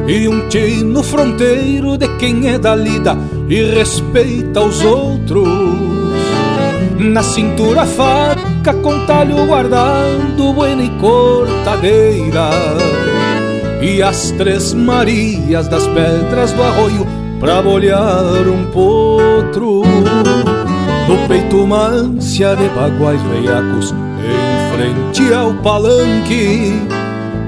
E 0.08 0.28
um 0.30 0.48
tino 0.48 1.04
fronteiro 1.04 1.98
de 1.98 2.08
quem 2.18 2.48
é 2.48 2.58
da 2.58 2.76
lida 2.76 3.18
e 3.50 3.62
respeita 3.76 4.62
os 4.62 4.82
outros. 4.86 5.50
Na 6.98 7.22
cintura 7.22 7.86
faca 7.86 8.74
com 8.82 9.06
talho 9.06 9.46
guardado, 9.46 10.54
buena 10.54 10.82
e 10.82 10.90
cortadeira. 10.92 12.52
E 13.82 14.02
as 14.02 14.32
três 14.32 14.74
Marias 14.74 15.68
das 15.68 15.86
pedras 15.88 16.54
do 16.54 16.64
arroio 16.64 17.06
pra 17.40 17.62
bolhar 17.62 18.48
um 18.48 18.66
potro. 18.72 19.84
No 21.10 21.28
peito 21.28 21.64
uma 21.64 21.88
ânsia 21.88 22.56
de 22.56 22.70
baguais 22.70 23.20
veiacos 23.24 23.92
Em 23.92 24.78
frente 24.78 25.34
ao 25.34 25.56
palanque 25.56 26.88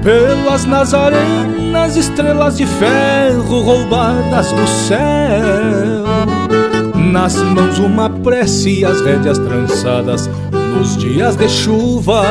pelas 0.02 0.64
nazarenas, 0.64 1.96
estrelas 1.96 2.56
de 2.56 2.66
ferro 2.66 3.60
roubadas 3.60 4.50
do 4.50 4.66
céu. 4.66 4.98
Nas 7.12 7.36
mãos 7.36 7.78
uma 7.78 8.10
prece 8.10 8.80
e 8.80 8.84
as 8.84 9.00
rédeas 9.00 9.38
trançadas 9.38 10.28
nos 10.50 10.96
dias 10.96 11.36
de 11.36 11.48
chuva. 11.48 12.24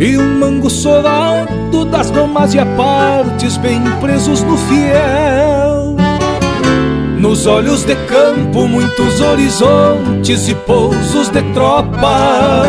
E 0.00 0.16
um 0.16 0.38
mango 0.38 0.70
solado 0.70 1.84
das 1.84 2.10
bromas 2.10 2.54
e 2.54 2.58
apartes 2.58 3.58
bem 3.58 3.82
presos 4.00 4.42
no 4.44 4.56
fiel. 4.56 5.73
Nos 7.34 7.46
olhos 7.46 7.82
de 7.82 7.96
campo, 7.96 8.68
muitos 8.68 9.20
horizontes 9.20 10.46
e 10.46 10.54
pousos 10.54 11.28
de 11.30 11.42
tropa. 11.52 12.62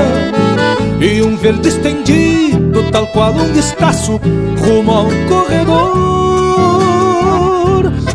E 1.00 1.22
um 1.22 1.38
verde 1.38 1.68
estendido, 1.68 2.82
tal 2.92 3.06
qual 3.10 3.32
um 3.32 3.54
estaço, 3.54 4.20
rumo 4.58 4.92
ao 4.92 5.06
corredor. 5.30 5.94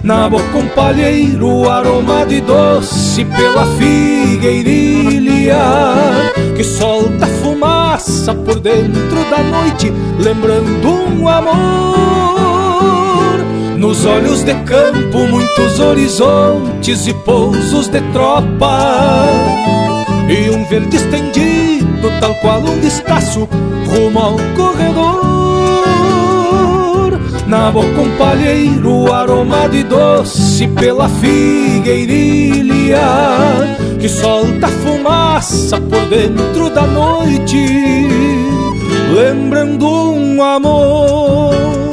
Na 0.02 0.28
boca 0.28 0.58
um 0.58 0.66
palheiro, 0.70 1.70
aroma 1.70 2.26
de 2.26 2.40
doce 2.40 3.24
pela 3.24 3.64
figueirilha, 3.76 5.56
que 6.56 6.64
solta 6.64 7.28
fumaça 7.44 8.34
por 8.34 8.58
dentro 8.58 9.24
da 9.30 9.40
noite, 9.40 9.92
lembrando 10.18 10.88
um 10.88 11.28
amor. 11.28 12.59
Nos 13.80 14.04
olhos 14.04 14.44
de 14.44 14.52
campo, 14.64 15.26
muitos 15.26 15.80
horizontes 15.80 17.06
e 17.06 17.14
pousos 17.14 17.88
de 17.88 18.02
tropa. 18.12 19.26
E 20.28 20.50
um 20.50 20.62
verde 20.66 20.98
estendido, 20.98 22.12
tal 22.20 22.34
qual 22.42 22.60
um 22.60 22.78
destaço, 22.78 23.48
rumo 23.88 24.18
ao 24.18 24.36
corredor. 24.54 25.80
Na 27.46 27.70
boca 27.70 28.02
um 28.02 28.18
palheiro, 28.18 29.10
aromado 29.10 29.74
e 29.74 29.82
doce 29.82 30.68
pela 30.68 31.08
figueirilha, 31.08 33.00
que 33.98 34.10
solta 34.10 34.68
fumaça 34.68 35.80
por 35.80 36.04
dentro 36.04 36.68
da 36.68 36.82
noite, 36.82 38.06
lembrando 39.14 39.88
um 39.88 40.42
amor. 40.42 41.89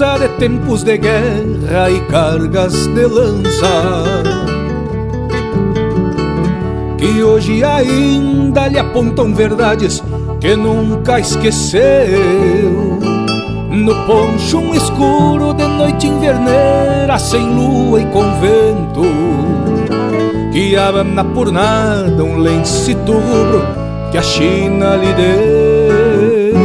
Herança 0.00 0.18
de 0.18 0.28
tempos 0.38 0.82
de 0.82 0.96
guerra 0.96 1.90
e 1.90 2.00
cargas 2.06 2.86
de 2.86 3.06
lança 3.06 4.12
Que 6.96 7.22
hoje 7.22 7.62
ainda 7.62 8.68
lhe 8.68 8.78
apontam 8.78 9.34
verdades 9.34 10.02
que 10.40 10.56
nunca 10.56 11.20
esqueceu. 11.20 12.98
No 13.70 13.94
poncho 14.06 14.58
um 14.58 14.74
escuro 14.74 15.54
de 15.54 15.64
noite 15.64 16.08
inverneira 16.08 17.16
Sem 17.18 17.54
lua 17.54 18.00
e 18.00 18.06
com 18.06 18.24
vento 18.40 19.02
Que 20.52 20.76
abana 20.76 21.24
por 21.24 21.52
nada 21.52 22.24
um 22.24 22.38
lencito 22.38 23.12
rubro 23.12 23.80
que 24.10 24.18
a 24.18 24.22
China 24.22 24.96
lhe 24.96 25.12
deu. 25.12 26.56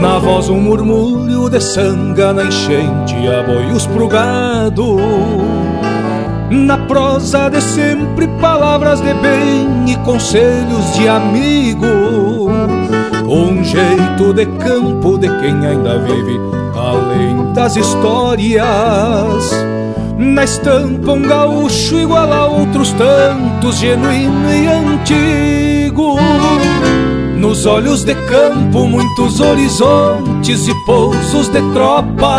Na 0.00 0.18
voz 0.18 0.48
um 0.48 0.58
murmúrio 0.58 1.31
de 1.52 1.60
sanga 1.60 2.32
na 2.32 2.44
enchente, 2.44 3.14
aboios 3.28 3.86
pro 3.86 4.08
gado. 4.08 4.96
Na 6.50 6.78
prosa 6.78 7.50
de 7.50 7.60
sempre 7.60 8.26
palavras 8.40 9.02
de 9.02 9.12
bem 9.12 9.84
e 9.86 9.96
conselhos 9.96 10.94
de 10.94 11.06
amigo. 11.06 11.86
Um 13.28 13.62
jeito 13.62 14.32
de 14.32 14.46
campo 14.46 15.18
de 15.18 15.28
quem 15.28 15.66
ainda 15.66 15.98
vive 15.98 16.40
além 16.74 17.52
das 17.52 17.76
histórias. 17.76 18.64
Na 20.16 20.44
estampa 20.44 21.12
um 21.12 21.22
gaúcho 21.22 21.96
igual 21.96 22.32
a 22.32 22.46
outros 22.46 22.94
tantos, 22.94 23.76
genuíno 23.76 24.50
e 24.50 24.68
antigo. 24.68 26.16
Nos 27.42 27.66
olhos 27.66 28.04
de 28.04 28.14
campo, 28.14 28.86
muitos 28.86 29.40
horizontes 29.40 30.68
e 30.68 30.71
de 31.32 31.62
tropa. 31.72 32.36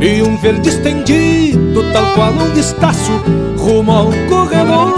E 0.00 0.22
um 0.22 0.36
verde 0.38 0.70
estendido, 0.70 1.84
tal 1.92 2.06
qual 2.14 2.32
um 2.32 2.50
destaço, 2.54 3.12
rumo 3.58 3.92
ao 3.92 4.06
corredor. 4.28 4.94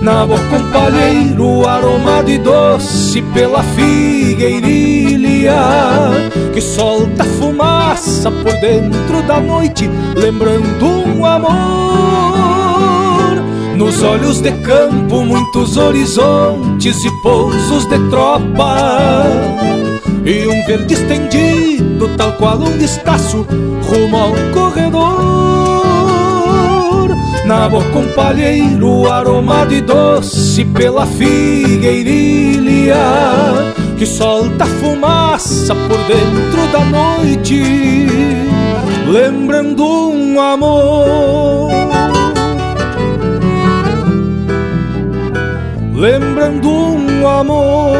Na 0.00 0.26
boca 0.26 0.56
um 0.56 0.70
palheiro 0.72 1.66
aromado 1.66 2.30
e 2.30 2.38
doce 2.38 3.22
pela 3.34 3.62
figueirilha, 3.62 5.54
que 6.52 6.60
solta 6.60 7.24
fumaça 7.24 8.30
por 8.30 8.52
dentro 8.60 9.22
da 9.26 9.40
noite, 9.40 9.88
lembrando 10.16 10.86
um 10.86 11.24
amor. 11.24 12.56
Nos 13.76 14.02
olhos 14.02 14.40
de 14.40 14.50
campo, 14.52 15.22
muitos 15.22 15.76
horizontes 15.76 17.04
e 17.04 17.10
pousos 17.22 17.84
de 17.86 17.98
tropa. 18.10 19.85
E 20.26 20.46
um 20.48 20.66
verde 20.66 20.94
estendido, 20.94 22.08
tal 22.16 22.32
qual 22.32 22.58
um 22.58 22.76
destaço, 22.76 23.46
rumo 23.84 24.16
ao 24.16 24.32
corredor. 24.52 25.06
Na 27.46 27.68
boca 27.68 27.96
um 27.96 28.08
palheiro 28.12 29.08
aromado 29.08 29.72
e 29.72 29.80
doce 29.80 30.64
pela 30.64 31.06
figueirilha, 31.06 32.96
que 33.96 34.04
solta 34.04 34.66
fumaça 34.66 35.76
por 35.76 35.98
dentro 36.08 36.66
da 36.72 36.80
noite, 36.84 37.62
lembrando 39.06 40.10
um 40.10 40.40
amor. 40.40 41.70
lembrando 45.96 46.68
um 46.70 47.26
amor. 47.26 47.96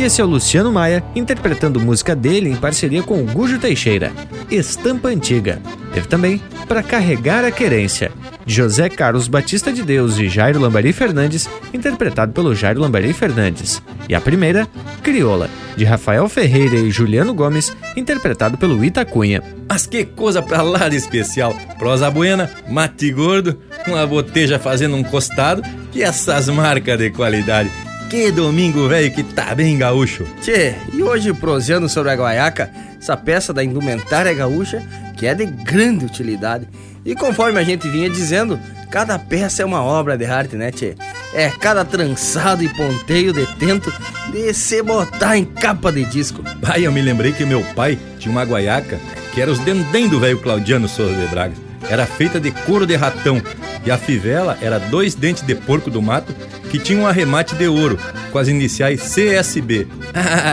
E 0.00 0.02
esse 0.02 0.18
é 0.18 0.24
o 0.24 0.26
Luciano 0.26 0.72
Maia 0.72 1.04
interpretando 1.14 1.78
música 1.78 2.16
dele 2.16 2.48
em 2.48 2.56
parceria 2.56 3.02
com 3.02 3.22
o 3.22 3.26
Gujo 3.26 3.58
Teixeira, 3.58 4.10
Estampa 4.50 5.08
Antiga. 5.10 5.60
Teve 5.92 6.08
também 6.08 6.40
Para 6.66 6.82
Carregar 6.82 7.44
a 7.44 7.50
Querência, 7.50 8.10
de 8.46 8.54
José 8.54 8.88
Carlos 8.88 9.28
Batista 9.28 9.70
de 9.70 9.82
Deus 9.82 10.16
e 10.16 10.26
Jairo 10.26 10.58
Lambari 10.58 10.94
Fernandes, 10.94 11.50
interpretado 11.74 12.32
pelo 12.32 12.54
Jairo 12.54 12.80
Lambari 12.80 13.12
Fernandes. 13.12 13.82
E 14.08 14.14
a 14.14 14.20
primeira, 14.22 14.66
Crioula, 15.02 15.50
de 15.76 15.84
Rafael 15.84 16.26
Ferreira 16.30 16.76
e 16.76 16.90
Juliano 16.90 17.34
Gomes, 17.34 17.70
interpretado 17.94 18.56
pelo 18.56 18.82
Itacunha. 18.82 19.42
Mas 19.68 19.84
que 19.84 20.06
coisa 20.06 20.40
pra 20.40 20.62
lá 20.62 20.88
de 20.88 20.96
especial! 20.96 21.54
Prosa 21.78 22.10
buena, 22.10 22.50
mate 22.70 23.12
gordo, 23.12 23.58
uma 23.86 24.06
boteja 24.06 24.58
fazendo 24.58 24.96
um 24.96 25.04
costado 25.04 25.62
e 25.94 26.02
essas 26.02 26.48
marcas 26.48 26.96
de 26.96 27.10
qualidade. 27.10 27.89
Que 28.10 28.32
domingo 28.32 28.88
velho 28.88 29.12
que 29.12 29.22
tá 29.22 29.54
bem 29.54 29.78
gaúcho. 29.78 30.26
Tchê, 30.42 30.74
e 30.92 31.00
hoje 31.00 31.32
proseando 31.32 31.88
sobre 31.88 32.10
a 32.10 32.16
guaiaca, 32.16 32.68
essa 33.00 33.16
peça 33.16 33.52
da 33.52 33.62
indumentária 33.62 34.34
gaúcha 34.34 34.82
que 35.16 35.28
é 35.28 35.34
de 35.34 35.46
grande 35.46 36.06
utilidade. 36.06 36.68
E 37.04 37.14
conforme 37.14 37.60
a 37.60 37.62
gente 37.62 37.88
vinha 37.88 38.10
dizendo, 38.10 38.58
cada 38.90 39.16
peça 39.16 39.62
é 39.62 39.64
uma 39.64 39.80
obra 39.80 40.18
de 40.18 40.24
arte, 40.24 40.56
né, 40.56 40.72
tchê? 40.72 40.96
É 41.32 41.50
cada 41.50 41.84
trançado 41.84 42.64
e 42.64 42.68
ponteio 42.70 43.32
de 43.32 43.46
tento 43.54 43.94
de 44.32 44.52
se 44.52 44.82
botar 44.82 45.36
em 45.36 45.44
capa 45.44 45.92
de 45.92 46.04
disco. 46.04 46.42
Pai, 46.60 46.84
eu 46.84 46.90
me 46.90 47.00
lembrei 47.00 47.30
que 47.30 47.44
meu 47.44 47.62
pai 47.76 47.96
tinha 48.18 48.32
uma 48.32 48.42
guaiaca 48.42 48.98
que 49.32 49.40
era 49.40 49.52
os 49.52 49.60
dendém 49.60 50.08
do 50.08 50.18
velho 50.18 50.40
Claudiano 50.40 50.88
Souza 50.88 51.14
de 51.14 51.28
Braga. 51.28 51.54
Era 51.88 52.06
feita 52.06 52.40
de 52.40 52.50
couro 52.50 52.84
de 52.84 52.96
ratão 52.96 53.40
e 53.86 53.90
a 53.90 53.96
fivela 53.96 54.58
era 54.60 54.80
dois 54.80 55.14
dentes 55.14 55.44
de 55.44 55.54
porco 55.54 55.92
do 55.92 56.02
mato 56.02 56.34
que 56.70 56.78
tinha 56.78 56.98
um 56.98 57.06
arremate 57.06 57.54
de 57.56 57.66
ouro, 57.66 57.98
com 58.30 58.38
as 58.38 58.48
iniciais 58.48 59.02
CSB. 59.14 59.86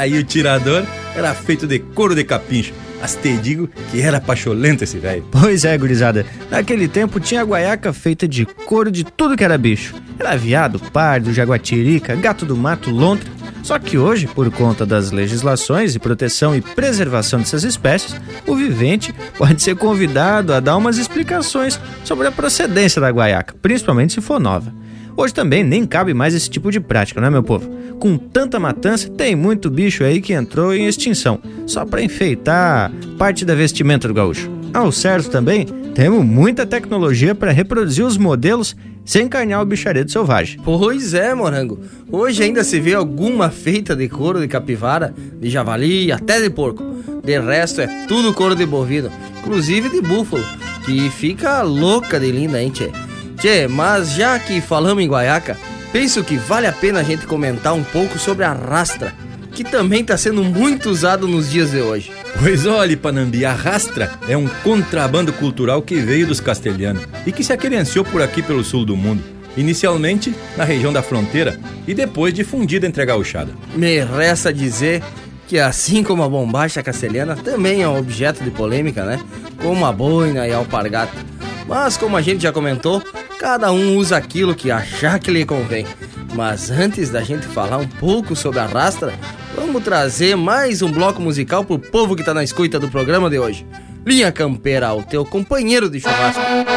E 0.09 0.13
o 0.17 0.23
tirador 0.23 0.83
era 1.15 1.33
feito 1.33 1.67
de 1.67 1.79
couro 1.79 2.15
de 2.15 2.23
capincho. 2.23 2.73
Mas 2.99 3.15
te 3.15 3.37
digo 3.37 3.69
que 3.91 4.01
era 4.01 4.19
pacholento 4.19 4.83
esse 4.83 4.97
velho. 4.97 5.23
Pois 5.31 5.63
é, 5.63 5.77
gurizada. 5.77 6.25
Naquele 6.49 6.87
tempo 6.87 7.19
tinha 7.19 7.43
guaiaca 7.43 7.93
feita 7.93 8.27
de 8.27 8.45
couro 8.65 8.91
de 8.91 9.03
tudo 9.03 9.37
que 9.37 9.43
era 9.43 9.57
bicho. 9.57 9.93
Era 10.19 10.35
viado, 10.35 10.79
pardo, 10.91 11.31
jaguatirica, 11.31 12.15
gato 12.15 12.43
do 12.43 12.57
mato, 12.57 12.89
lontra. 12.89 13.29
Só 13.61 13.77
que 13.77 13.97
hoje, 13.97 14.25
por 14.27 14.49
conta 14.49 14.85
das 14.85 15.11
legislações 15.11 15.93
de 15.93 15.99
proteção 15.99 16.55
e 16.55 16.61
preservação 16.61 17.39
dessas 17.39 17.63
espécies, 17.63 18.15
o 18.47 18.55
vivente 18.55 19.13
pode 19.37 19.61
ser 19.61 19.75
convidado 19.75 20.53
a 20.53 20.59
dar 20.59 20.77
umas 20.77 20.97
explicações 20.97 21.79
sobre 22.03 22.27
a 22.27 22.31
procedência 22.31 22.99
da 22.99 23.09
guaiaca, 23.11 23.55
principalmente 23.61 24.13
se 24.13 24.21
for 24.21 24.39
nova. 24.39 24.73
Hoje 25.17 25.33
também 25.33 25.63
nem 25.63 25.83
cabe 25.83 26.13
mais 26.13 26.35
esse 26.35 26.47
tipo 26.47 26.71
de 26.71 26.79
prática, 26.79 27.19
não 27.19 27.27
é, 27.27 27.31
meu 27.31 27.41
povo? 27.41 27.67
Com 27.99 28.19
tanta 28.19 28.59
matança, 28.59 29.09
tem 29.09 29.35
muito 29.35 29.67
bicho 29.67 30.03
aí 30.03 30.21
que 30.21 30.31
entrou 30.31 30.75
em 30.75 30.85
extinção, 30.85 31.39
só 31.65 31.83
para 31.83 32.03
enfeitar 32.03 32.91
parte 33.17 33.43
da 33.43 33.55
vestimenta 33.55 34.07
do 34.07 34.13
gaúcho. 34.13 34.47
Ao 34.71 34.91
certo 34.91 35.31
também, 35.31 35.65
temos 35.95 36.23
muita 36.23 36.67
tecnologia 36.67 37.33
para 37.33 37.51
reproduzir 37.51 38.05
os 38.05 38.15
modelos 38.15 38.75
sem 39.03 39.25
encarnar 39.25 39.63
o 39.63 39.65
bicharedo 39.65 40.11
selvagem. 40.11 40.59
Pois 40.63 41.15
é, 41.15 41.33
morango. 41.33 41.79
Hoje 42.11 42.43
ainda 42.43 42.63
se 42.63 42.79
vê 42.79 42.93
alguma 42.93 43.49
feita 43.49 43.95
de 43.95 44.07
couro 44.07 44.39
de 44.39 44.47
capivara, 44.47 45.15
de 45.39 45.49
javali, 45.49 46.11
até 46.11 46.39
de 46.39 46.51
porco. 46.51 46.83
De 47.23 47.39
resto 47.39 47.81
é 47.81 48.05
tudo 48.05 48.35
couro 48.35 48.55
de 48.55 48.67
bovino, 48.67 49.09
inclusive 49.39 49.89
de 49.89 49.99
búfalo, 49.99 50.45
que 50.85 51.09
fica 51.09 51.63
louca 51.63 52.19
de 52.19 52.31
linda, 52.31 52.61
hein, 52.61 52.69
tchê? 52.69 52.91
Tchê, 53.37 53.67
mas 53.67 54.13
já 54.13 54.39
que 54.39 54.59
falamos 54.59 55.03
em 55.03 55.07
guaiaca, 55.07 55.55
penso 55.91 56.23
que 56.23 56.37
vale 56.37 56.65
a 56.65 56.73
pena 56.73 57.01
a 57.01 57.03
gente 57.03 57.27
comentar 57.27 57.73
um 57.73 57.83
pouco 57.83 58.17
sobre 58.17 58.43
a 58.43 58.51
rastra, 58.51 59.13
que 59.51 59.63
também 59.63 60.01
está 60.01 60.17
sendo 60.17 60.43
muito 60.43 60.89
usado 60.89 61.27
nos 61.27 61.51
dias 61.51 61.71
de 61.71 61.79
hoje. 61.79 62.11
Pois 62.39 62.65
olhe, 62.65 62.95
Panambi, 62.95 63.45
a 63.45 63.53
rastra 63.53 64.11
é 64.27 64.35
um 64.35 64.47
contrabando 64.63 65.31
cultural 65.33 65.83
que 65.83 65.97
veio 65.97 66.25
dos 66.25 66.39
castelhanos 66.39 67.03
e 67.27 67.31
que 67.31 67.43
se 67.43 67.53
aquerenciou 67.53 68.03
por 68.03 68.23
aqui 68.23 68.41
pelo 68.41 68.63
sul 68.63 68.83
do 68.83 68.95
mundo. 68.95 69.23
Inicialmente 69.55 70.35
na 70.55 70.63
região 70.63 70.91
da 70.91 71.03
fronteira 71.03 71.59
e 71.87 71.93
depois 71.93 72.33
difundida 72.33 72.87
entre 72.87 73.03
a 73.03 73.05
gauchada. 73.05 73.53
Me 73.75 73.99
resta 74.03 74.51
dizer 74.51 75.03
que 75.47 75.59
assim 75.59 76.03
como 76.03 76.23
a 76.23 76.29
bombacha 76.29 76.83
castelhana 76.83 77.35
também 77.35 77.81
é 77.81 77.87
um 77.87 77.97
objeto 77.97 78.43
de 78.43 78.51
polêmica, 78.51 79.05
né? 79.05 79.19
Como 79.61 79.85
a 79.85 79.91
boina 79.91 80.47
e 80.47 80.51
a 80.51 80.57
alpargata. 80.57 81.36
Mas 81.67 81.97
como 81.97 82.15
a 82.15 82.21
gente 82.21 82.43
já 82.43 82.51
comentou, 82.51 83.03
cada 83.37 83.71
um 83.71 83.97
usa 83.97 84.15
aquilo 84.15 84.55
que 84.55 84.71
achar 84.71 85.19
que 85.19 85.29
lhe 85.29 85.45
convém. 85.45 85.85
Mas 86.33 86.71
antes 86.71 87.09
da 87.09 87.21
gente 87.21 87.45
falar 87.47 87.77
um 87.77 87.87
pouco 87.87 88.35
sobre 88.35 88.59
a 88.59 88.65
rastra, 88.65 89.13
vamos 89.55 89.83
trazer 89.83 90.35
mais 90.35 90.81
um 90.81 90.91
bloco 90.91 91.21
musical 91.21 91.65
pro 91.65 91.77
povo 91.77 92.15
que 92.15 92.23
tá 92.23 92.33
na 92.33 92.43
escuta 92.43 92.79
do 92.79 92.89
programa 92.89 93.29
de 93.29 93.37
hoje. 93.37 93.67
Linha 94.05 94.31
Campeira, 94.31 94.93
o 94.93 95.03
teu 95.03 95.25
companheiro 95.25 95.89
de 95.89 95.99
churrasco. 95.99 96.76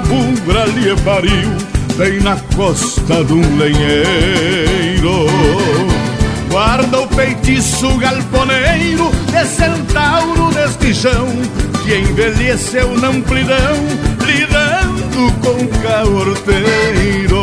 bugra 0.00 0.64
lhe 0.66 0.94
pariu 1.02 1.74
bem 1.96 2.20
na 2.20 2.36
costa 2.56 3.24
de 3.24 3.32
um 3.32 3.56
lenheiro. 3.56 5.26
Guarda 6.50 7.00
o 7.00 7.08
feitiço 7.08 7.96
galponeiro 7.98 9.10
de 9.30 9.46
centauro 9.46 10.52
deste 10.52 10.94
chão 10.94 11.26
que 11.84 11.96
envelheceu 11.96 12.96
na 12.98 13.08
amplidão, 13.08 13.76
lidando 14.24 15.32
com 15.40 15.66
caorteiro. 15.82 17.42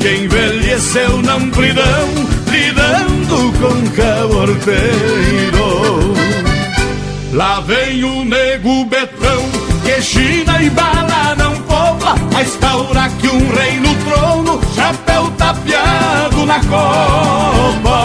Que 0.00 0.24
envelheceu 0.24 1.22
na 1.22 1.34
amplidão, 1.34 2.08
lidando 2.50 3.52
com 3.60 3.90
caorteiro. 3.90 5.62
Lá 7.32 7.60
vem 7.60 8.04
o 8.04 8.24
nego 8.24 8.84
betão 8.84 9.51
que 9.92 10.02
China 10.02 10.62
e 10.62 10.70
bala 10.70 11.34
não 11.36 11.54
poupa 11.62 12.14
A 12.34 12.42
estaura 12.42 13.08
que 13.20 13.28
um 13.28 13.54
rei 13.54 13.78
no 13.80 13.94
trono 14.04 14.60
Chapéu 14.74 15.30
tapeado 15.36 16.46
na 16.46 16.60
copa. 16.60 17.98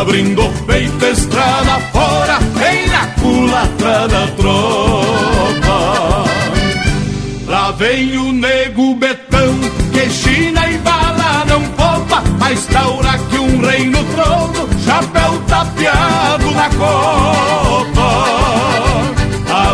Abrindo 0.00 0.46
o 0.46 0.52
peito 0.64 1.04
estrada 1.04 1.80
fora 1.92 2.38
Vem 2.54 2.86
na 2.88 3.06
culatra 3.20 4.08
da 4.08 4.26
tropa. 4.38 6.24
Lá 7.46 7.70
vem 7.72 8.16
o 8.16 8.32
nego 8.32 8.94
betão 8.94 9.54
Que 9.92 10.08
China 10.08 10.66
e 10.66 10.78
bala 10.78 11.44
não 11.46 11.62
poupa 11.62 12.22
A 12.40 12.52
estaura 12.52 13.18
que 13.30 13.38
um 13.38 13.60
rei 13.60 13.90
no 13.90 14.02
trono 14.04 14.68
Chapéu 14.82 15.42
tapeado 15.46 16.50
na 16.52 16.68
copa 16.70 17.91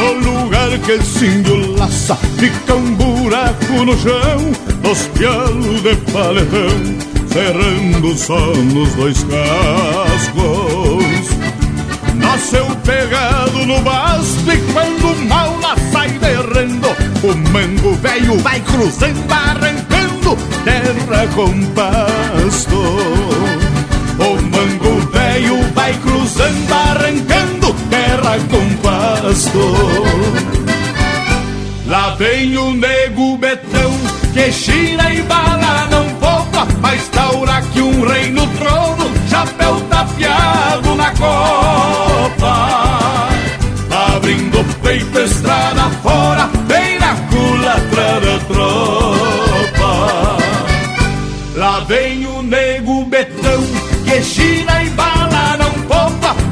No 0.00 0.14
lugar 0.14 0.70
que 0.78 0.92
esse 0.92 1.26
índio 1.26 1.76
laça 1.76 2.16
Fica 2.38 2.74
um 2.74 2.94
buraco 2.94 3.84
no 3.84 3.98
chão 3.98 4.52
Dos 4.82 5.06
pialos 5.08 5.82
de 5.82 5.94
paletão 6.10 6.98
Cerrando 7.30 8.16
só 8.16 8.40
nos 8.46 8.94
dois 8.94 9.22
cascos 9.24 11.04
Nasceu 12.14 12.64
pegado 12.84 13.66
no 13.66 13.78
basto 13.82 14.50
E 14.50 14.72
quando 14.72 15.12
o 15.12 15.24
mal 15.26 15.58
lá 15.60 15.76
sai 15.92 16.08
derrendo 16.12 16.88
O 17.22 17.50
mango 17.50 17.94
velho 17.96 18.38
vai 18.38 18.60
cruzando 18.60 19.30
Arrancando 19.30 20.00
terra 20.64 21.26
com 21.34 21.66
pasto. 21.74 22.76
O 24.18 24.42
mango 24.42 25.00
velho 25.12 25.62
vai 25.74 25.94
cruzando, 25.94 26.72
arrancando 26.72 27.49
terra 28.20 28.38
com 28.50 28.76
pasto. 28.76 29.74
Lá 31.86 32.14
vem 32.16 32.56
o 32.56 32.72
nego 32.72 33.36
betão, 33.38 33.92
que 34.32 34.52
china 34.52 35.12
e 35.12 35.22
bala 35.22 35.88
não 35.90 36.08
poupa, 36.14 36.66
mas 36.80 37.08
taura 37.08 37.60
que 37.72 37.80
um 37.80 38.06
rei 38.06 38.30
no 38.30 38.46
trono, 38.46 39.10
chapéu 39.28 39.80
tapeado 39.88 40.94
na 40.94 41.10
copa. 41.12 42.68
Abrindo 44.14 44.60
o 44.60 44.64
peito, 44.82 45.18
estrada 45.18 45.90
fora, 46.02 46.48
bem 46.68 46.98
na 46.98 47.14
culatra 47.14 48.20
da 48.20 48.38
tropa. 48.46 49.90
Lá 51.56 51.80
vem 51.80 52.24
o 52.26 52.42
nego 52.42 53.04
betão, 53.06 53.62
que 54.04 54.22
china 54.22 54.82
e 54.84 54.89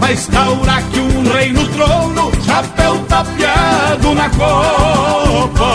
popa, 0.08 0.14
mas 0.14 0.26
taura 0.26 0.82
que 0.90 1.00
um 1.00 1.32
rei 1.32 1.52
no 1.52 1.66
trono, 1.68 2.32
chapéu 2.44 2.98
tapeado 3.08 4.14
na 4.14 4.30
copa. 4.30 5.68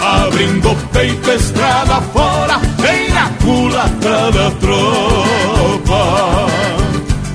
Abrindo 0.00 0.70
o 0.70 0.76
peito, 0.92 1.30
estrada 1.30 2.00
fora, 2.12 2.58
vem 2.78 3.10
na 3.10 3.28
culatra 3.42 4.32
da 4.32 4.50
tropa. 4.60 6.00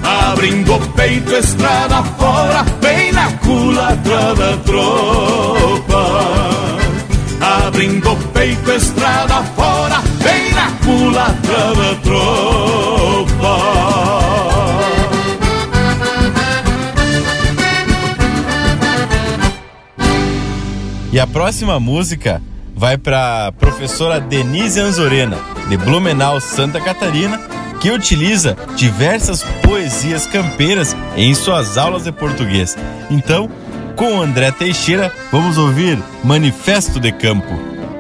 Abrindo 0.04 0.76
o 0.76 0.80
peito, 0.94 1.34
estrada 1.34 2.04
fora, 2.18 2.66
vem 2.82 3.12
na 3.12 3.32
culatra 3.32 4.36
da 4.36 4.58
tropa 4.58 6.36
abrindo 7.46 8.12
o 8.12 8.16
peito, 8.16 8.72
estrada 8.72 9.44
fora, 9.56 10.02
vem 10.20 10.52
na 10.54 10.72
culatra 10.84 11.76
da 11.76 11.96
tropa. 12.02 12.45
Próxima 21.36 21.82
música 21.82 22.42
vai 22.74 22.98
para 22.98 23.52
professora 23.60 24.22
Denise 24.22 24.80
Anzorena, 24.80 25.36
de 25.68 25.76
Blumenau, 25.76 26.40
Santa 26.40 26.80
Catarina, 26.80 27.38
que 27.82 27.92
utiliza 27.92 28.56
diversas 28.78 29.44
poesias 29.62 30.26
campeiras 30.26 30.96
em 31.18 31.36
suas 31.36 31.78
aulas 31.78 32.06
de 32.06 32.14
português. 32.14 32.78
Então, 33.12 33.50
com 33.98 34.22
André 34.22 34.50
Teixeira, 34.50 35.12
vamos 35.30 35.58
ouvir 35.58 36.02
Manifesto 36.24 37.02
de 37.02 37.12
Campo. 37.12 37.54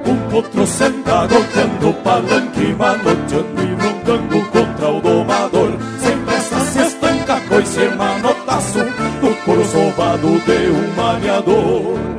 Um 0.06 0.16
potro 0.30 0.66
senta 0.66 1.28
golpeando 1.28 1.90
o 1.90 1.94
palanque, 1.95 2.74
manoteando 2.80 3.62
e 3.62 3.74
rondando 3.84 4.45
contra 4.45 4.90
o 4.90 5.02
domador. 5.02 5.78
Sem 5.99 6.18
pressa 6.20 6.60
se 6.62 6.80
estanca 6.80 7.41
coice 7.49 7.86
manotaço 7.98 8.80
no 9.22 9.36
couro 9.44 9.66
sovado 9.66 10.40
de 10.40 10.70
um 10.72 10.95
maniador. 10.95 12.15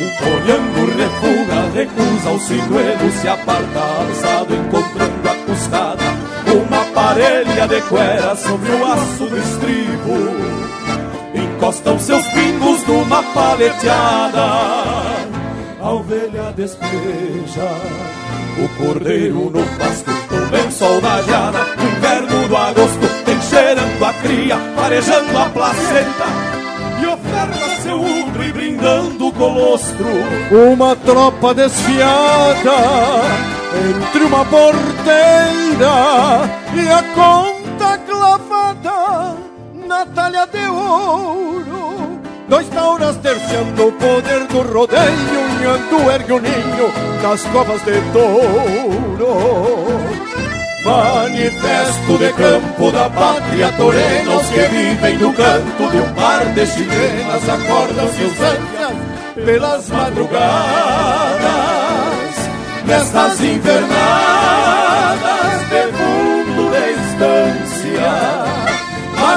Um 0.00 0.10
colhando 0.16 0.96
refuga, 0.96 1.70
recusa 1.74 2.30
o 2.30 2.40
sinuelo, 2.40 3.10
se 3.12 3.28
aparta 3.28 3.80
alçado, 3.80 4.54
encontrando 4.54 5.28
a 5.28 5.34
custada. 5.44 6.04
Uma 6.54 6.84
parelha 6.94 7.66
de 7.66 7.80
cuera 7.82 8.36
sobre 8.36 8.70
o 8.70 8.86
aço 8.86 9.26
do 9.26 9.36
estribo 9.36 10.58
encosta 11.34 11.92
os 11.92 12.02
seus 12.02 12.26
pingos 12.28 12.86
numa 12.86 13.22
paleteada. 13.34 14.44
A 15.80 15.90
ovelha 15.90 16.52
despeja 16.56 17.68
o 18.58 18.68
cordeiro 18.76 19.50
no 19.50 19.64
pasto, 19.78 21.00
da 21.00 21.22
jada, 21.22 21.58
no 21.76 21.96
inverno 21.96 22.48
do 22.48 22.56
agosto, 22.56 23.24
tem 23.24 23.40
cheirando 23.42 24.04
a 24.04 24.12
cria, 24.14 24.56
farejando 24.76 25.38
a 25.38 25.48
placenta. 25.50 26.26
E 27.00 27.06
oferta 27.06 27.82
seu 27.82 28.00
udre 28.00 28.52
brindando 28.52 29.17
colostro. 29.32 30.08
Uma 30.50 30.96
tropa 30.96 31.54
desfiada 31.54 32.76
entre 33.76 34.24
uma 34.24 34.44
porteira 34.44 35.90
e 36.74 36.88
a 36.88 37.02
conta 37.14 37.98
clavada 38.06 39.36
na 39.86 40.06
talha 40.06 40.46
de 40.46 40.66
ouro. 40.68 42.20
Dois 42.48 42.66
tauras 42.68 43.16
terciando 43.16 43.88
o 43.88 43.92
poder 43.92 44.46
do 44.46 44.62
rodeio, 44.62 45.40
unhando 45.58 46.10
ergue 46.10 46.32
o 46.32 46.40
ninho 46.40 46.92
nas 47.22 47.42
covas 47.44 47.82
de 47.82 48.00
touro. 48.12 49.28
Manifesto 50.84 52.16
de 52.16 52.32
campo 52.32 52.90
da 52.90 53.10
pátria 53.10 53.70
torenos 53.72 54.46
que 54.48 54.60
vivem 54.60 55.18
no 55.18 55.32
canto 55.34 55.90
de 55.90 55.98
um 55.98 56.14
par 56.14 56.46
de 56.46 56.66
chilenas, 56.66 57.48
acordam 57.48 58.08
seus 58.14 58.40
ânsias 58.40 59.07
pelas 59.44 59.88
madrugadas, 59.90 60.38
nestas 62.86 63.40
invernadas 63.40 63.88
de 65.70 65.82
fundo 65.92 66.70
de 66.70 66.92
estância 66.92 68.48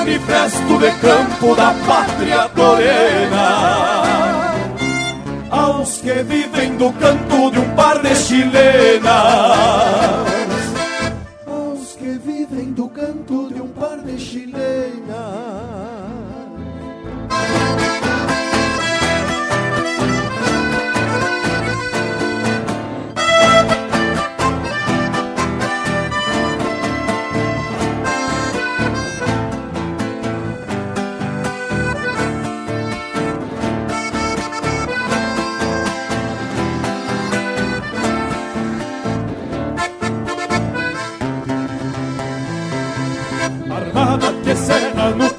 manifesto 0.02 0.78
de 0.78 0.92
campo 1.00 1.56
da 1.56 1.74
pátria 1.86 2.50
torena. 2.50 4.04
Aos 5.50 5.98
que 5.98 6.24
vivem 6.24 6.76
do 6.78 6.92
canto 6.94 7.52
de 7.52 7.60
um 7.60 7.76
par 7.76 8.02
de 8.02 8.16
chilenas. 8.16 9.06
Aos 11.46 11.96
que 11.96 12.18
vivem 12.18 12.72
do 12.72 12.88
canto 12.90 13.54
de 13.54 13.62
um 13.62 13.68
par 13.70 13.98
de 14.00 14.18
chilenas. 14.20 15.01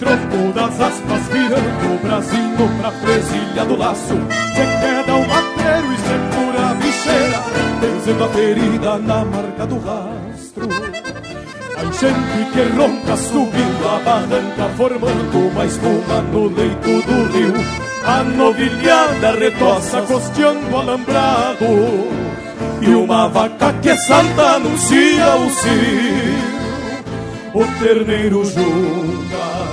No 0.03 0.17
tronco 0.19 0.53
das 0.53 0.81
aspas, 0.81 1.23
virando 1.29 1.95
o 1.95 1.99
bracinho 1.99 2.69
pra 2.81 2.91
presilha 2.91 3.65
do 3.65 3.77
laço. 3.77 4.03
Se 4.05 4.65
queda 4.81 5.15
o 5.15 5.29
mateiro 5.29 5.93
e 5.93 5.99
segura 5.99 6.71
a 6.71 6.75
bicheira, 6.75 7.43
benzendo 7.81 8.25
a 8.25 8.29
ferida 8.29 8.99
na 8.99 9.25
marca 9.25 9.67
do 9.67 9.79
rastro. 9.79 10.69
A 11.77 11.85
enchente 11.85 12.51
que 12.53 12.63
ronca 12.77 13.17
subindo 13.17 13.89
a 13.89 13.99
barranca, 14.01 14.69
formando 14.77 15.39
uma 15.51 15.65
espuma 15.65 16.23
no 16.33 16.49
leito 16.49 17.03
do 17.07 17.33
rio. 17.33 17.55
A 18.05 18.25
novilhada 18.25 19.33
retoça 19.39 20.03
costeando 20.03 20.77
alambrado. 20.77 21.65
E 22.81 22.89
uma 22.89 23.29
vaca 23.29 23.73
que 23.75 23.97
salta 23.97 24.57
anuncia 24.57 25.37
o 25.37 25.51
cio. 25.51 26.53
O 27.55 27.65
terneiro 27.79 28.45
junta 28.45 29.72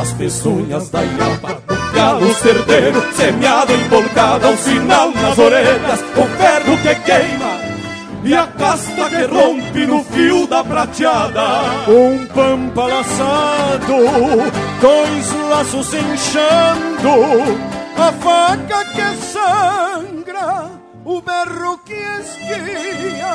as 0.00 0.12
peçonhas 0.12 0.88
da 0.88 1.02
iapa 1.02 1.62
O 1.68 1.94
galo 1.94 2.34
cerdeiro 2.34 3.02
semeado, 3.12 3.72
embolcado 3.74 4.46
ao 4.46 4.56
sinal 4.56 5.10
nas 5.10 5.38
orelhas 5.38 6.00
O 6.16 6.24
ferro 6.38 6.76
que 6.82 6.94
queima 7.04 7.60
e 8.22 8.34
a 8.34 8.46
casta 8.46 9.08
que 9.08 9.24
rompe 9.24 9.86
no 9.86 10.04
fio 10.04 10.46
da 10.46 10.62
prateada. 10.62 11.40
Um 11.88 12.26
pampa 12.26 12.84
laçado, 12.84 13.96
dois 14.78 15.48
laços 15.48 15.94
inchando 15.94 17.58
A 17.96 18.12
faca 18.12 18.84
que 18.84 19.16
sangra 19.24 20.09
o 21.04 21.20
berro 21.20 21.78
que 21.84 21.94
esguia, 21.94 23.34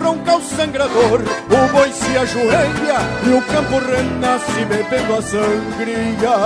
ronca 0.00 0.36
o 0.36 0.42
sangrador, 0.42 1.20
o 1.20 1.72
boi 1.72 1.92
se 1.92 2.16
ajoelha 2.16 3.00
e 3.26 3.30
o 3.30 3.42
campo 3.42 3.78
renasce 3.78 4.64
bebendo 4.64 5.14
a 5.14 5.22
sangria. 5.22 6.36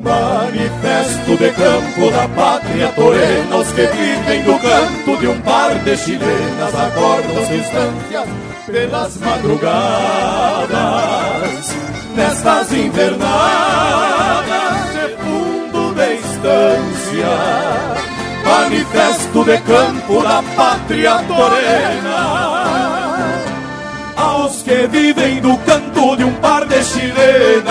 Manifesto 0.00 1.36
de 1.36 1.50
campo 1.52 2.10
da 2.10 2.28
pátria 2.28 2.88
torena, 2.92 3.56
os 3.56 3.70
que 3.72 3.86
vivem 3.86 4.42
do 4.42 4.58
canto 4.58 5.16
de 5.20 5.28
um 5.28 5.40
par 5.42 5.74
de 5.78 5.96
chilenas, 5.96 6.74
acordam 6.74 7.44
distâncias 7.44 8.28
pelas 8.66 9.16
madrugadas, 9.18 10.66
nestas 12.16 12.72
invernadas 12.72 14.11
manifesto 18.72 19.44
de 19.44 19.58
campo 19.58 20.22
da 20.22 20.42
pátria 20.56 21.22
torena. 21.28 22.62
Aos 24.16 24.62
que 24.62 24.86
vivem 24.86 25.40
do 25.40 25.56
canto 25.58 26.16
de 26.16 26.24
um 26.24 26.32
par 26.34 26.66
de 26.66 26.82
chilenas. 26.82 27.66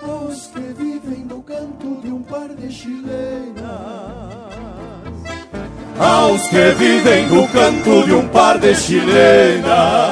Aos 0.00 0.46
que 0.46 0.60
vivem 0.78 1.26
do 1.26 1.42
canto 1.42 2.00
de 2.02 2.12
um 2.12 2.22
par 2.22 2.48
de 2.50 2.70
chilenas. 2.70 3.62
Aos 5.98 6.48
que 6.48 6.70
vivem 6.70 7.26
do 7.26 7.48
canto 7.48 8.04
de 8.04 8.14
um 8.14 8.28
par 8.28 8.58
de 8.58 8.74
chilenas. 8.76 10.11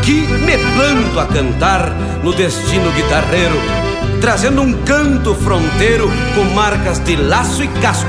Aqui 0.00 0.26
me 0.26 0.56
planto 0.56 1.20
a 1.20 1.26
cantar 1.26 1.90
no 2.24 2.32
destino 2.32 2.90
guitarreiro, 2.92 3.54
trazendo 4.18 4.62
um 4.62 4.72
canto 4.72 5.34
fronteiro 5.34 6.10
com 6.34 6.42
marcas 6.54 7.00
de 7.00 7.16
laço 7.16 7.62
e 7.62 7.68
casco. 7.82 8.08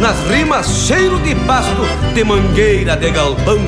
Nas 0.00 0.16
rimas, 0.30 0.66
cheiro 0.86 1.18
de 1.18 1.34
pasto, 1.44 1.82
de 2.14 2.24
mangueira 2.24 2.96
de 2.96 3.10
galpão, 3.10 3.58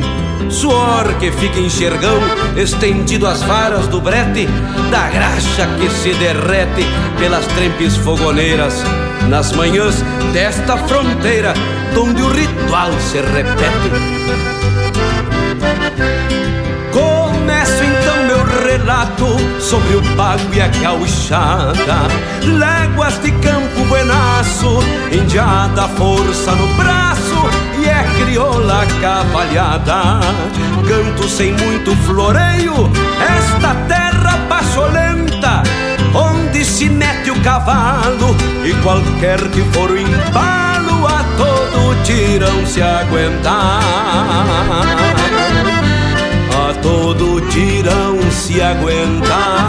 suor 0.48 1.12
que 1.20 1.30
fica 1.30 1.60
enxergão, 1.60 2.18
estendido 2.56 3.26
às 3.26 3.42
varas 3.42 3.86
do 3.86 4.00
brete, 4.00 4.48
da 4.90 5.10
graxa 5.10 5.68
que 5.78 5.90
se 5.90 6.14
derrete 6.14 6.86
pelas 7.18 7.46
trempes 7.48 7.98
fogoneiras. 7.98 8.82
Nas 9.28 9.52
manhãs 9.52 10.02
desta 10.32 10.78
fronteira, 10.78 11.52
onde 12.00 12.22
o 12.22 12.32
ritual 12.32 12.90
se 12.98 13.18
repete. 13.20 14.22
Relato 18.82 19.38
sobre 19.60 19.94
o 19.94 20.02
pago 20.16 20.52
e 20.52 20.60
a 20.60 20.66
gauchada. 20.66 22.08
Léguas 22.42 23.16
de 23.22 23.30
campo 23.30 23.84
buenaço, 23.88 24.80
indiada 25.12 25.86
força 25.86 26.50
no 26.56 26.66
braço 26.74 27.22
E 27.78 27.88
é 27.88 28.02
crioula 28.18 28.84
cavalhada. 29.00 30.18
Canto 30.88 31.28
sem 31.28 31.52
muito 31.52 31.94
floreio, 31.98 32.90
esta 33.20 33.72
terra 33.86 34.36
pacholenta 34.48 35.62
Onde 36.12 36.64
se 36.64 36.88
mete 36.88 37.30
o 37.30 37.40
cavalo 37.40 38.36
e 38.64 38.72
qualquer 38.82 39.40
que 39.50 39.60
for 39.70 39.92
o 39.92 39.96
embalo 39.96 41.06
A 41.06 41.24
todo 41.36 42.02
tirão 42.02 42.66
se 42.66 42.82
aguentar. 42.82 43.80
A 46.68 46.74
todo 46.82 47.40
tirão 47.48 48.11
se 48.42 48.60
aguentar. 48.60 49.68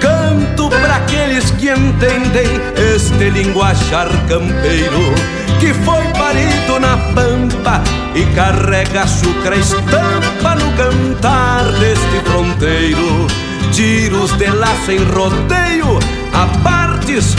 Canto 0.00 0.68
para 0.68 0.96
aqueles 0.96 1.50
que 1.52 1.70
entendem 1.70 2.60
este 2.94 3.30
linguajar 3.30 4.08
campeiro 4.28 5.14
que 5.58 5.72
foi 5.72 6.04
parido 6.12 6.78
na 6.80 6.98
pampa 7.14 7.82
e 8.14 8.26
carrega 8.34 9.04
açúcar 9.04 9.54
estampa 9.54 10.56
no 10.56 10.70
cantar 10.76 11.64
deste 11.78 12.20
fronteiro 12.26 13.26
tiros 13.74 14.30
de 14.38 14.46
laço 14.46 14.92
em 14.92 15.02
rodeio, 15.04 15.98
a 16.32 16.46
partes 16.62 17.34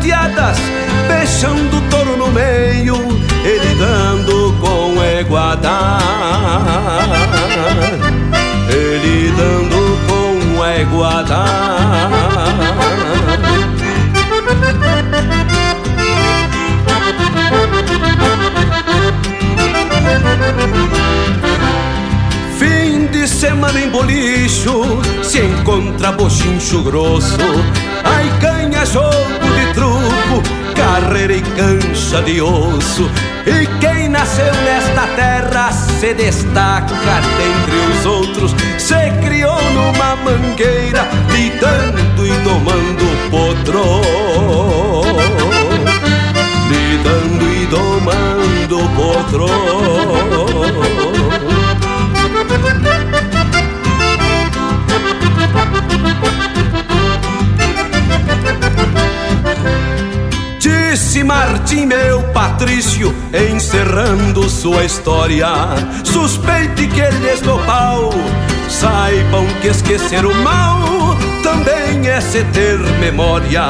paleteadas, 0.00 0.58
deixando 1.06 1.76
o 1.76 1.80
touro 1.90 2.16
no 2.16 2.28
meio, 2.28 2.96
ele 3.44 3.74
dando 3.78 4.54
com 4.60 5.02
eguada. 5.02 5.98
Ele 8.68 9.32
dando 9.36 9.98
com 10.06 10.64
eguada. 10.64 11.44
Fim 22.58 23.06
de 23.06 23.26
semana 23.28 23.80
em 23.80 23.88
bolicho 23.88 25.00
Se 25.22 25.40
encontra 25.40 26.12
bochincho 26.12 26.82
grosso 26.82 27.38
Aí 28.04 28.28
ganha 28.40 28.84
jogo 28.84 29.49
Carreira 30.74 31.34
e 31.34 31.42
cancha 31.42 32.22
de 32.22 32.40
osso. 32.40 33.10
E 33.46 33.66
quem 33.80 34.08
nasceu 34.08 34.52
nesta 34.64 35.06
terra 35.16 35.72
Se 35.72 36.14
destaca 36.14 36.94
dentre 36.94 37.76
os 37.92 38.06
outros. 38.06 38.54
Se 38.78 39.10
criou 39.22 39.60
numa 39.72 40.16
mangueira 40.16 41.06
Lidando 41.30 42.26
e 42.26 42.32
tomando 42.44 43.30
potro 43.30 43.82
Lidando 46.70 47.44
e 47.52 47.66
domando 47.66 48.78
potro 48.96 49.46
Martim, 61.30 61.86
meu 61.86 62.20
Patrício, 62.32 63.14
encerrando 63.32 64.50
sua 64.50 64.84
história. 64.84 65.46
Suspeite 66.02 66.88
que 66.88 67.08
lhes 67.18 67.40
dou 67.40 67.56
pau. 67.60 68.10
Saibam 68.68 69.46
que 69.62 69.68
esquecer 69.68 70.26
o 70.26 70.34
mal 70.42 71.16
também 71.44 72.08
é 72.08 72.20
se 72.20 72.42
ter 72.46 72.78
memória. 72.98 73.62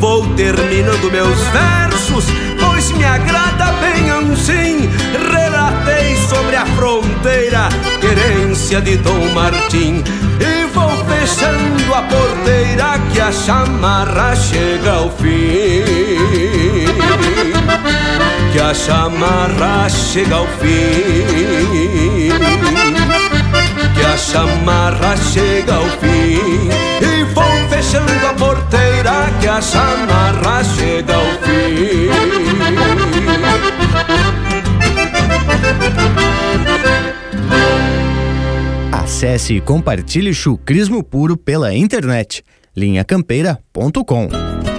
Vou 0.00 0.26
terminando 0.36 1.12
meus 1.12 1.38
versos, 1.48 2.24
pois 2.58 2.90
me 2.92 3.04
agrada 3.04 3.66
bem 3.72 4.10
assim. 4.10 4.88
Relatei 5.30 6.16
sobre 6.30 6.56
a 6.56 6.64
fronteira, 6.64 7.68
querência 8.00 8.80
de 8.80 8.96
Dom 8.96 9.34
Martim. 9.34 10.02
E 10.40 10.66
vou 10.72 10.90
fechando 11.04 11.94
a 11.94 12.00
porteira 12.04 12.98
que 13.12 13.20
a 13.20 13.30
chamarra 13.30 14.34
chega 14.34 14.92
ao 14.92 15.10
fim. 15.10 16.05
Que 18.56 18.62
a 18.62 18.72
chamarra 18.72 19.86
chega 19.90 20.34
ao 20.34 20.46
fim. 20.46 22.30
Que 23.94 24.00
a 24.00 24.16
chamarra 24.16 25.14
chega 25.14 25.74
ao 25.74 25.84
fim. 25.98 26.70
E 27.02 27.24
vou 27.34 27.44
fechando 27.68 28.10
a 28.26 28.32
porteira 28.32 29.30
que 29.42 29.46
a 29.46 29.60
chamarra 29.60 30.64
chega 30.64 31.14
ao 31.14 31.26
fim. 31.42 32.08
Acesse 38.90 39.56
e 39.56 39.60
compartilhe 39.60 40.32
chucrismo 40.32 41.04
puro 41.04 41.36
pela 41.36 41.74
internet. 41.74 42.42
linhacampeira.com 42.74 44.75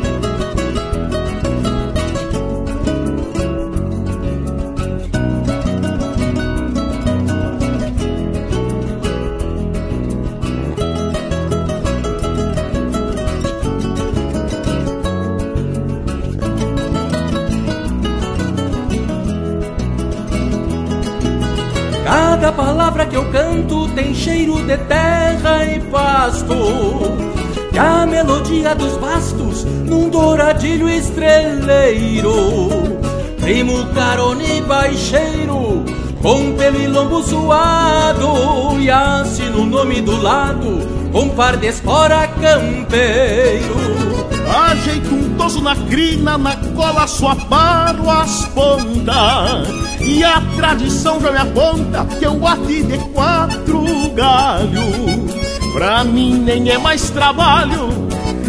num 30.57 30.67
douradilho 30.67 30.89
estreleiro. 30.89 32.33
Primo 33.39 33.85
carone 33.93 34.61
baixeiro, 34.61 35.85
com 36.21 36.53
pelo 36.53 36.81
e 36.81 36.87
lombo 36.87 37.23
suado. 37.23 38.79
E 38.79 38.89
assino 38.89 39.61
o 39.61 39.65
nome 39.65 40.01
do 40.01 40.21
lado, 40.21 41.09
com 41.11 41.29
par 41.29 41.57
de 41.57 41.67
espora 41.67 42.27
campeiro. 42.27 43.75
Ajeito 44.69 45.13
um 45.13 45.35
toso 45.37 45.61
na 45.61 45.75
crina, 45.75 46.37
na 46.37 46.55
cola 46.75 47.05
só 47.05 47.35
paro 47.35 48.09
as 48.09 48.45
pontas 48.45 49.67
E 49.99 50.23
a 50.23 50.41
tradição 50.55 51.19
já 51.19 51.33
me 51.33 51.37
aponta 51.37 52.05
que 52.17 52.25
eu 52.25 52.35
bati 52.35 52.81
de 52.81 52.97
quatro 53.09 53.83
galhos 54.15 55.33
Pra 55.73 56.05
mim 56.05 56.35
nem 56.45 56.69
é 56.69 56.77
mais 56.77 57.09
trabalho 57.09 58.07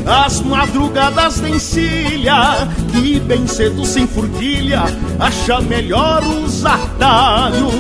as 0.09 0.41
madrugadas 0.41 1.39
de 1.41 1.51
encilha, 1.51 2.67
que 2.91 3.21
bem 3.21 3.47
cedo 3.47 3.85
sem 3.85 4.07
furquilha, 4.07 4.85
acha 5.21 5.61
melhor 5.61 6.23
os 6.25 6.65
atalhos. 6.65 7.75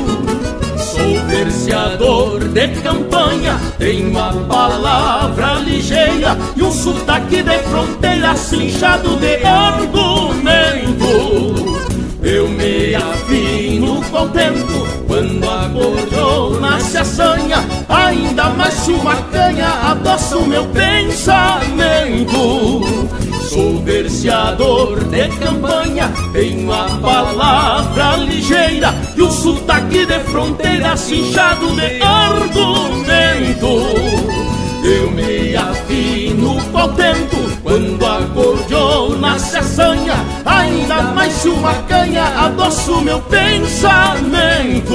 Sou 0.76 1.26
verseador 1.26 2.40
de 2.48 2.68
campanha, 2.82 3.59
tenho 3.78 4.10
uma 4.10 4.32
palavra 4.44 5.55
ligeira 5.55 6.36
e 6.55 6.62
um 6.62 6.70
sotaque 6.70 7.42
de 7.42 7.59
fronteira 7.60 8.36
cinchado 8.36 9.16
de 9.16 9.42
argumento. 9.44 11.09
Eu 12.22 12.48
me 12.48 12.94
afino 12.94 14.02
com 14.10 14.22
o 14.24 14.28
tempo 14.28 14.98
quando 15.19 15.51
a 15.51 15.66
gorjona 15.69 16.81
se 16.81 16.99
assanha, 16.99 17.57
ainda 17.89 18.51
mais 18.51 18.86
uma 18.86 19.16
canha 19.16 19.66
adoça 19.90 20.36
o 20.36 20.47
meu 20.47 20.65
pensamento. 20.66 22.28
Sou 23.49 23.82
verseador 23.82 25.03
de 25.07 25.27
campanha, 25.39 26.12
tenho 26.32 26.73
a 26.73 26.89
palavra 27.03 28.16
ligeira 28.19 28.95
e 29.16 29.23
o 29.23 29.31
sotaque 29.31 30.07
de 30.07 30.20
fronteira 30.20 30.97
cinchado 30.97 31.74
de 31.74 32.01
argumento. 32.01 33.66
Eu 34.85 35.11
me 35.11 35.57
com 36.55 36.89
tempo 36.95 37.37
quando 37.62 38.07
a 38.07 38.20
gordiona 38.20 39.39
se 39.39 39.57
assanha 39.57 40.15
Ainda 40.45 41.03
mais 41.15 41.33
se 41.33 41.49
uma 41.49 41.75
canha 41.83 42.25
adoça 42.25 42.93
o 42.93 43.01
meu 43.01 43.20
pensamento 43.23 44.95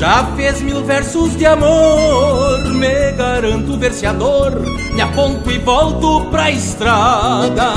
já 0.00 0.24
fez 0.34 0.62
mil 0.62 0.82
versos 0.82 1.36
de 1.36 1.44
amor. 1.44 2.64
Me 2.72 3.12
garanto 3.12 3.76
verseador, 3.76 4.58
me 4.94 5.00
aponto 5.02 5.50
e 5.50 5.58
volto 5.58 6.24
pra 6.30 6.50
estrada. 6.50 7.70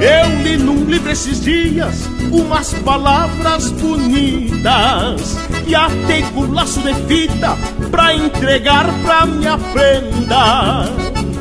Eu 0.00 0.40
li 0.40 0.56
num 0.56 0.84
livro 0.84 1.10
esses 1.10 1.40
dias 1.40 2.08
umas 2.30 2.72
palavras 2.74 3.72
bonitas 3.72 5.36
e 5.66 5.74
atei 5.74 6.22
com 6.32 6.52
laço 6.52 6.78
de 6.80 6.94
fita 7.08 7.58
pra 7.90 8.14
entregar 8.14 8.86
pra 9.02 9.26
minha 9.26 9.58
prenda. 9.58 10.84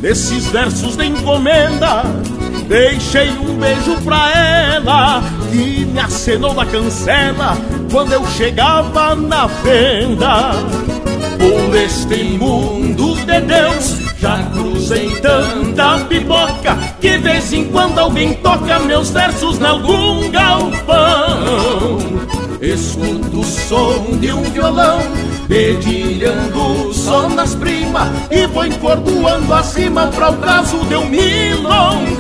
Nesses 0.02 0.48
versos 0.48 0.96
de 0.96 1.06
encomenda, 1.06 2.04
deixei 2.68 3.30
um 3.30 3.58
beijo 3.58 3.96
pra 4.04 4.32
ela 4.32 5.24
que 5.52 5.86
me 5.86 6.00
acenou 6.00 6.54
na 6.54 6.66
cancela 6.66 7.58
quando 7.92 8.14
eu 8.14 8.26
chegava 8.28 9.16
na 9.16 9.48
venda. 9.48 10.52
Por 11.38 11.76
este 11.76 12.24
mundo 12.24 13.16
de 13.26 13.42
Deus 13.42 14.08
já 14.20 14.42
cruzei 14.52 15.10
tanta 15.22 16.00
pipoca 16.06 16.76
Que 17.00 17.18
vez 17.20 17.54
em 17.54 17.66
quando 17.66 18.00
alguém 18.00 18.34
toca 18.36 18.80
meus 18.80 19.12
versos 19.12 19.60
em 19.60 19.66
algum 19.66 20.32
galpão 20.32 22.00
Escuto 22.60 23.40
o 23.40 23.44
som 23.44 24.18
de 24.20 24.34
um 24.34 24.42
violão 24.42 25.00
Dedilhando 25.48 26.94
só 26.94 27.30
nas 27.30 27.56
primas 27.56 28.10
E 28.30 28.46
vou 28.48 28.66
encordoando 28.66 29.54
acima 29.54 30.08
para 30.08 30.32
o 30.32 30.38
caso 30.38 30.78
de 30.86 30.96
um 30.96 31.06
milongão. 31.06 32.18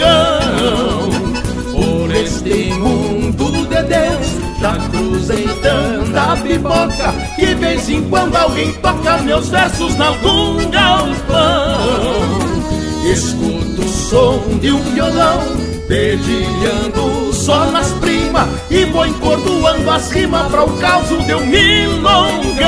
Por 1.71 2.15
este 2.15 2.73
mundo 2.73 3.67
de 3.67 3.83
Deus 3.83 4.47
já 4.59 4.75
cruzei 4.89 5.47
tanta 5.61 6.35
pipoca 6.41 7.13
Que 7.35 7.53
vez 7.55 7.89
em 7.89 8.09
quando 8.09 8.35
alguém 8.35 8.73
toca 8.73 9.17
meus 9.19 9.49
versos 9.49 9.93
em 9.95 10.01
algum 10.01 10.69
galpão 10.71 11.77
Escuto 13.11 13.81
o 13.81 13.87
som 13.87 14.39
de 14.59 14.71
um 14.71 14.81
violão 14.81 15.41
Dedilhando 15.87 17.16
só 17.47 17.71
nas 17.71 17.93
primas 17.93 18.45
E 18.69 18.83
vou 18.83 19.07
encordoando 19.07 19.89
acima 19.89 20.43
para 20.49 20.65
o 20.65 20.77
caso 20.79 21.17
de 21.23 21.33
um 21.33 21.45
milongão 21.45 22.67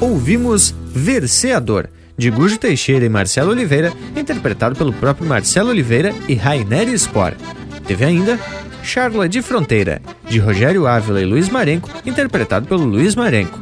Ouvimos 0.00 0.72
Verseador, 0.92 1.88
de 2.16 2.30
Gujo 2.30 2.58
Teixeira 2.58 3.04
e 3.04 3.08
Marcelo 3.08 3.50
Oliveira, 3.50 3.92
interpretado 4.14 4.76
pelo 4.76 4.92
próprio 4.92 5.26
Marcelo 5.26 5.70
Oliveira 5.70 6.14
e 6.28 6.34
Rainer 6.34 6.88
Spor. 6.98 7.32
Teve 7.86 8.04
ainda 8.04 8.38
Charla 8.86 9.28
de 9.28 9.42
Fronteira, 9.42 10.00
de 10.28 10.38
Rogério 10.38 10.86
Ávila 10.86 11.20
e 11.20 11.24
Luiz 11.24 11.48
Marenco, 11.48 11.90
interpretado 12.06 12.68
pelo 12.68 12.84
Luiz 12.84 13.16
Marenco. 13.16 13.58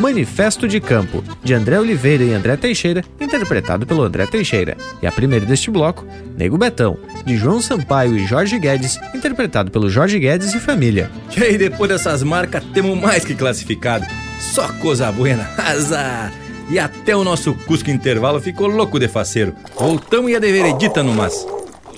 Manifesto 0.00 0.66
de 0.66 0.80
Campo, 0.80 1.22
de 1.42 1.54
André 1.54 1.78
Oliveira 1.78 2.24
e 2.24 2.34
André 2.34 2.56
Teixeira, 2.56 3.04
interpretado 3.20 3.86
pelo 3.86 4.02
André 4.02 4.26
Teixeira. 4.26 4.76
E 5.00 5.06
a 5.06 5.12
primeira 5.12 5.46
deste 5.46 5.70
bloco, 5.70 6.04
Nego 6.36 6.58
Betão, 6.58 6.98
de 7.24 7.36
João 7.36 7.62
Sampaio 7.62 8.18
e 8.18 8.26
Jorge 8.26 8.58
Guedes, 8.58 8.98
interpretado 9.14 9.70
pelo 9.70 9.88
Jorge 9.88 10.18
Guedes 10.18 10.52
e 10.52 10.58
família. 10.58 11.10
E 11.36 11.42
aí, 11.44 11.56
depois 11.56 11.88
dessas 11.88 12.24
marcas, 12.24 12.64
temos 12.74 13.00
mais 13.00 13.24
que 13.24 13.36
classificado. 13.36 14.04
Só 14.40 14.68
coisa 14.74 15.10
buena, 15.12 15.48
azar! 15.56 16.32
E 16.68 16.76
até 16.78 17.14
o 17.14 17.22
nosso 17.22 17.54
Cusco 17.54 17.90
Intervalo 17.90 18.40
ficou 18.40 18.66
louco 18.66 18.98
de 18.98 19.06
faceiro. 19.06 19.54
Voltamos 19.78 20.30
e 20.32 20.34
a 20.34 20.40
de 20.40 20.50
veredita 20.50 21.04
no 21.04 21.14
mas. 21.14 21.46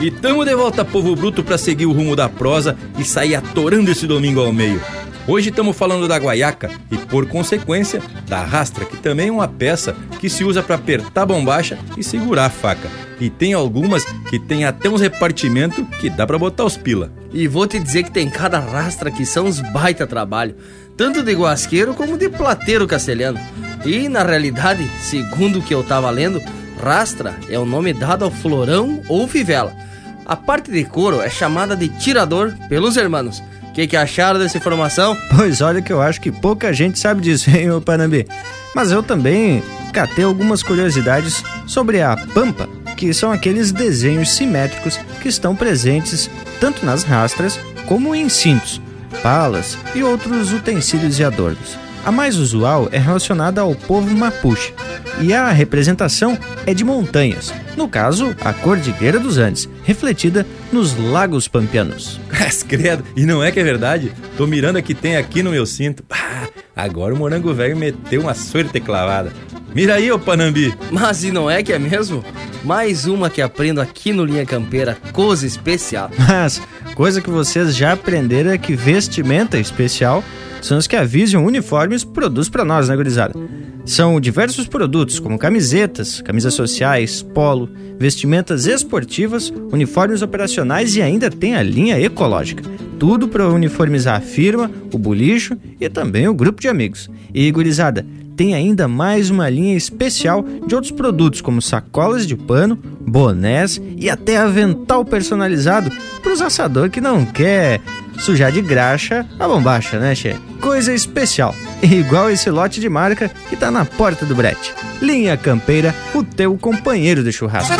E 0.00 0.12
tamo 0.12 0.44
de 0.44 0.54
volta, 0.54 0.84
povo 0.84 1.16
bruto, 1.16 1.42
para 1.42 1.58
seguir 1.58 1.86
o 1.86 1.92
rumo 1.92 2.14
da 2.14 2.28
prosa 2.28 2.76
e 2.96 3.04
sair 3.04 3.34
atorando 3.34 3.90
esse 3.90 4.06
domingo 4.06 4.40
ao 4.40 4.52
meio. 4.52 4.80
Hoje 5.26 5.50
estamos 5.50 5.76
falando 5.76 6.06
da 6.06 6.16
guaiaca 6.16 6.70
e, 6.88 6.96
por 6.96 7.26
consequência, 7.26 8.00
da 8.28 8.40
rastra, 8.44 8.84
que 8.84 8.96
também 8.96 9.26
é 9.26 9.32
uma 9.32 9.48
peça 9.48 9.96
que 10.20 10.30
se 10.30 10.44
usa 10.44 10.62
para 10.62 10.76
apertar 10.76 11.22
a 11.22 11.26
bombacha 11.26 11.76
e 11.96 12.04
segurar 12.04 12.46
a 12.46 12.50
faca. 12.50 12.88
E 13.20 13.28
tem 13.28 13.54
algumas 13.54 14.04
que 14.30 14.38
tem 14.38 14.64
até 14.64 14.88
uns 14.88 15.00
repartimentos 15.00 15.84
que 15.98 16.08
dá 16.08 16.24
para 16.24 16.38
botar 16.38 16.64
os 16.64 16.76
pila. 16.76 17.12
E 17.32 17.48
vou 17.48 17.66
te 17.66 17.80
dizer 17.80 18.04
que 18.04 18.12
tem 18.12 18.30
cada 18.30 18.60
rastra 18.60 19.10
que 19.10 19.26
são 19.26 19.46
uns 19.46 19.60
baita 19.60 20.06
trabalho, 20.06 20.54
tanto 20.96 21.24
de 21.24 21.34
guasqueiro 21.34 21.92
como 21.92 22.16
de 22.16 22.28
plateiro 22.28 22.86
castelhano. 22.86 23.40
E 23.84 24.08
na 24.08 24.22
realidade, 24.22 24.88
segundo 25.00 25.58
o 25.58 25.62
que 25.62 25.74
eu 25.74 25.82
tava 25.82 26.08
lendo, 26.08 26.40
rastra 26.80 27.34
é 27.50 27.58
o 27.58 27.66
nome 27.66 27.92
dado 27.92 28.24
ao 28.24 28.30
florão 28.30 29.02
ou 29.08 29.26
fivela. 29.26 29.87
A 30.28 30.36
parte 30.36 30.70
de 30.70 30.84
couro 30.84 31.22
é 31.22 31.30
chamada 31.30 31.74
de 31.74 31.88
tirador 31.88 32.52
pelos 32.68 32.98
hermanos. 32.98 33.42
O 33.62 33.72
que, 33.72 33.86
que 33.86 33.96
acharam 33.96 34.38
dessa 34.38 34.58
informação? 34.58 35.16
Pois 35.34 35.62
olha 35.62 35.80
que 35.80 35.90
eu 35.90 36.02
acho 36.02 36.20
que 36.20 36.30
pouca 36.30 36.70
gente 36.70 36.98
sabe 36.98 37.22
disso, 37.22 37.48
hein, 37.48 37.70
ô 37.70 37.80
Panambi? 37.80 38.28
Mas 38.74 38.92
eu 38.92 39.02
também 39.02 39.62
catei 39.90 40.24
algumas 40.24 40.62
curiosidades 40.62 41.42
sobre 41.66 42.02
a 42.02 42.14
pampa, 42.34 42.68
que 42.94 43.14
são 43.14 43.32
aqueles 43.32 43.72
desenhos 43.72 44.30
simétricos 44.32 45.00
que 45.22 45.28
estão 45.30 45.56
presentes 45.56 46.28
tanto 46.60 46.84
nas 46.84 47.04
rastras 47.04 47.58
como 47.86 48.14
em 48.14 48.28
cintos, 48.28 48.82
palas 49.22 49.78
e 49.94 50.02
outros 50.02 50.52
utensílios 50.52 51.18
e 51.18 51.24
adornos. 51.24 51.87
A 52.08 52.10
mais 52.10 52.36
usual 52.36 52.88
é 52.90 52.96
relacionada 52.96 53.60
ao 53.60 53.74
povo 53.74 54.10
mapuche, 54.16 54.72
e 55.20 55.34
a 55.34 55.50
representação 55.50 56.38
é 56.64 56.72
de 56.72 56.82
montanhas, 56.82 57.52
no 57.76 57.86
caso, 57.86 58.34
a 58.40 58.50
Cordilheira 58.50 59.20
dos 59.20 59.36
Andes, 59.36 59.68
refletida 59.84 60.46
nos 60.72 60.96
lagos 60.96 61.48
pampianos. 61.48 62.18
Mas 62.32 62.62
credo, 62.62 63.04
e 63.14 63.26
não 63.26 63.44
é 63.44 63.52
que 63.52 63.60
é 63.60 63.62
verdade? 63.62 64.10
Tô 64.38 64.46
mirando 64.46 64.78
a 64.78 64.82
que 64.82 64.94
tem 64.94 65.18
aqui 65.18 65.42
no 65.42 65.50
meu 65.50 65.66
cinto. 65.66 66.02
Ah, 66.08 66.48
agora 66.74 67.12
o 67.12 67.16
morango 67.18 67.52
velho 67.52 67.76
meteu 67.76 68.22
uma 68.22 68.32
sorte 68.32 68.80
clavada. 68.80 69.30
Mira 69.74 69.96
aí, 69.96 70.10
ô 70.10 70.18
Panambi. 70.18 70.74
Mas 70.90 71.24
e 71.24 71.30
não 71.30 71.50
é 71.50 71.62
que 71.62 71.74
é 71.74 71.78
mesmo? 71.78 72.24
Mais 72.64 73.06
uma 73.06 73.28
que 73.28 73.42
aprendo 73.42 73.82
aqui 73.82 74.14
no 74.14 74.24
Linha 74.24 74.46
Campeira, 74.46 74.96
coisa 75.12 75.46
especial. 75.46 76.10
Mas, 76.26 76.60
coisa 76.98 77.22
que 77.22 77.30
vocês 77.30 77.76
já 77.76 77.92
aprenderam 77.92 78.50
é 78.50 78.58
que 78.58 78.74
vestimenta 78.74 79.56
especial 79.56 80.24
são 80.60 80.76
os 80.76 80.88
que 80.88 80.96
a 80.96 81.04
Vision 81.04 81.46
Uniformes 81.46 82.02
produz 82.02 82.48
para 82.48 82.64
nós, 82.64 82.88
né, 82.88 82.96
gurizada? 82.96 83.38
São 83.86 84.20
diversos 84.20 84.66
produtos, 84.66 85.20
como 85.20 85.38
camisetas, 85.38 86.20
camisas 86.20 86.54
sociais, 86.54 87.22
polo, 87.22 87.70
vestimentas 88.00 88.66
esportivas, 88.66 89.52
uniformes 89.70 90.22
operacionais 90.22 90.96
e 90.96 91.00
ainda 91.00 91.30
tem 91.30 91.54
a 91.54 91.62
linha 91.62 92.00
ecológica. 92.00 92.64
Tudo 92.98 93.28
para 93.28 93.48
uniformizar 93.48 94.16
a 94.16 94.20
firma, 94.20 94.68
o 94.92 94.98
bulicho 94.98 95.56
e 95.80 95.88
também 95.88 96.26
o 96.26 96.34
grupo 96.34 96.60
de 96.60 96.66
amigos. 96.66 97.08
E, 97.32 97.48
gurizada, 97.52 98.04
tem 98.38 98.54
ainda 98.54 98.86
mais 98.86 99.30
uma 99.30 99.50
linha 99.50 99.76
especial 99.76 100.44
de 100.64 100.72
outros 100.72 100.92
produtos, 100.92 101.40
como 101.40 101.60
sacolas 101.60 102.24
de 102.24 102.36
pano, 102.36 102.78
bonés 103.00 103.82
e 103.96 104.08
até 104.08 104.36
avental 104.36 105.04
personalizado 105.04 105.90
para 106.22 106.32
os 106.32 106.40
assador 106.40 106.88
que 106.88 107.00
não 107.00 107.26
quer 107.26 107.80
sujar 108.16 108.52
de 108.52 108.62
graxa 108.62 109.26
a 109.40 109.48
bombacha, 109.48 109.98
né, 109.98 110.14
che? 110.14 110.36
Coisa 110.60 110.94
especial. 110.94 111.52
Igual 111.82 112.30
esse 112.30 112.48
lote 112.48 112.80
de 112.80 112.88
marca 112.88 113.28
que 113.48 113.56
tá 113.56 113.72
na 113.72 113.84
porta 113.84 114.24
do 114.24 114.36
brete. 114.36 114.72
Linha 115.02 115.36
Campeira, 115.36 115.92
o 116.14 116.22
teu 116.22 116.56
companheiro 116.56 117.24
de 117.24 117.32
churrasco. 117.32 117.74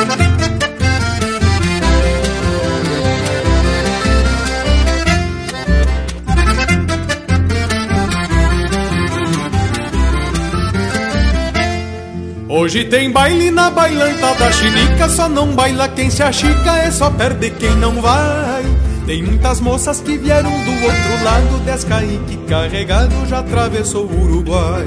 Hoje 12.50 12.84
tem 12.84 13.10
baile 13.10 13.50
na 13.50 13.68
bailanta 13.68 14.34
da 14.34 14.50
chinica, 14.50 15.06
só 15.10 15.28
não 15.28 15.48
baila 15.48 15.86
quem 15.86 16.08
se 16.08 16.22
achica, 16.22 16.78
é 16.78 16.90
só 16.90 17.10
perde 17.10 17.50
quem 17.50 17.76
não 17.76 18.00
vai. 18.00 18.64
Tem 19.04 19.22
muitas 19.22 19.60
moças 19.60 20.00
que 20.00 20.16
vieram 20.16 20.50
do 20.50 20.70
outro 20.70 21.24
lado, 21.24 21.64
Descaique 21.66 22.38
carregado 22.48 23.26
já 23.26 23.40
atravessou 23.40 24.06
o 24.06 24.22
Uruguai. 24.22 24.86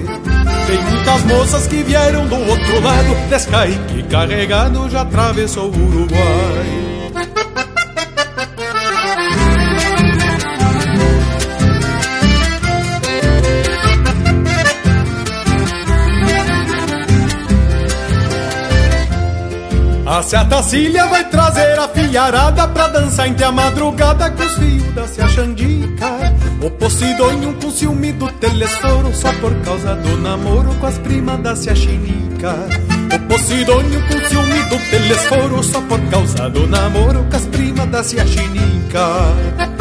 Tem 0.65 0.83
muitas 0.85 1.23
moças 1.25 1.67
que 1.67 1.83
vieram 1.83 2.25
do 2.27 2.35
outro 2.35 2.81
lado, 2.81 3.29
Descaique 3.29 4.03
carregado 4.09 4.89
já 4.89 5.01
atravessou 5.01 5.71
o 5.71 5.85
Uruguai. 5.87 6.91
A 20.11 20.21
Cecília 20.21 21.05
vai 21.05 21.23
trazer 21.29 21.79
a 21.79 21.87
filharada 21.87 22.67
pra 22.67 22.89
dançar 22.89 23.29
entre 23.29 23.45
a 23.45 23.51
madrugada 23.51 24.29
com 24.29 24.43
os 24.43 24.55
fios 24.55 24.93
da 24.93 25.07
Cia 25.07 25.25
Xandica. 25.25 26.05
O 26.61 26.69
Posidônio 26.69 27.53
com 27.53 27.71
ciúme 27.71 28.11
do 28.11 28.27
telesforo 28.33 29.15
só 29.15 29.31
por 29.35 29.55
causa 29.61 29.95
do 29.95 30.17
namoro 30.17 30.75
com 30.81 30.85
as 30.85 30.97
primas 30.97 31.39
da 31.39 31.55
Cia. 31.55 31.73
O 31.73 33.19
Posidônio 33.29 34.01
com 34.05 34.27
ciúme 34.27 34.63
do 34.63 34.89
telesforo 34.89 35.63
só 35.63 35.79
por 35.79 36.01
causa 36.09 36.49
do 36.49 36.67
namoro 36.67 37.25
com 37.31 37.37
as 37.37 37.45
primas 37.45 37.89
da 37.89 38.03
Cia 38.03 38.27
Chinica. 38.27 39.80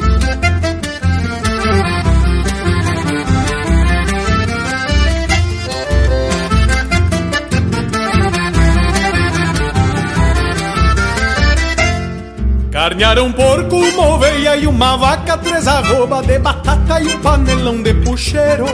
Carnearam 12.81 13.27
um 13.27 13.31
porco, 13.31 13.75
uma 13.75 14.07
oveia 14.07 14.57
e 14.57 14.65
uma 14.65 14.97
vaca, 14.97 15.37
três 15.37 15.67
arroba 15.67 16.23
de 16.23 16.39
batata 16.39 16.99
e 16.99 17.09
um 17.09 17.19
panelão 17.19 17.79
de 17.79 17.93
puxeiro. 17.93 18.65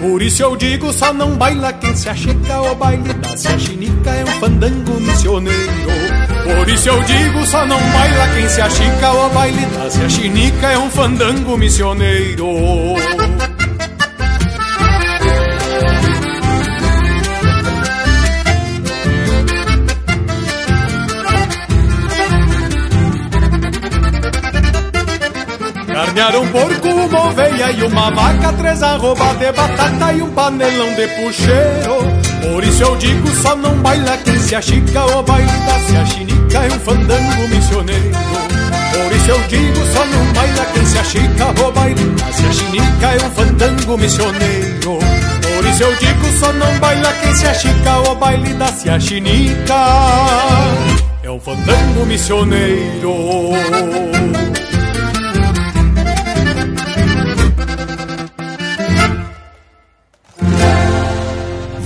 Por 0.00 0.20
isso 0.20 0.42
eu 0.42 0.56
digo, 0.56 0.92
só 0.92 1.12
não 1.12 1.36
baila 1.36 1.72
quem 1.72 1.94
se 1.94 2.08
acheca, 2.08 2.62
o 2.62 2.74
baile 2.74 3.14
da 3.14 3.36
se 3.36 3.56
chinica 3.60 4.10
é 4.10 4.24
um 4.24 4.40
fandango 4.40 5.00
missioneiro. 5.00 5.92
Por 6.42 6.68
isso 6.68 6.88
eu 6.88 7.00
digo, 7.04 7.46
só 7.46 7.64
não 7.64 7.78
baila 7.78 8.28
quem 8.34 8.48
se 8.48 8.60
achica, 8.60 9.12
o 9.12 9.30
baile 9.30 9.66
da 9.66 9.88
se 9.88 10.10
chinica 10.10 10.72
é 10.72 10.76
um 10.78 10.90
fandango 10.90 11.56
missioneiro. 11.56 12.46
Um 26.14 26.48
porco, 26.52 26.88
uma 26.88 27.26
oveia 27.26 27.72
e 27.72 27.82
uma 27.82 28.08
vaca, 28.12 28.52
três 28.52 28.80
arroba 28.84 29.34
de 29.34 29.50
batata 29.50 30.12
e 30.12 30.22
um 30.22 30.30
panelão 30.30 30.94
de 30.94 31.08
puxeiro. 31.08 31.98
Por 32.40 32.62
isso 32.62 32.82
eu 32.84 32.96
digo, 32.96 33.28
só 33.42 33.56
não 33.56 33.74
baila 33.78 34.16
quem 34.18 34.38
se 34.38 34.54
achica, 34.54 35.04
o 35.06 35.22
baile 35.24 35.50
da 35.66 35.80
se 35.80 35.96
achinica 35.96 36.58
é 36.58 36.68
um 36.68 36.80
fandango 36.80 37.48
missioneiro. 37.48 38.16
Por 38.92 39.16
isso 39.16 39.30
eu 39.30 39.40
digo, 39.48 39.92
só 39.92 40.06
não 40.06 40.32
baila 40.32 40.66
quem 40.72 40.86
se 40.86 40.98
achica, 40.98 41.66
o 41.66 41.72
baile 41.72 42.04
da 42.10 42.32
se 42.32 42.46
achinica 42.46 43.06
é 43.06 43.16
um 43.16 43.30
fandango 43.30 43.98
missioneiro. 43.98 44.98
Por 45.42 45.66
isso 45.66 45.82
eu 45.82 45.96
digo, 45.96 46.38
só 46.38 46.52
não 46.52 46.78
baila 46.78 47.12
quem 47.12 47.34
se 47.34 47.46
achica, 47.46 47.98
o 48.08 48.14
baile 48.14 48.54
da 48.54 48.68
se 48.68 48.88
achinica 48.88 49.74
é 51.24 51.30
um 51.30 51.40
fandango 51.40 52.06
missioneiro. 52.06 53.14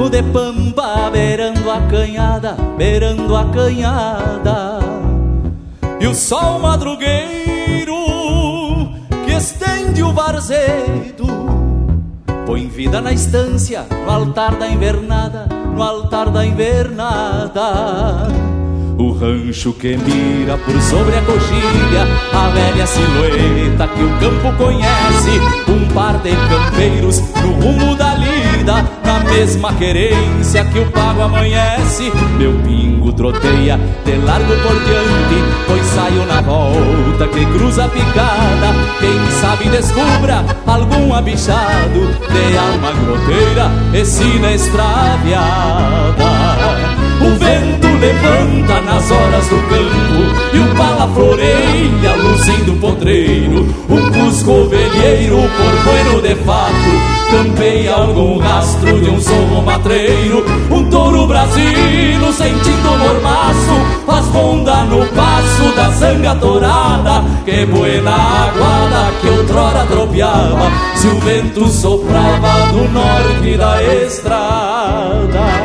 Naco 0.00 0.08
de 0.08 0.22
pampa 0.22 1.10
beirando 1.12 1.70
a 1.70 1.78
canhada, 1.82 2.56
beirando 2.78 3.36
a 3.36 3.44
canhada. 3.50 4.80
E 6.00 6.06
o 6.06 6.14
sol 6.14 6.58
madrugueiro 6.58 7.94
que 9.26 9.32
estende 9.32 10.02
o 10.02 10.10
varzedo 10.10 11.26
põe 12.46 12.66
vida 12.66 13.02
na 13.02 13.12
estância, 13.12 13.84
no 13.90 14.10
altar 14.10 14.56
da 14.56 14.68
invernada, 14.68 15.46
no 15.74 15.82
altar 15.82 16.30
da 16.30 16.46
invernada. 16.46 18.28
O 18.98 19.12
rancho 19.12 19.74
que 19.74 19.98
mira 19.98 20.56
por 20.56 20.80
sobre 20.80 21.14
a 21.14 21.22
coxilha, 21.22 22.06
a 22.32 22.48
velha 22.48 22.86
silhueta 22.86 23.86
que 23.88 24.02
o 24.02 24.18
campo 24.18 24.56
conhece. 24.56 25.40
Um 25.68 25.92
par 25.92 26.18
de 26.22 26.30
campeiros 26.30 27.20
no 27.20 27.52
rumo 27.60 27.94
da 27.96 28.14
lida, 28.14 28.99
mesma 29.30 29.72
querência 29.74 30.64
que 30.64 30.78
o 30.78 30.86
pago 30.90 31.22
amanhece. 31.22 32.12
Meu 32.36 32.52
pingo 32.62 33.12
troteia 33.12 33.78
de 34.04 34.16
largo 34.16 34.52
por 34.62 34.74
diante, 34.84 35.44
pois 35.66 35.84
saio 35.86 36.26
na 36.26 36.40
volta 36.40 37.28
que 37.28 37.46
cruza 37.46 37.84
a 37.84 37.88
picada. 37.88 38.74
Quem 38.98 39.30
sabe 39.40 39.68
descubra 39.68 40.44
algum 40.66 41.14
abichado 41.14 42.00
de 42.28 42.58
alma 42.58 42.92
groteira 42.92 43.70
e 43.94 44.04
sina 44.04 44.52
extraviada. 44.52 46.30
O 47.20 47.36
vento 47.38 47.86
levanta 48.00 48.80
nas 48.80 49.10
horas 49.10 49.46
do 49.48 49.56
campo 49.68 50.54
E 50.54 50.58
o 50.58 50.74
pala 50.74 51.06
floreia 51.12 52.16
luzindo 52.16 52.72
o 52.72 52.76
potreiro 52.78 53.66
Um 53.90 54.10
cusco 54.10 54.52
ovelheiro 54.52 55.36
bueno 55.84 56.22
de 56.22 56.34
fato 56.36 57.09
Campeia 57.30 57.94
algum 57.94 58.38
rastro 58.38 59.00
de 59.00 59.10
um 59.10 59.20
sorro 59.20 59.62
matreiro. 59.62 60.44
Um 60.70 60.90
touro 60.90 61.26
brasilo 61.26 62.32
sentindo 62.32 62.98
mormaço 62.98 64.04
Faz 64.06 64.26
ronda 64.28 64.84
no 64.84 65.06
passo 65.06 65.74
da 65.76 65.90
zanga 65.90 66.34
torada 66.36 67.24
Que 67.44 67.66
buena 67.66 68.12
aguada 68.12 69.12
que 69.20 69.28
outrora 69.28 69.86
tropeava 69.86 70.70
Se 70.96 71.06
o 71.06 71.18
vento 71.20 71.68
soprava 71.68 72.72
do 72.72 72.88
norte 72.90 73.56
da 73.56 73.82
estrada 73.82 75.59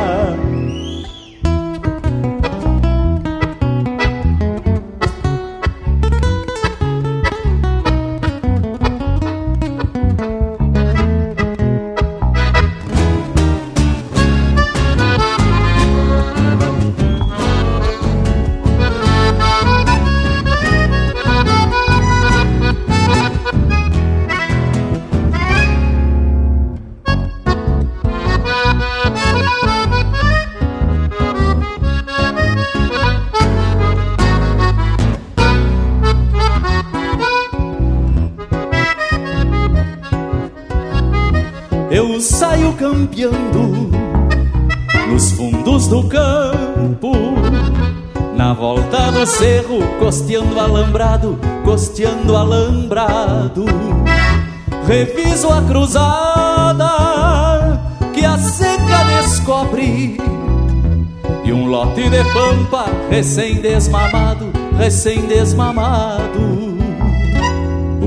costeando 50.15 50.57
alambrado, 50.61 51.37
costeando 51.65 52.37
alambrado. 52.37 53.65
Reviso 54.87 55.49
a 55.51 55.61
cruzada 55.63 56.87
que 58.13 58.23
a 58.23 58.37
seca 58.37 59.03
descobre 59.17 60.17
e 61.43 61.51
um 61.51 61.65
lote 61.65 62.09
de 62.09 62.23
pampa 62.31 62.85
recém-desmamado, 63.09 64.53
recém-desmamado 64.77 66.64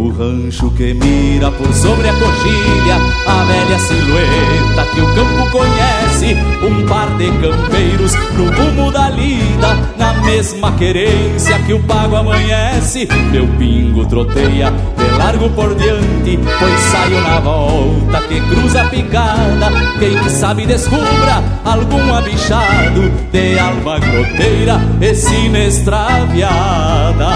rancho 0.06 0.70
que 0.70 0.94
mira 0.94 1.50
por 1.50 1.72
sobre 1.74 2.08
a 2.08 2.12
coxilha 2.12 2.96
A 3.26 3.44
velha 3.44 3.78
silhueta 3.78 4.84
que 4.94 5.00
o 5.00 5.14
campo 5.14 5.50
conhece 5.50 6.36
Um 6.62 6.86
par 6.86 7.08
de 7.16 7.26
campeiros 7.32 8.12
no 8.36 8.50
rumo 8.50 8.92
da 8.92 9.10
lida 9.10 9.74
Na 9.98 10.12
mesma 10.22 10.72
querência 10.72 11.58
que 11.66 11.72
o 11.72 11.82
pago 11.82 12.16
amanhece. 12.16 13.08
Meu 13.32 13.46
pingo 13.58 14.06
troteia 14.06 14.72
largo 15.16 15.48
por 15.50 15.74
diante 15.74 16.38
Pois 16.58 16.80
saio 16.80 17.20
na 17.20 17.40
volta 17.40 18.20
que 18.28 18.40
cruza 18.40 18.82
a 18.82 18.88
picada. 18.88 19.70
Quem 19.98 20.28
sabe 20.28 20.66
descubra 20.66 21.42
algum 21.64 22.14
abichado 22.14 23.10
De 23.32 23.58
alma 23.58 23.98
groteira 23.98 24.80
e 25.00 25.14
sina 25.14 25.58
extraviada 25.60 27.28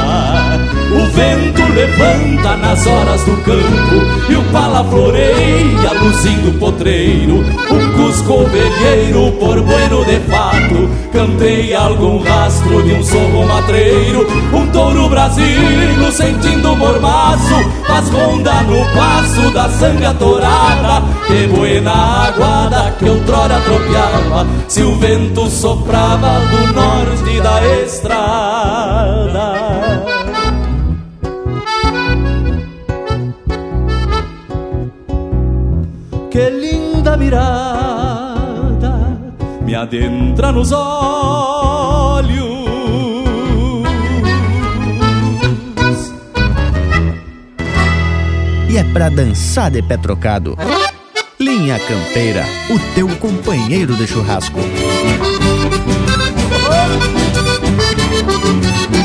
o 0.93 1.07
vento 1.07 1.63
levanta 1.73 2.55
nas 2.59 2.87
horas 2.87 3.25
do 3.25 3.35
campo 3.39 4.29
E 4.29 4.37
o 4.37 4.43
pala 4.53 4.85
floreia 4.85 5.93
luzindo 6.03 6.59
potreiro. 6.59 7.37
Um 7.71 7.93
cusco 7.93 8.43
ovelheiro 8.43 9.33
por 9.41 9.59
bueno 9.63 10.05
de 10.05 10.21
fato 10.31 10.91
Cantei 11.13 11.75
algum 11.75 12.19
rastro 12.23 12.83
de 12.83 12.93
um 12.93 13.03
sorro 13.03 13.47
matreiro. 13.47 14.27
Um 14.53 14.67
touro 14.67 15.09
brasilo 15.09 16.13
sentindo 16.13 16.77
mormaço 16.77 17.55
Faz 17.87 18.09
ronda 18.11 18.63
no 18.63 18.85
passo 18.95 19.51
da 19.53 19.69
sanga 19.69 20.15
torada 20.15 21.03
Que 21.27 21.47
buena 21.47 22.27
aguada 22.29 22.93
que 22.99 23.09
outrora 23.09 23.61
tropeava 23.61 24.47
Se 24.69 24.83
o 24.83 24.97
vento 24.97 25.49
soprava 25.49 26.41
do 26.41 26.73
norte 26.73 27.41
da 27.41 27.67
estrada 27.83 29.53
que 36.33 36.49
linda 36.49 37.15
mirada 37.15 37.93
me 39.61 39.75
adentra 39.75 40.51
nos 40.51 40.73
olhos. 40.73 42.62
E 48.73 48.79
é 48.79 48.85
pra 48.85 49.11
dançar 49.11 49.71
de 49.71 49.83
pé 49.83 49.99
trocado. 49.99 50.57
Linha 51.39 51.79
Campeira, 51.79 52.43
o 52.71 52.95
teu 52.95 53.07
companheiro 53.17 53.95
de 53.95 54.07
churrasco. 54.07 54.59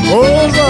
Coisa! 0.08 0.64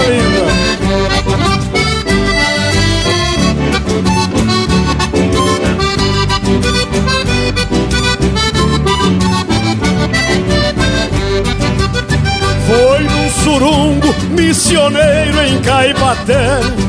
Foi 12.67 13.03
num 13.03 13.29
surungo 13.45 14.13
missioneiro 14.35 15.41
em 15.41 15.61
Caipaté 15.61 16.88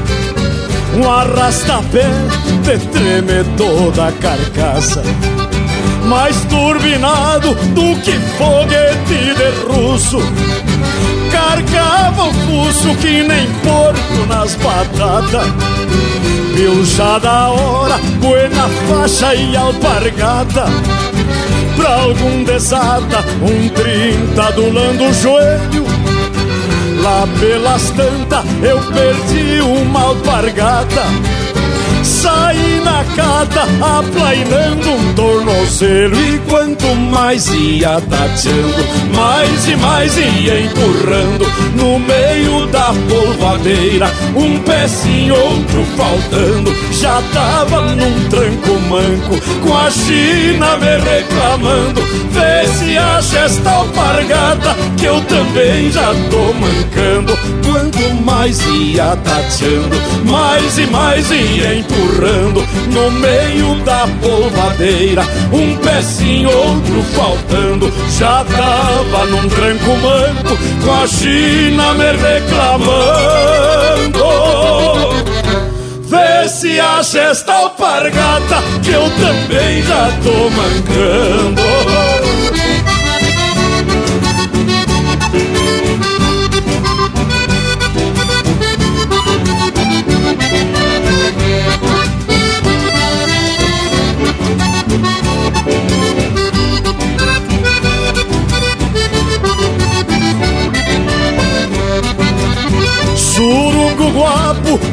Um 0.97 1.09
arrastapé 1.09 2.05
de 2.63 2.79
tremer 2.87 3.45
toda 3.57 4.09
a 4.09 4.13
carcaça. 4.13 5.03
Mais 6.07 6.37
turbinado 6.47 7.55
do 7.75 8.01
que 8.01 8.13
foguete 8.37 9.35
de 9.35 9.73
russo. 9.73 10.19
Carcava 11.31 12.25
o 12.25 12.33
fuso 12.35 12.95
que 12.97 13.23
nem 13.23 13.47
porco 13.63 14.27
nas 14.29 14.55
batatas. 14.57 15.47
Viu 16.55 16.85
já 16.85 17.19
da 17.19 17.51
hora, 17.51 17.99
buena 18.21 18.69
faixa 18.89 19.35
e 19.35 19.57
alpargata. 19.57 20.65
Pra 21.77 21.95
algum 21.95 22.43
desata, 22.43 23.25
um 23.43 23.69
trinta 23.69 24.49
adulando 24.49 25.05
o 25.05 25.15
joelho 25.15 26.10
Lá 27.03 27.27
pelas 27.39 27.91
tantas 27.91 28.45
eu 28.63 28.79
perdi 28.93 29.61
uma 29.61 30.03
alpargata. 30.03 31.03
Saí 32.03 32.81
na 32.85 33.05
cata 33.15 33.63
aplainando 33.99 34.91
um 34.91 35.15
tornozelo 35.15 36.17
E 36.17 36.39
quanto 36.49 36.87
mais 36.97 37.47
ia 37.49 38.01
tateando 38.01 38.85
Mais 39.15 39.69
e 39.69 39.77
mais 39.77 40.17
ia 40.17 40.61
empurrando 40.61 41.47
No 41.75 41.99
meio 41.99 42.67
da 42.69 42.93
polvadeira 43.09 44.11
Um 44.35 44.59
pezinho, 44.61 45.35
outro 45.35 45.85
faltando 45.97 46.75
Já 46.93 47.23
tava 47.33 47.83
num 47.95 48.29
tranco 48.29 48.81
manco 48.89 49.41
Com 49.63 49.77
a 49.77 49.91
China 49.91 50.77
me 50.79 50.97
reclamando 50.99 52.20
Se 52.67 52.99
acha 52.99 53.39
esta 53.41 53.71
alpargata 53.71 54.77
Que 54.97 55.07
eu 55.07 55.21
também 55.23 55.91
já 55.91 56.13
tô 56.31 56.53
mancando. 56.55 57.39
Quanto 57.65 58.15
mais 58.25 58.61
ia 58.67 59.17
tateando 59.17 59.97
Mais 60.25 60.79
e 60.79 60.87
mais 60.87 61.31
ia 61.31 61.77
empurrando 61.77 62.63
No 62.93 63.11
meio 63.13 63.75
da 63.85 64.07
polvadeira 64.21 65.23
Um 65.53 65.77
pezinho, 65.77 66.51
outro 66.51 67.03
faltando. 67.15 67.93
Já 68.19 68.45
tava 68.45 69.27
num 69.27 69.49
tranco 69.49 69.97
manco 69.97 70.59
Com 70.85 70.93
a 70.93 71.07
China 71.07 71.95
me 71.95 72.13
reclamando 72.13 73.21
se 76.61 76.79
acha 76.79 77.31
esta 77.31 77.55
alpargata 77.55 78.63
Que 78.83 78.91
eu 78.91 79.11
também 79.13 79.83
já 79.83 80.11
tô 80.23 80.51
mancando. 80.51 81.63
Surungo 103.17 104.11
guapo 104.11 104.90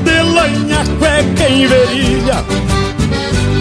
em 1.50 1.66
verilha 1.66 2.44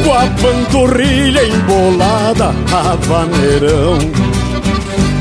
Com 0.05 0.13
a 0.13 0.27
panturrilha 0.41 1.47
embolada 1.47 2.55
a 2.73 2.97
vaneirão. 2.97 3.99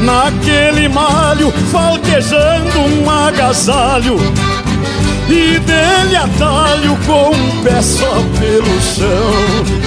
Naquele 0.02 0.88
malho 0.90 1.52
falquejando 1.72 2.80
um 2.80 3.10
agasalho 3.10 4.18
E 5.30 5.60
dele 5.60 6.16
atalho 6.16 6.98
com 7.06 7.30
um 7.32 7.64
pé 7.64 7.82
só 7.82 8.16
pelo 8.40 8.82
chão. 8.82 9.86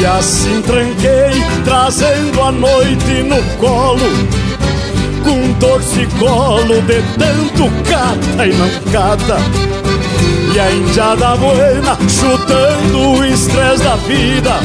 E 0.00 0.06
assim 0.06 0.62
tranquei, 0.62 1.42
trazendo 1.64 2.42
a 2.42 2.52
noite 2.52 3.22
no 3.22 3.42
colo 3.58 4.00
Com 5.22 5.52
torcicolo 5.54 6.80
de 6.82 7.02
tanto 7.18 7.70
cata 7.88 8.46
e 8.46 8.52
não 8.52 8.92
cata 8.92 9.81
E 10.54 10.60
a 10.60 10.70
indiada 10.70 11.34
buena 11.36 11.96
chutando 12.06 13.12
o 13.12 13.24
estresse 13.24 13.82
da 13.82 13.96
vida 13.96 14.60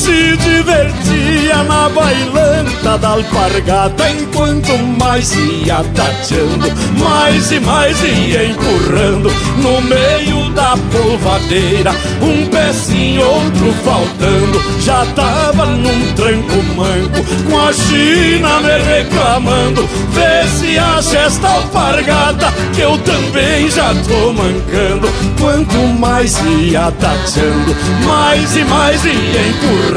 se 0.00 0.36
divertia 0.38 1.62
na 1.64 1.88
bailanta 1.90 2.96
da 2.98 3.08
alpargata 3.10 4.10
Enquanto 4.10 4.78
mais 4.98 5.34
ia 5.34 5.84
tateando 5.94 6.68
Mais 6.98 7.52
e 7.52 7.60
mais 7.60 8.02
ia 8.02 8.46
empurrando. 8.46 9.30
No 9.58 9.80
meio 9.82 10.50
da 10.54 10.74
polvadeira 10.90 11.92
Um 12.22 12.46
pezinho, 12.46 13.22
outro 13.22 13.74
faltando. 13.84 14.80
Já 14.80 15.04
tava 15.14 15.66
num 15.66 16.12
tranco 16.14 16.62
manco 16.74 17.22
Com 17.50 17.58
a 17.58 17.72
China 17.72 18.60
me 18.60 18.78
reclamando. 18.78 19.86
Vê 20.12 20.48
se 20.48 20.78
acha 20.78 21.18
esta 21.18 21.48
alpargata 21.48 22.52
Que 22.74 22.80
eu 22.80 22.96
também 22.98 23.70
já 23.70 23.94
tô 24.08 24.32
mancando. 24.32 25.08
Quanto 25.38 25.76
mais 25.98 26.38
ia 26.62 26.90
tateando 26.92 27.76
Mais 28.06 28.56
e 28.56 28.64
mais 28.64 29.04
ia 29.04 29.12
empurrando 29.12 29.89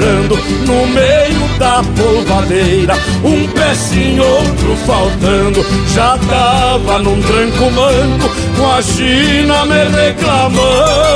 no 0.65 0.87
meio 0.87 1.47
da 1.59 1.83
polvadeira. 1.95 2.95
Um 3.23 3.47
pezinho, 3.47 4.23
outro 4.23 4.75
faltando, 4.85 5.65
já 5.93 6.17
tava 6.29 6.99
num 6.99 7.21
tranco 7.21 7.71
manco, 7.71 8.29
com 8.57 8.71
a 8.71 8.81
China 8.81 9.65
me 9.65 9.83
reclamando. 9.89 11.13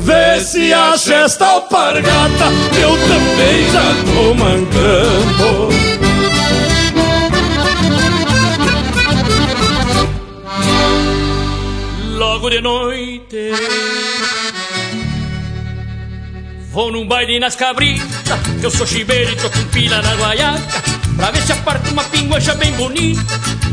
Vê 0.00 0.40
se 0.40 0.72
acha 0.72 1.14
esta 1.14 1.46
alpargata, 1.46 2.46
eu 2.80 2.96
também 3.08 3.70
já 3.70 3.94
tô 4.12 4.34
mancando. 4.34 5.72
Logo 12.18 12.50
de 12.50 12.60
noite 12.60 13.52
Vou 16.72 16.90
num 16.90 17.06
baile 17.06 17.38
nas 17.38 17.54
cabritas, 17.54 18.08
que 18.58 18.64
eu 18.64 18.70
sou 18.70 18.86
chiveiro 18.86 19.30
e 19.30 19.36
tô 19.36 19.50
com 19.50 19.62
pila 19.66 20.00
na 20.00 20.14
guaiaca. 20.14 20.82
Pra 21.16 21.30
ver 21.30 21.42
se 21.42 21.52
aparta 21.52 21.90
uma 21.90 22.02
pinguacha 22.04 22.54
bem 22.54 22.72
bonita, 22.72 23.22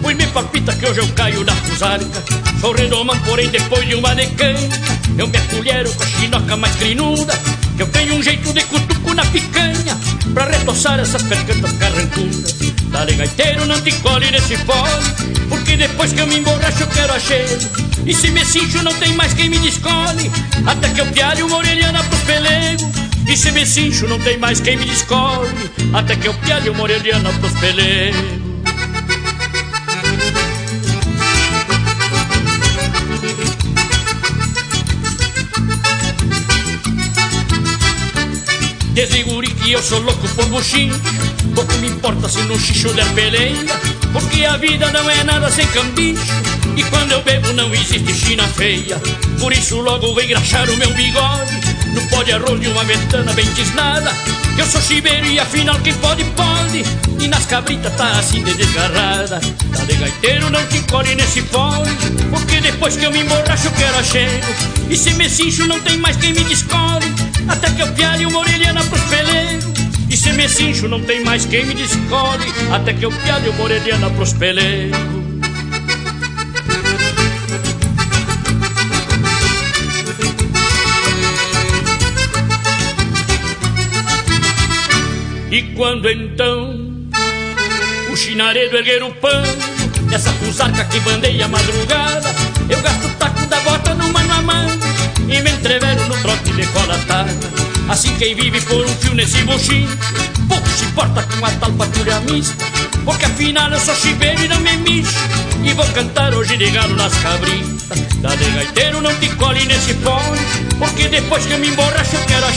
pois 0.01 0.17
me 0.17 0.27
palpita 0.27 0.76
que 0.76 0.85
hoje 0.85 0.99
eu 0.99 1.07
caio 1.13 1.45
na 1.45 1.55
fusarca. 1.55 2.23
Sou 2.59 2.73
redomão, 2.73 3.17
porém 3.21 3.47
depois 3.47 3.88
de 3.88 3.95
uma 3.95 4.13
decanha, 4.13 4.69
eu 5.17 5.27
me 5.30 5.38
acolhero 5.38 5.93
com 5.93 6.03
a 6.03 6.07
chinoca 6.07 6.57
mais 6.57 6.76
crinuda. 6.76 7.34
Eu 7.80 7.88
tenho 7.88 8.15
um 8.15 8.22
jeito 8.22 8.51
de 8.53 8.61
cutuco 8.64 9.14
na 9.14 9.26
picanha, 9.26 9.97
pra 10.34 10.45
retoçar 10.45 10.99
essas 10.99 11.23
percantas 11.23 11.72
carrancudas. 11.73 12.56
Dale 12.91 13.14
gaiteiro, 13.14 13.65
não 13.65 13.80
te 13.81 13.91
colhe 13.93 14.30
nesse 14.30 14.57
fole, 14.57 15.47
porque 15.47 15.77
depois 15.77 16.11
que 16.11 16.19
eu 16.19 16.27
me 16.27 16.39
emborracho 16.39 16.84
eu 16.84 16.88
quero 16.88 17.14
a 17.14 17.19
cheiro. 17.19 17.89
E 18.06 18.14
se 18.14 18.31
me 18.31 18.43
cincho 18.43 18.81
não 18.84 18.93
tem 18.95 19.14
mais 19.14 19.34
quem 19.34 19.49
me 19.49 19.60
descole 19.60 20.31
Até 20.65 20.89
que 20.89 21.01
eu 21.01 21.06
pialhe 21.07 21.43
uma 21.43 21.57
orelhana 21.57 22.01
pros 22.03 22.22
pelegos 22.22 22.88
E 23.27 23.35
se 23.35 23.51
me 23.51 23.65
cincho 23.65 24.07
não 24.07 24.19
tem 24.19 24.38
mais 24.38 24.61
quem 24.61 24.77
me 24.77 24.85
descole 24.85 25.69
Até 25.93 26.15
que 26.15 26.27
eu 26.27 26.34
pialhe 26.35 26.69
uma 26.69 26.84
orelhana 26.84 27.31
pros 27.34 27.51
pelegos 27.60 28.48
Desde 38.99 39.23
guri 39.23 39.47
que 39.47 39.71
eu 39.71 39.81
sou 39.81 40.01
louco 40.01 40.27
por 40.35 40.45
buchinho 40.47 40.93
Pouco 41.55 41.73
me 41.76 41.88
importa 41.88 42.27
se 42.27 42.41
no 42.41 42.59
xixo 42.59 42.93
der 42.93 43.07
peleia 43.13 43.80
Porque 44.11 44.43
a 44.43 44.57
vida 44.57 44.91
não 44.91 45.09
é 45.09 45.23
nada 45.23 45.49
sem 45.49 45.65
cambicho 45.67 46.21
E 46.76 46.84
quando 46.84 47.13
eu 47.13 47.23
bebo 47.23 47.53
não 47.53 47.73
existe 47.73 48.13
china 48.13 48.45
feia. 48.45 49.01
Por 49.39 49.53
isso 49.53 49.80
logo 49.80 50.13
vem 50.15 50.27
graxar 50.27 50.69
o 50.69 50.76
meu 50.76 50.93
bigode. 50.93 51.55
No 51.93 52.01
pó 52.09 52.23
de 52.23 52.34
arroz 52.34 52.59
de 52.59 52.67
uma 52.67 52.84
ventana 52.84 53.31
bem 53.31 53.45
tisnada 53.53 54.13
eu 54.60 54.65
sou 54.65 54.81
chiveiro 54.81 55.26
e 55.26 55.40
afinal 55.40 55.80
quem 55.80 55.94
pode, 55.95 56.23
pode 56.36 56.84
E 57.19 57.27
nas 57.27 57.45
cabritas 57.45 57.94
tá 57.95 58.19
assim 58.19 58.44
de 58.44 58.53
desgarrada. 58.56 59.40
Tá 59.40 59.86
de 59.86 59.95
gaiteiro, 59.95 60.49
não 60.49 60.65
te 60.68 60.80
colhe 60.84 61.15
nesse 61.15 61.41
fole 61.41 61.90
Porque 62.30 62.60
depois 62.60 62.98
que 62.98 63.06
eu 63.06 63.11
me 63.11 63.19
emborracho 63.19 63.72
quero 63.72 63.98
a 63.98 64.03
cheiro 64.03 64.48
E 64.90 64.98
se 64.98 65.14
me 65.14 65.30
cincho 65.30 65.65
não 65.65 65.80
tem 65.80 65.98
mais 65.98 66.18
quem 66.18 66.34
me 66.34 66.44
descole 66.44 67.06
Até 67.48 67.69
que 67.72 67.81
eu 67.81 67.88
pialhe 67.94 68.26
uma 68.26 68.40
orelhana 68.40 68.84
pros 68.84 69.02
pelegos. 69.03 69.65
E 70.10 70.18
se 70.18 70.31
me 70.34 70.49
cincho 70.49 70.88
não 70.88 71.02
tem 71.02 71.23
mais 71.23 71.45
quem 71.45 71.65
me 71.65 71.73
descole 71.73 72.45
Até 72.73 72.94
que 72.94 73.06
eu 73.06 73.11
pialhe 73.11 73.49
uma 73.49 73.64
orelhana 73.64 74.10
pros 74.10 74.34
pelegos 74.34 75.18
E 85.51 85.63
quando 85.76 86.07
então 86.07 86.89
o 88.11 88.15
chinaredo 88.15 88.77
erguer 88.77 89.01
o 89.01 89.11
pano 89.15 89.47
Nessa 90.07 90.31
fusarca 90.34 90.85
que 90.85 90.99
bandeia 90.99 91.45
a 91.45 91.47
madrugada 91.47 92.30
Eu 92.69 92.80
gasto 92.81 93.07
o 93.07 93.09
taco 93.15 93.45
da 93.47 93.59
bota 93.61 93.91
a 93.91 94.41
mano 94.43 94.80
E 95.27 95.41
me 95.41 95.49
entrevero 95.49 96.05
no 96.05 96.15
trote 96.21 96.51
de 96.51 96.67
colatada 96.67 97.31
Assim 97.89 98.15
quem 98.17 98.35
vive 98.35 98.61
por 98.61 98.85
um 98.85 98.89
fio 98.89 99.15
nesse 99.15 99.41
buchinho 99.41 99.89
Pouco 100.47 100.69
se 100.69 100.85
importa 100.85 101.23
com 101.23 101.43
a 101.43 101.49
tal 101.51 101.71
patrulha 101.71 102.19
mista 102.19 102.63
Porque 103.03 103.26
afinal 103.26 103.71
eu 103.71 103.80
sou 103.80 103.95
chiveiro 103.95 104.43
e 104.43 104.47
não 104.47 104.59
me 104.59 104.77
mexo 104.77 105.17
E 105.63 105.73
vou 105.73 105.85
cantar 105.88 106.31
hoje 106.35 106.57
de 106.57 106.69
galo 106.69 106.95
nas 106.95 107.15
cabritas 107.23 107.99
Da 108.21 108.35
de 108.35 108.51
gaiteiro 108.51 109.01
não 109.01 109.15
te 109.15 109.30
colhe 109.30 109.65
nesse 109.65 109.95
fone 109.95 110.39
Porque 110.77 111.07
depois 111.07 111.43
que 111.47 111.53
eu 111.53 111.57
me 111.57 111.69
emborracho 111.69 112.15
eu 112.15 112.26
quero 112.26 112.45
a 112.45 112.53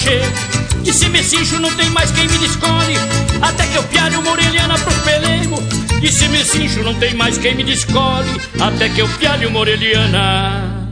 E 0.84 0.92
se 0.92 1.08
me 1.08 1.22
cincho 1.22 1.58
não 1.60 1.72
tem 1.74 1.88
mais 1.90 2.10
quem 2.10 2.28
me 2.28 2.38
descole 2.38 2.94
Até 3.40 3.66
que 3.66 3.76
eu 3.76 3.82
piare 3.84 4.16
uma 4.16 4.30
orelhana 4.30 4.78
pros 4.78 4.98
pelegos 4.98 5.60
E 6.02 6.08
se 6.08 6.28
me 6.28 6.44
cincho 6.44 6.82
não 6.82 6.94
tem 6.94 7.14
mais 7.14 7.38
quem 7.38 7.54
me 7.54 7.64
descole 7.64 8.40
Até 8.60 8.88
que 8.88 9.00
eu 9.00 9.08
piare 9.08 9.46
uma 9.46 9.60
orelhana 9.60 10.82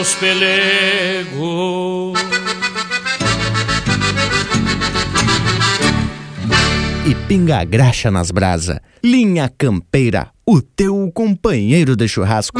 os 0.00 0.14
pelegos. 0.14 2.18
E 7.08 7.14
pinga 7.28 7.64
graxa 7.64 8.10
nas 8.10 8.30
brasa. 8.30 8.82
Linha 9.02 9.50
Campeira, 9.56 10.28
o 10.44 10.60
teu 10.60 11.10
companheiro 11.14 11.96
de 11.96 12.08
churrasco. 12.08 12.58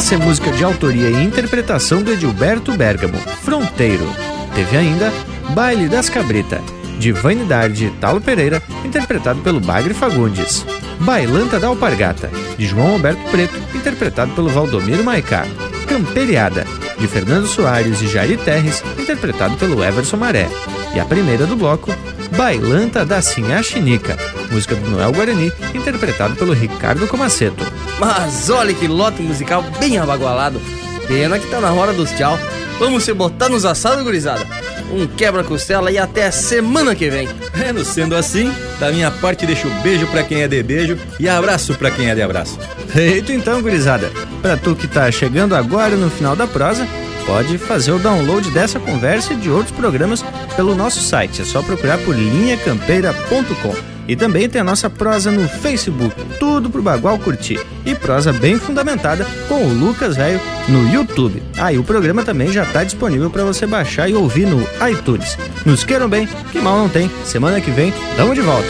Essa 0.00 0.14
é 0.14 0.18
música 0.18 0.50
de 0.52 0.64
autoria 0.64 1.10
e 1.10 1.24
interpretação 1.24 2.02
do 2.02 2.10
Edilberto 2.10 2.72
Bergamo, 2.72 3.18
Fronteiro. 3.42 4.08
Teve 4.54 4.74
ainda 4.74 5.12
Baile 5.50 5.90
das 5.90 6.08
Cabrita, 6.08 6.62
de 6.98 7.12
Vanidade 7.12 7.92
Talo 8.00 8.18
Pereira, 8.18 8.62
interpretado 8.82 9.42
pelo 9.42 9.60
Bagre 9.60 9.92
Fagundes. 9.92 10.64
Bailanta 11.00 11.60
da 11.60 11.66
Alpargata, 11.66 12.30
de 12.56 12.66
João 12.66 12.92
Alberto 12.92 13.20
Preto, 13.30 13.54
interpretado 13.74 14.32
pelo 14.32 14.48
Valdomiro 14.48 15.04
Maicá. 15.04 15.46
Camperiada, 15.86 16.66
de 16.98 17.06
Fernando 17.06 17.46
Soares 17.46 18.00
e 18.00 18.08
Jairi 18.08 18.38
Terres, 18.38 18.82
interpretado 18.98 19.58
pelo 19.58 19.84
Everson 19.84 20.16
Maré. 20.16 20.48
E 20.94 20.98
a 20.98 21.04
primeira 21.04 21.46
do 21.46 21.56
bloco, 21.56 21.94
Bailanta 22.38 23.04
da 23.04 23.20
Sinhá 23.20 23.62
Chinica, 23.62 24.16
música 24.50 24.74
do 24.74 24.88
Noel 24.88 25.12
Guarani, 25.12 25.52
interpretado 25.74 26.36
pelo 26.36 26.54
Ricardo 26.54 27.06
Comaceto. 27.06 27.79
Mas 28.00 28.48
olha 28.48 28.72
que 28.72 28.88
lote 28.88 29.20
musical 29.20 29.62
bem 29.78 29.98
abagualado. 29.98 30.58
Pena 31.06 31.38
que 31.38 31.50
tá 31.50 31.60
na 31.60 31.70
hora 31.70 31.92
dos 31.92 32.10
tchau. 32.12 32.38
Vamos 32.78 33.04
se 33.04 33.12
botar 33.12 33.50
nos 33.50 33.66
assados, 33.66 34.02
gurizada. 34.02 34.46
Um 34.90 35.06
quebra-costela 35.06 35.92
e 35.92 35.98
até 35.98 36.30
semana 36.30 36.94
que 36.94 37.10
vem. 37.10 37.28
É, 37.52 37.84
sendo 37.84 38.16
assim, 38.16 38.50
da 38.80 38.90
minha 38.90 39.10
parte 39.10 39.44
deixo 39.44 39.68
beijo 39.82 40.06
pra 40.06 40.22
quem 40.22 40.42
é 40.42 40.48
de 40.48 40.62
beijo 40.62 40.98
e 41.18 41.28
abraço 41.28 41.74
pra 41.74 41.90
quem 41.90 42.08
é 42.08 42.14
de 42.14 42.22
abraço. 42.22 42.58
Feito 42.88 43.32
então, 43.32 43.60
gurizada. 43.60 44.10
Pra 44.40 44.56
tu 44.56 44.74
que 44.74 44.88
tá 44.88 45.10
chegando 45.12 45.54
agora 45.54 45.94
no 45.94 46.08
final 46.08 46.34
da 46.34 46.46
prosa, 46.46 46.88
pode 47.26 47.58
fazer 47.58 47.92
o 47.92 47.98
download 47.98 48.50
dessa 48.50 48.80
conversa 48.80 49.34
e 49.34 49.36
de 49.36 49.50
outros 49.50 49.76
programas 49.76 50.24
pelo 50.56 50.74
nosso 50.74 51.02
site. 51.02 51.42
É 51.42 51.44
só 51.44 51.62
procurar 51.62 51.98
por 51.98 52.16
linhacampeira.com. 52.16 53.74
E 54.08 54.16
também 54.16 54.48
tem 54.48 54.62
a 54.62 54.64
nossa 54.64 54.88
prosa 54.88 55.30
no 55.30 55.46
Facebook, 55.46 56.16
tudo 56.38 56.70
pro 56.70 56.82
Bagual 56.82 57.18
curtir. 57.18 57.60
E 57.84 57.94
prosa 57.94 58.32
bem 58.32 58.58
fundamentada 58.58 59.26
com 59.48 59.64
o 59.64 59.72
Lucas 59.72 60.16
Velho 60.16 60.40
no 60.68 60.92
YouTube. 60.92 61.42
Ah, 61.58 61.72
e 61.72 61.78
o 61.78 61.84
programa 61.84 62.22
também 62.22 62.52
já 62.52 62.62
está 62.62 62.84
disponível 62.84 63.30
para 63.30 63.44
você 63.44 63.66
baixar 63.66 64.08
e 64.08 64.14
ouvir 64.14 64.46
no 64.46 64.60
iTunes. 64.88 65.36
Nos 65.64 65.84
queiram 65.84 66.08
bem, 66.08 66.28
que 66.52 66.60
mal 66.60 66.76
não 66.76 66.88
tem. 66.88 67.10
Semana 67.24 67.60
que 67.60 67.70
vem, 67.70 67.92
tamo 68.16 68.34
de 68.34 68.40
volta. 68.40 68.68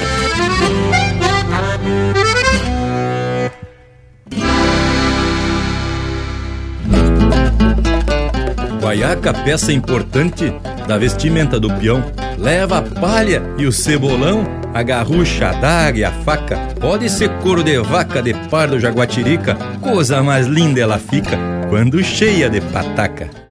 Guaiaca, 8.80 9.32
peça 9.32 9.72
importante 9.72 10.52
da 10.88 10.98
vestimenta 10.98 11.60
do 11.60 11.72
peão. 11.74 12.02
Leva 12.36 12.78
a 12.78 12.82
palha 12.82 13.42
e 13.56 13.64
o 13.64 13.70
cebolão, 13.70 14.44
a 14.72 14.82
garrucha, 14.82 15.50
a 15.50 15.52
daga 15.52 15.98
e 15.98 16.04
a 16.04 16.10
faca. 16.10 16.56
Pode 16.80 17.08
ser 17.08 17.30
couro 17.38 17.62
de 17.62 17.78
vaca 17.78 18.22
de 18.22 18.34
pardo 18.48 18.78
jaguatirica, 18.78 19.56
coisa 19.80 20.22
mais 20.22 20.46
linda 20.46 20.80
ela 20.80 20.98
fica 20.98 21.38
quando 21.68 22.02
cheia 22.02 22.48
de 22.48 22.60
pataca. 22.60 23.49